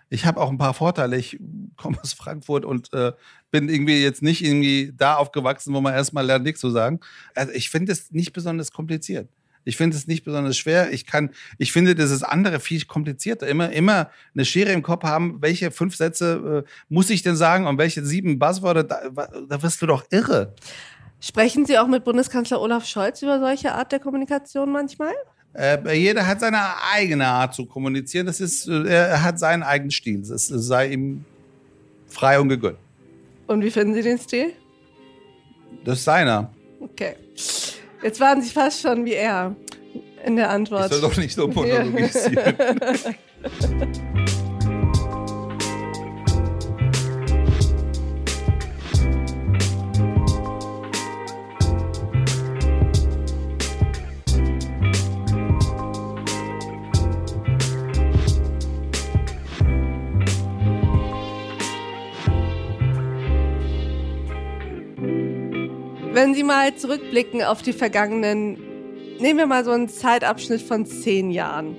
ich 0.09 0.25
habe 0.25 0.41
auch 0.41 0.49
ein 0.49 0.57
paar 0.57 0.73
Vorteile. 0.73 1.17
Ich 1.17 1.39
komme 1.77 1.99
aus 2.01 2.13
Frankfurt 2.13 2.65
und 2.65 2.91
äh, 2.93 3.13
bin 3.51 3.69
irgendwie 3.69 4.01
jetzt 4.01 4.21
nicht 4.21 4.43
irgendwie 4.43 4.93
da 4.95 5.15
aufgewachsen, 5.15 5.73
wo 5.73 5.81
man 5.81 5.93
erstmal 5.93 6.25
lernt, 6.25 6.45
nichts 6.45 6.61
zu 6.61 6.69
sagen. 6.69 6.99
Also 7.35 7.53
ich 7.53 7.69
finde 7.69 7.91
es 7.91 8.11
nicht 8.11 8.33
besonders 8.33 8.71
kompliziert. 8.71 9.29
Ich 9.65 9.77
finde 9.77 9.97
es 9.97 10.07
nicht 10.07 10.23
besonders 10.23 10.57
schwer. 10.57 10.91
Ich 10.91 11.05
kann, 11.05 11.31
ich 11.57 11.71
finde, 11.71 11.93
das 11.93 12.11
ist 12.11 12.23
andere 12.23 12.59
viel 12.59 12.85
komplizierter. 12.85 13.47
Immer, 13.47 13.71
immer 13.71 14.09
eine 14.33 14.45
Schere 14.45 14.71
im 14.71 14.81
Kopf 14.81 15.03
haben, 15.03 15.41
welche 15.41 15.71
fünf 15.71 15.95
Sätze 15.95 16.63
äh, 16.65 16.69
muss 16.87 17.09
ich 17.09 17.21
denn 17.21 17.35
sagen 17.35 17.67
und 17.67 17.77
welche 17.77 18.03
sieben 18.05 18.39
Buzzwörter, 18.39 18.83
da, 18.83 19.01
da 19.47 19.61
wirst 19.61 19.81
du 19.81 19.85
doch 19.85 20.05
irre. 20.09 20.55
Sprechen 21.19 21.65
Sie 21.65 21.77
auch 21.77 21.87
mit 21.87 22.05
Bundeskanzler 22.05 22.61
Olaf 22.61 22.85
Scholz 22.85 23.21
über 23.21 23.39
solche 23.39 23.73
Art 23.73 23.91
der 23.91 23.99
Kommunikation 23.99 24.71
manchmal? 24.71 25.13
Äh, 25.53 25.93
jeder 25.97 26.25
hat 26.25 26.39
seine 26.39 26.61
eigene 26.93 27.27
Art 27.27 27.53
zu 27.53 27.65
kommunizieren. 27.65 28.25
Das 28.25 28.39
ist, 28.39 28.67
äh, 28.67 28.87
er 28.87 29.21
hat 29.21 29.37
seinen 29.37 29.63
eigenen 29.63 29.91
Stil. 29.91 30.21
Es 30.21 30.47
sei 30.47 30.87
ihm 30.93 31.25
frei 32.07 32.39
und 32.39 32.49
gegönnt. 32.49 32.77
Und 33.49 33.63
wie 33.63 33.71
finden 33.71 33.95
Sie 33.95 34.03
den 34.03 34.19
Stil? 34.19 34.53
Das 35.83 35.97
ist 35.97 36.05
seiner. 36.05 36.53
Okay. 36.79 37.15
Jetzt 38.03 38.19
waren 38.19 38.43
Sie 38.43 38.51
fast 38.51 38.79
schon 38.79 39.05
wie 39.05 39.13
er 39.13 39.55
in 40.23 40.35
der 40.35 40.51
Antwort. 40.51 40.91
Ich 40.91 40.91
soll 40.91 41.09
doch 41.09 41.17
nicht 41.17 41.33
so 41.33 41.47
monologisieren. 41.47 42.55
Wenn 66.29 66.35
Sie 66.35 66.43
mal 66.43 66.75
zurückblicken 66.75 67.41
auf 67.41 67.63
die 67.63 67.73
vergangenen, 67.73 68.53
nehmen 69.19 69.39
wir 69.39 69.47
mal 69.47 69.65
so 69.65 69.71
einen 69.71 69.89
Zeitabschnitt 69.89 70.61
von 70.61 70.85
zehn 70.85 71.31
Jahren. 71.31 71.75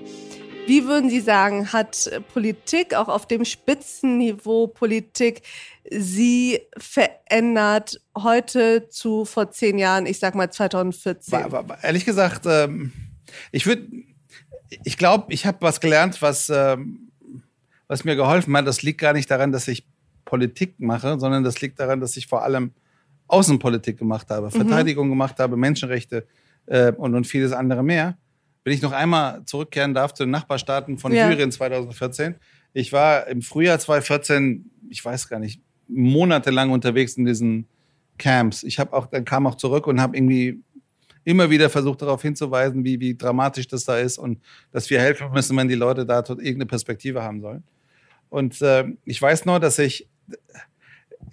Wie 0.66 0.86
würden 0.86 1.08
Sie 1.08 1.20
sagen, 1.20 1.72
hat 1.72 2.10
Politik, 2.34 2.94
auch 2.94 3.06
auf 3.06 3.28
dem 3.28 3.44
Spitzenniveau 3.44 4.66
Politik, 4.66 5.42
Sie 5.88 6.62
verändert 6.76 8.00
heute 8.18 8.88
zu 8.88 9.24
vor 9.24 9.52
zehn 9.52 9.78
Jahren, 9.78 10.04
ich 10.06 10.18
sag 10.18 10.34
mal 10.34 10.50
2014? 10.50 11.32
War, 11.32 11.68
war, 11.68 11.84
ehrlich 11.84 12.04
gesagt, 12.04 12.44
ähm, 12.46 12.90
ich 13.52 13.66
würde, 13.66 13.86
ich 14.82 14.98
glaube, 14.98 15.32
ich 15.32 15.46
habe 15.46 15.58
was 15.60 15.80
gelernt, 15.80 16.22
was, 16.22 16.50
ähm, 16.50 17.12
was 17.86 18.02
mir 18.02 18.16
geholfen 18.16 18.56
hat. 18.56 18.66
Das 18.66 18.82
liegt 18.82 19.00
gar 19.00 19.12
nicht 19.12 19.30
daran, 19.30 19.52
dass 19.52 19.68
ich 19.68 19.86
Politik 20.24 20.80
mache, 20.80 21.20
sondern 21.20 21.44
das 21.44 21.60
liegt 21.60 21.78
daran, 21.78 22.00
dass 22.00 22.16
ich 22.16 22.26
vor 22.26 22.42
allem 22.42 22.72
Außenpolitik 23.32 23.98
gemacht 23.98 24.28
habe, 24.30 24.46
mhm. 24.46 24.50
Verteidigung 24.50 25.08
gemacht 25.08 25.38
habe, 25.38 25.56
Menschenrechte 25.56 26.26
äh, 26.66 26.92
und, 26.92 27.14
und 27.14 27.26
vieles 27.26 27.52
andere 27.52 27.82
mehr. 27.82 28.16
Wenn 28.64 28.74
ich 28.74 28.82
noch 28.82 28.92
einmal 28.92 29.44
zurückkehren 29.46 29.94
darf 29.94 30.12
zu 30.14 30.24
den 30.24 30.30
Nachbarstaaten 30.30 30.98
von 30.98 31.12
ja. 31.12 31.28
Syrien 31.28 31.50
2014. 31.50 32.34
Ich 32.72 32.92
war 32.92 33.26
im 33.26 33.42
Frühjahr 33.42 33.78
2014, 33.78 34.70
ich 34.90 35.04
weiß 35.04 35.28
gar 35.28 35.38
nicht, 35.38 35.62
monatelang 35.88 36.70
unterwegs 36.70 37.16
in 37.16 37.24
diesen 37.24 37.66
Camps. 38.18 38.62
Ich 38.62 38.78
habe 38.78 38.92
auch, 38.92 39.06
dann 39.06 39.24
kam 39.24 39.46
auch 39.46 39.54
zurück 39.54 39.86
und 39.86 40.00
habe 40.00 40.16
irgendwie 40.16 40.62
immer 41.24 41.50
wieder 41.50 41.70
versucht 41.70 42.02
darauf 42.02 42.22
hinzuweisen, 42.22 42.84
wie, 42.84 43.00
wie 43.00 43.16
dramatisch 43.16 43.66
das 43.66 43.84
da 43.84 43.98
ist 43.98 44.18
und 44.18 44.40
dass 44.72 44.88
wir 44.90 45.00
helfen 45.00 45.30
müssen, 45.32 45.56
wenn 45.56 45.68
die 45.68 45.74
Leute 45.74 46.06
da 46.06 46.18
irgendeine 46.20 46.66
Perspektive 46.66 47.22
haben 47.22 47.40
sollen. 47.40 47.64
Und 48.28 48.60
äh, 48.62 48.84
ich 49.04 49.20
weiß 49.20 49.44
nur, 49.44 49.58
dass 49.60 49.78
ich 49.78 50.08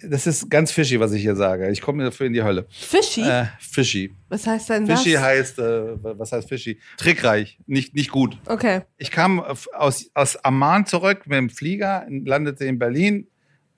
das 0.02 0.26
ist 0.26 0.50
ganz 0.50 0.70
fishy, 0.70 1.00
was 1.00 1.12
ich 1.12 1.22
hier 1.22 1.36
sage. 1.36 1.70
Ich 1.70 1.80
komme 1.80 2.04
dafür 2.04 2.26
in 2.26 2.32
die 2.32 2.42
Hölle. 2.42 2.66
Fishy? 2.70 3.22
Äh, 3.22 3.46
fishy. 3.58 4.14
Was 4.28 4.46
heißt 4.46 4.70
denn 4.70 4.86
fishy 4.86 5.12
das? 5.12 5.22
heißt, 5.22 5.58
äh, 5.58 6.02
was 6.02 6.32
heißt 6.32 6.48
fishy? 6.48 6.78
Trickreich, 6.96 7.58
nicht, 7.66 7.94
nicht 7.94 8.10
gut. 8.10 8.38
Okay. 8.46 8.82
Ich 8.96 9.10
kam 9.10 9.40
aus, 9.40 10.10
aus 10.14 10.36
Amman 10.36 10.86
zurück 10.86 11.26
mit 11.26 11.36
dem 11.36 11.50
Flieger, 11.50 12.06
landete 12.08 12.64
in 12.64 12.78
Berlin. 12.78 13.28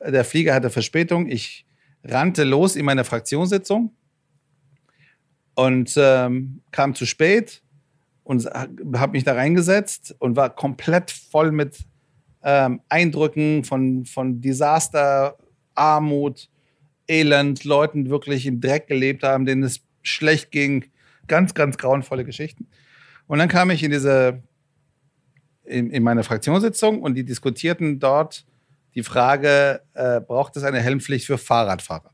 Der 0.00 0.24
Flieger 0.24 0.54
hatte 0.54 0.70
Verspätung. 0.70 1.28
Ich 1.28 1.66
rannte 2.04 2.44
los 2.44 2.76
in 2.76 2.84
meine 2.84 3.04
Fraktionssitzung 3.04 3.94
und 5.54 5.92
ähm, 5.96 6.62
kam 6.70 6.94
zu 6.94 7.06
spät 7.06 7.62
und 8.24 8.46
habe 8.46 9.12
mich 9.12 9.24
da 9.24 9.34
reingesetzt 9.34 10.14
und 10.18 10.36
war 10.36 10.54
komplett 10.54 11.10
voll 11.10 11.52
mit 11.52 11.78
ähm, 12.42 12.80
Eindrücken 12.88 13.64
von, 13.64 14.04
von 14.04 14.40
Desaster, 14.40 15.36
Armut, 15.80 16.48
Elend, 17.08 17.64
Leuten 17.64 18.10
wirklich 18.10 18.46
im 18.46 18.60
Dreck 18.60 18.86
gelebt 18.86 19.22
haben, 19.22 19.46
denen 19.46 19.62
es 19.62 19.80
schlecht 20.02 20.50
ging. 20.50 20.90
Ganz, 21.26 21.54
ganz 21.54 21.78
grauenvolle 21.78 22.24
Geschichten. 22.24 22.68
Und 23.26 23.38
dann 23.38 23.48
kam 23.48 23.70
ich 23.70 23.82
in 23.82 23.90
diese, 23.90 24.42
in, 25.64 25.90
in 25.90 26.02
meine 26.02 26.22
Fraktionssitzung 26.22 27.00
und 27.00 27.14
die 27.14 27.24
diskutierten 27.24 27.98
dort 27.98 28.44
die 28.94 29.02
Frage, 29.02 29.82
äh, 29.94 30.20
braucht 30.20 30.56
es 30.56 30.64
eine 30.64 30.80
Helmpflicht 30.80 31.26
für 31.26 31.38
Fahrradfahrer? 31.38 32.12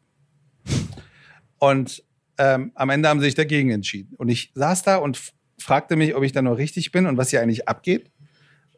Und 1.58 2.04
ähm, 2.38 2.72
am 2.74 2.90
Ende 2.90 3.08
haben 3.08 3.20
sie 3.20 3.26
sich 3.26 3.34
dagegen 3.34 3.70
entschieden. 3.70 4.14
Und 4.16 4.28
ich 4.28 4.52
saß 4.54 4.82
da 4.82 4.96
und 4.96 5.32
fragte 5.58 5.96
mich, 5.96 6.14
ob 6.14 6.22
ich 6.22 6.32
da 6.32 6.42
nur 6.42 6.58
richtig 6.58 6.92
bin 6.92 7.06
und 7.06 7.16
was 7.16 7.30
hier 7.30 7.40
eigentlich 7.40 7.66
abgeht, 7.66 8.10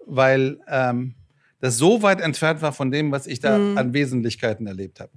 weil 0.06 0.60
ähm, 0.68 1.14
das 1.60 1.76
so 1.76 2.02
weit 2.02 2.20
entfernt 2.20 2.62
war 2.62 2.72
von 2.72 2.90
dem, 2.90 3.10
was 3.10 3.26
ich 3.26 3.40
da 3.40 3.58
mhm. 3.58 3.78
an 3.78 3.92
Wesentlichkeiten 3.92 4.66
erlebt 4.66 5.00
habe. 5.00 5.10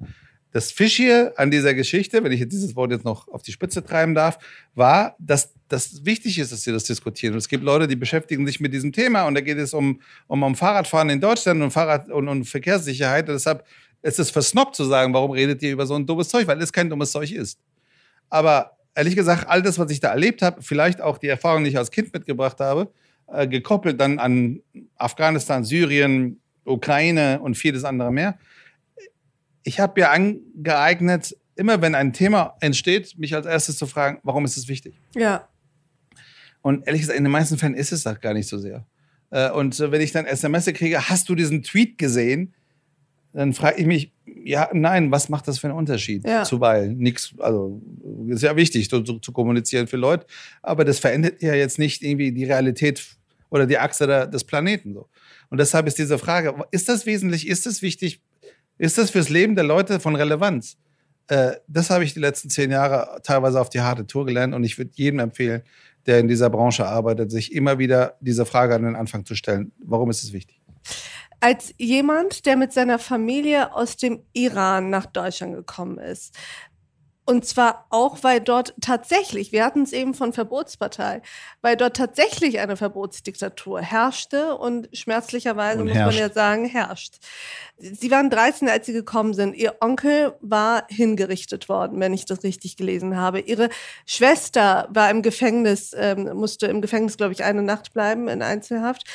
Das 0.51 0.71
Fischige 0.71 1.33
an 1.37 1.49
dieser 1.49 1.73
Geschichte, 1.73 2.23
wenn 2.23 2.31
ich 2.31 2.41
jetzt 2.41 2.51
dieses 2.51 2.75
Wort 2.75 2.91
jetzt 2.91 3.05
noch 3.05 3.27
auf 3.29 3.41
die 3.41 3.53
Spitze 3.53 3.83
treiben 3.83 4.13
darf, 4.13 4.37
war, 4.75 5.15
dass 5.17 5.53
das 5.69 6.03
wichtig 6.05 6.37
ist, 6.39 6.51
dass 6.51 6.63
sie 6.63 6.73
das 6.73 6.83
diskutieren. 6.83 7.33
Und 7.33 7.37
es 7.37 7.47
gibt 7.47 7.63
Leute, 7.63 7.87
die 7.87 7.95
beschäftigen 7.95 8.45
sich 8.45 8.59
mit 8.59 8.73
diesem 8.73 8.91
Thema 8.91 9.23
und 9.23 9.35
da 9.35 9.41
geht 9.41 9.57
es 9.57 9.73
um, 9.73 10.01
um, 10.27 10.43
um 10.43 10.55
Fahrradfahren 10.55 11.09
in 11.09 11.21
Deutschland 11.21 11.61
und 11.61 11.71
Fahrrad 11.71 12.09
und, 12.09 12.27
und 12.27 12.43
Verkehrssicherheit. 12.43 13.29
Und 13.29 13.35
deshalb 13.35 13.65
ist 14.01 14.19
es 14.19 14.29
versnobbt 14.29 14.75
zu 14.75 14.83
sagen, 14.83 15.13
warum 15.13 15.31
redet 15.31 15.61
ihr 15.61 15.71
über 15.71 15.85
so 15.85 15.95
ein 15.95 16.05
dummes 16.05 16.27
Zeug, 16.27 16.47
weil 16.47 16.61
es 16.61 16.73
kein 16.73 16.89
dummes 16.89 17.11
Zeug 17.11 17.31
ist. 17.31 17.57
Aber 18.29 18.77
ehrlich 18.93 19.15
gesagt, 19.15 19.47
all 19.47 19.61
das, 19.61 19.79
was 19.79 19.89
ich 19.89 20.01
da 20.01 20.09
erlebt 20.09 20.41
habe, 20.41 20.61
vielleicht 20.61 20.99
auch 20.99 21.17
die 21.17 21.27
Erfahrung, 21.27 21.63
die 21.63 21.69
ich 21.69 21.77
als 21.77 21.91
Kind 21.91 22.13
mitgebracht 22.13 22.59
habe, 22.59 22.91
äh, 23.31 23.47
gekoppelt 23.47 23.99
dann 23.99 24.19
an 24.19 24.61
Afghanistan, 24.97 25.63
Syrien, 25.63 26.39
Ukraine 26.65 27.39
und 27.41 27.55
vieles 27.55 27.83
andere 27.83 28.11
mehr. 28.11 28.37
Ich 29.63 29.79
habe 29.79 30.01
mir 30.01 30.11
angeeignet, 30.11 31.35
immer 31.55 31.81
wenn 31.81 31.95
ein 31.95 32.13
Thema 32.13 32.55
entsteht, 32.59 33.17
mich 33.17 33.35
als 33.35 33.45
erstes 33.45 33.77
zu 33.77 33.87
fragen, 33.87 34.19
warum 34.23 34.45
ist 34.45 34.57
es 34.57 34.67
wichtig? 34.67 34.95
Ja. 35.15 35.47
Und 36.61 36.85
ehrlich 36.87 37.01
gesagt, 37.01 37.17
in 37.17 37.23
den 37.23 37.31
meisten 37.31 37.57
Fällen 37.57 37.75
ist 37.75 37.91
es 37.91 38.03
das 38.03 38.19
gar 38.19 38.33
nicht 38.33 38.47
so 38.47 38.57
sehr. 38.57 38.85
Äh, 39.29 39.51
und 39.51 39.79
wenn 39.79 40.01
ich 40.01 40.11
dann 40.11 40.25
SMS 40.25 40.65
kriege, 40.65 41.09
hast 41.09 41.29
du 41.29 41.35
diesen 41.35 41.63
Tweet 41.63 41.97
gesehen? 41.97 42.53
Dann 43.33 43.53
frage 43.53 43.79
ich 43.79 43.85
mich, 43.85 44.11
ja, 44.43 44.69
nein, 44.73 45.11
was 45.11 45.29
macht 45.29 45.47
das 45.47 45.59
für 45.59 45.67
einen 45.67 45.77
Unterschied? 45.77 46.27
Ja. 46.27 46.43
Zuweilen 46.43 46.97
nichts, 46.97 47.33
also 47.39 47.81
ist 48.27 48.43
ja 48.43 48.55
wichtig 48.55 48.89
zu, 48.89 49.01
zu, 49.01 49.31
kommunizieren 49.31 49.87
für 49.87 49.97
Leute, 49.97 50.25
aber 50.61 50.83
das 50.83 50.99
verändert 50.99 51.41
ja 51.41 51.53
jetzt 51.53 51.79
nicht 51.79 52.01
irgendwie 52.01 52.33
die 52.33 52.43
Realität 52.43 53.17
oder 53.51 53.67
die 53.67 53.77
Achse 53.77 54.07
der, 54.07 54.25
des 54.25 54.43
Planeten. 54.43 54.95
So. 54.95 55.07
Und 55.49 55.59
deshalb 55.59 55.85
ist 55.85 55.99
diese 55.99 56.17
Frage, 56.17 56.55
ist 56.71 56.89
das 56.89 57.05
wesentlich, 57.05 57.47
ist 57.47 57.67
das 57.67 57.83
wichtig, 57.83 58.23
ist 58.79 58.97
das 58.97 59.11
fürs 59.11 59.29
Leben 59.29 59.55
der 59.55 59.65
Leute 59.65 59.99
von 59.99 60.15
Relevanz? 60.15 60.77
Äh, 61.27 61.51
das 61.67 61.91
habe 61.91 62.03
ich 62.03 62.15
die 62.15 62.19
letzten 62.19 62.49
zehn 62.49 62.71
Jahre 62.71 63.21
teilweise 63.23 63.61
auf 63.61 63.69
die 63.69 63.81
harte 63.81 64.07
Tour 64.07 64.25
gelernt 64.25 64.55
und 64.55 64.63
ich 64.63 64.77
würde 64.79 64.91
jedem 64.95 65.19
empfehlen, 65.19 65.61
der 66.07 66.19
in 66.19 66.27
dieser 66.27 66.49
Branche 66.49 66.87
arbeitet, 66.87 67.29
sich 67.29 67.53
immer 67.53 67.77
wieder 67.77 68.17
diese 68.21 68.45
Frage 68.45 68.73
an 68.73 68.83
den 68.83 68.95
Anfang 68.95 69.25
zu 69.25 69.35
stellen. 69.35 69.71
Warum 69.83 70.09
ist 70.09 70.23
es 70.23 70.33
wichtig? 70.33 70.59
Als 71.39 71.73
jemand, 71.77 72.45
der 72.45 72.55
mit 72.55 72.71
seiner 72.71 72.99
Familie 72.99 73.75
aus 73.75 73.97
dem 73.97 74.23
Iran 74.33 74.89
nach 74.89 75.07
Deutschland 75.07 75.55
gekommen 75.55 75.97
ist, 75.97 76.35
und 77.31 77.45
zwar 77.45 77.85
auch, 77.91 78.23
weil 78.23 78.41
dort 78.41 78.73
tatsächlich, 78.81 79.53
wir 79.53 79.63
hatten 79.63 79.83
es 79.83 79.93
eben 79.93 80.13
von 80.13 80.33
Verbotspartei, 80.33 81.21
weil 81.61 81.77
dort 81.77 81.95
tatsächlich 81.95 82.59
eine 82.59 82.75
Verbotsdiktatur 82.75 83.79
herrschte 83.79 84.57
und 84.57 84.89
schmerzlicherweise, 84.91 85.79
und 85.79 85.87
muss 85.87 85.95
man 85.95 86.13
ja 86.13 86.29
sagen, 86.29 86.65
herrscht. 86.65 87.19
Sie 87.77 88.11
waren 88.11 88.29
13, 88.29 88.67
als 88.67 88.85
Sie 88.85 88.91
gekommen 88.91 89.33
sind. 89.33 89.55
Ihr 89.55 89.77
Onkel 89.79 90.33
war 90.41 90.83
hingerichtet 90.89 91.69
worden, 91.69 92.01
wenn 92.01 92.13
ich 92.13 92.25
das 92.25 92.43
richtig 92.43 92.75
gelesen 92.75 93.15
habe. 93.15 93.39
Ihre 93.39 93.69
Schwester 94.05 94.89
war 94.91 95.09
im 95.09 95.21
Gefängnis, 95.21 95.95
ähm, 95.97 96.35
musste 96.35 96.67
im 96.67 96.81
Gefängnis, 96.81 97.15
glaube 97.15 97.31
ich, 97.31 97.45
eine 97.45 97.63
Nacht 97.63 97.93
bleiben 97.93 98.27
in 98.27 98.41
Einzelhaft. 98.41 99.05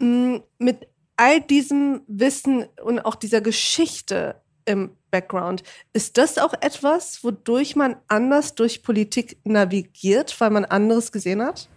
Mm, 0.00 0.36
mit 0.58 0.86
all 1.16 1.40
diesem 1.40 2.02
Wissen 2.08 2.66
und 2.84 3.00
auch 3.00 3.14
dieser 3.14 3.40
Geschichte 3.40 4.34
im 4.66 4.97
Background. 5.10 5.62
Ist 5.92 6.18
das 6.18 6.38
auch 6.38 6.54
etwas, 6.60 7.22
wodurch 7.24 7.76
man 7.76 7.96
anders 8.08 8.54
durch 8.54 8.82
Politik 8.82 9.38
navigiert, 9.44 10.38
weil 10.40 10.50
man 10.50 10.64
anderes 10.64 11.12
gesehen 11.12 11.42
hat? 11.42 11.68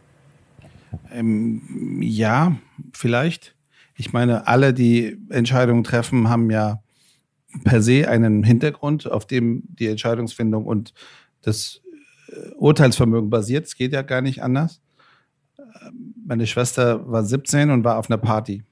Ähm, 1.11 1.99
ja, 2.01 2.55
vielleicht. 2.93 3.55
Ich 3.95 4.13
meine, 4.13 4.47
alle, 4.47 4.73
die 4.73 5.17
Entscheidungen 5.29 5.83
treffen, 5.83 6.29
haben 6.29 6.49
ja 6.49 6.81
per 7.63 7.81
se 7.81 8.07
einen 8.07 8.43
Hintergrund, 8.43 9.09
auf 9.09 9.25
dem 9.25 9.63
die 9.67 9.87
Entscheidungsfindung 9.87 10.65
und 10.65 10.93
das 11.41 11.81
äh, 12.29 12.51
Urteilsvermögen 12.55 13.29
basiert. 13.29 13.65
Es 13.65 13.75
geht 13.75 13.93
ja 13.93 14.01
gar 14.01 14.21
nicht 14.21 14.41
anders. 14.41 14.81
Ähm, 15.57 16.15
meine 16.25 16.47
Schwester 16.47 17.09
war 17.11 17.23
17 17.23 17.69
und 17.69 17.83
war 17.83 17.97
auf 17.97 18.09
einer 18.09 18.17
Party. 18.17 18.63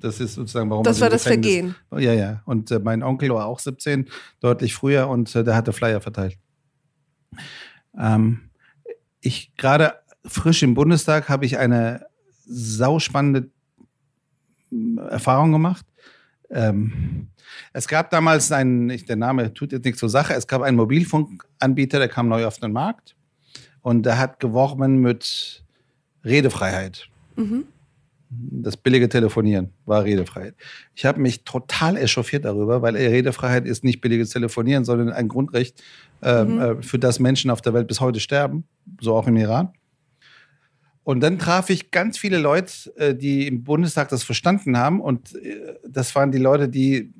Das 0.00 0.20
ist 0.20 0.34
sozusagen, 0.34 0.70
warum 0.70 0.84
Das 0.84 1.00
war 1.00 1.10
das 1.10 1.24
Vergehen. 1.24 1.74
Ja, 1.92 2.12
ja. 2.12 2.42
Und 2.46 2.70
äh, 2.70 2.78
mein 2.78 3.02
Onkel 3.02 3.30
war 3.30 3.46
auch 3.46 3.58
17, 3.58 4.08
deutlich 4.40 4.74
früher, 4.74 5.08
und 5.08 5.34
äh, 5.34 5.44
der 5.44 5.54
hatte 5.54 5.72
Flyer 5.72 6.00
verteilt. 6.00 6.38
Ähm, 7.98 8.50
ich 9.20 9.54
gerade 9.56 9.94
frisch 10.24 10.62
im 10.62 10.74
Bundestag 10.74 11.28
habe 11.28 11.44
ich 11.44 11.58
eine 11.58 12.06
sauspannende 12.46 13.50
hm, 14.70 14.98
Erfahrung 14.98 15.52
gemacht. 15.52 15.86
Ähm, 16.50 17.28
es 17.72 17.86
gab 17.86 18.10
damals 18.10 18.50
einen, 18.52 18.88
der 18.88 19.16
Name 19.16 19.52
tut 19.54 19.72
jetzt 19.72 19.84
nichts 19.84 20.00
zur 20.00 20.08
Sache, 20.08 20.34
es 20.34 20.46
gab 20.46 20.62
einen 20.62 20.76
Mobilfunkanbieter, 20.76 21.98
der 21.98 22.08
kam 22.08 22.28
neu 22.28 22.46
auf 22.46 22.58
den 22.58 22.72
Markt 22.72 23.16
und 23.82 24.04
der 24.04 24.18
hat 24.18 24.40
geworben 24.40 25.00
mit 25.00 25.64
Redefreiheit. 26.24 27.08
Mhm. 27.36 27.66
Das 28.32 28.76
billige 28.76 29.08
Telefonieren 29.08 29.70
war 29.86 30.04
Redefreiheit. 30.04 30.54
Ich 30.94 31.04
habe 31.04 31.20
mich 31.20 31.42
total 31.42 31.96
echauffiert 31.96 32.44
darüber, 32.44 32.80
weil 32.80 32.94
Redefreiheit 32.94 33.66
ist 33.66 33.82
nicht 33.82 34.00
billiges 34.00 34.30
Telefonieren, 34.30 34.84
sondern 34.84 35.10
ein 35.10 35.26
Grundrecht, 35.26 35.82
ähm, 36.22 36.54
mhm. 36.54 36.60
äh, 36.60 36.82
für 36.82 37.00
das 37.00 37.18
Menschen 37.18 37.50
auf 37.50 37.60
der 37.60 37.74
Welt 37.74 37.88
bis 37.88 38.00
heute 38.00 38.20
sterben, 38.20 38.64
so 39.00 39.16
auch 39.16 39.26
im 39.26 39.36
Iran. 39.36 39.70
Und 41.02 41.20
dann 41.20 41.40
traf 41.40 41.70
ich 41.70 41.90
ganz 41.90 42.18
viele 42.18 42.38
Leute, 42.38 42.72
äh, 42.96 43.16
die 43.16 43.48
im 43.48 43.64
Bundestag 43.64 44.10
das 44.10 44.22
verstanden 44.22 44.78
haben. 44.78 45.00
Und 45.00 45.34
äh, 45.34 45.74
das 45.88 46.14
waren 46.14 46.30
die 46.30 46.38
Leute, 46.38 46.68
die 46.68 47.12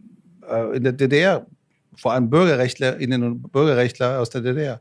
in 0.74 0.82
der 0.82 0.92
DDR, 0.92 1.46
vor 1.94 2.12
allem 2.12 2.28
Bürgerrechtlerinnen 2.28 3.22
und 3.22 3.52
Bürgerrechtler 3.52 4.18
aus 4.18 4.30
der 4.30 4.40
DDR, 4.40 4.80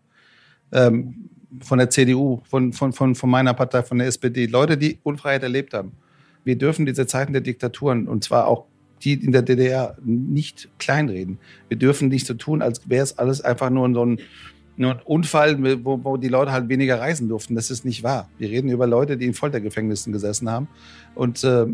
ähm, 0.71 1.29
von 1.61 1.77
der 1.77 1.91
CDU, 1.91 2.41
von, 2.49 2.73
von, 2.73 2.91
von, 2.91 3.13
von 3.13 3.29
meiner 3.29 3.53
Partei, 3.53 3.83
von 3.83 3.99
der 3.99 4.07
SPD, 4.07 4.47
Leute, 4.47 4.77
die 4.77 4.97
Unfreiheit 5.03 5.43
erlebt 5.43 5.75
haben. 5.75 5.91
Wir 6.43 6.57
dürfen 6.57 6.85
diese 6.85 7.07
Zeiten 7.07 7.33
der 7.33 7.41
Diktaturen, 7.41 8.07
und 8.07 8.23
zwar 8.23 8.47
auch 8.47 8.65
die 9.03 9.13
in 9.13 9.31
der 9.31 9.41
DDR, 9.41 9.97
nicht 10.03 10.69
kleinreden. 10.77 11.37
Wir 11.69 11.77
dürfen 11.77 12.09
nicht 12.09 12.27
so 12.27 12.33
tun, 12.33 12.61
als 12.61 12.89
wäre 12.89 13.03
es 13.03 13.17
alles 13.17 13.41
einfach 13.41 13.69
nur 13.69 13.91
so 13.93 14.05
ein 14.05 14.19
nur 14.79 14.93
ein 14.93 15.01
Unfall, 15.03 15.61
wo, 15.83 16.01
wo, 16.05 16.15
die 16.15 16.29
Leute 16.29 16.53
halt 16.53 16.69
weniger 16.69 17.01
reisen 17.01 17.27
durften. 17.27 17.53
Das 17.53 17.69
ist 17.69 17.83
nicht 17.83 18.01
wahr. 18.01 18.29
Wir 18.37 18.49
reden 18.49 18.69
über 18.69 18.87
Leute, 18.87 19.17
die 19.17 19.25
in 19.25 19.33
Foltergefängnissen 19.33 20.13
gesessen 20.13 20.49
haben. 20.49 20.69
Und 21.15 21.43
äh, 21.43 21.65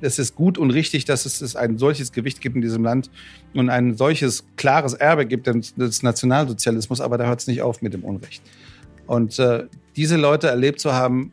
es 0.00 0.20
ist 0.20 0.36
gut 0.36 0.58
und 0.58 0.70
richtig, 0.70 1.04
dass 1.04 1.26
es 1.26 1.56
ein 1.56 1.76
solches 1.76 2.12
Gewicht 2.12 2.40
gibt 2.40 2.54
in 2.54 2.62
diesem 2.62 2.84
Land 2.84 3.10
und 3.52 3.68
ein 3.68 3.96
solches 3.96 4.44
klares 4.54 4.94
Erbe 4.94 5.26
gibt 5.26 5.48
des 5.48 6.02
Nationalsozialismus. 6.04 7.00
Aber 7.00 7.18
da 7.18 7.26
hört 7.26 7.40
es 7.40 7.48
nicht 7.48 7.62
auf 7.62 7.82
mit 7.82 7.94
dem 7.94 8.04
Unrecht. 8.04 8.44
Und 9.08 9.40
äh, 9.40 9.64
diese 9.96 10.16
Leute 10.16 10.46
erlebt 10.46 10.78
zu 10.78 10.92
haben, 10.92 11.32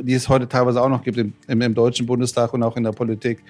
die 0.00 0.14
es 0.14 0.28
heute 0.28 0.48
teilweise 0.48 0.80
auch 0.82 0.88
noch 0.88 1.02
gibt 1.02 1.18
im, 1.18 1.32
im, 1.46 1.60
im 1.60 1.74
Deutschen 1.74 2.06
Bundestag 2.06 2.52
und 2.54 2.62
auch 2.62 2.76
in 2.76 2.84
der 2.84 2.92
Politik, 2.92 3.42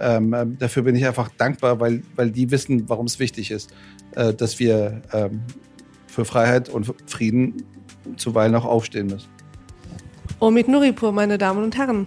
ähm, 0.00 0.32
äh, 0.32 0.46
dafür 0.58 0.82
bin 0.82 0.94
ich 0.94 1.06
einfach 1.06 1.28
dankbar, 1.36 1.80
weil, 1.80 2.02
weil 2.14 2.30
die 2.30 2.50
wissen, 2.50 2.88
warum 2.88 3.06
es 3.06 3.18
wichtig 3.18 3.50
ist, 3.50 3.72
äh, 4.14 4.32
dass 4.32 4.58
wir 4.58 5.02
ähm, 5.12 5.40
für 6.06 6.24
Freiheit 6.24 6.68
und 6.68 6.92
Frieden 7.06 7.64
zuweilen 8.16 8.54
auch 8.54 8.64
aufstehen 8.64 9.08
müssen. 9.08 9.28
Omid 10.40 10.68
Nuripur, 10.68 11.12
meine 11.12 11.36
Damen 11.36 11.64
und 11.64 11.76
Herren. 11.76 12.06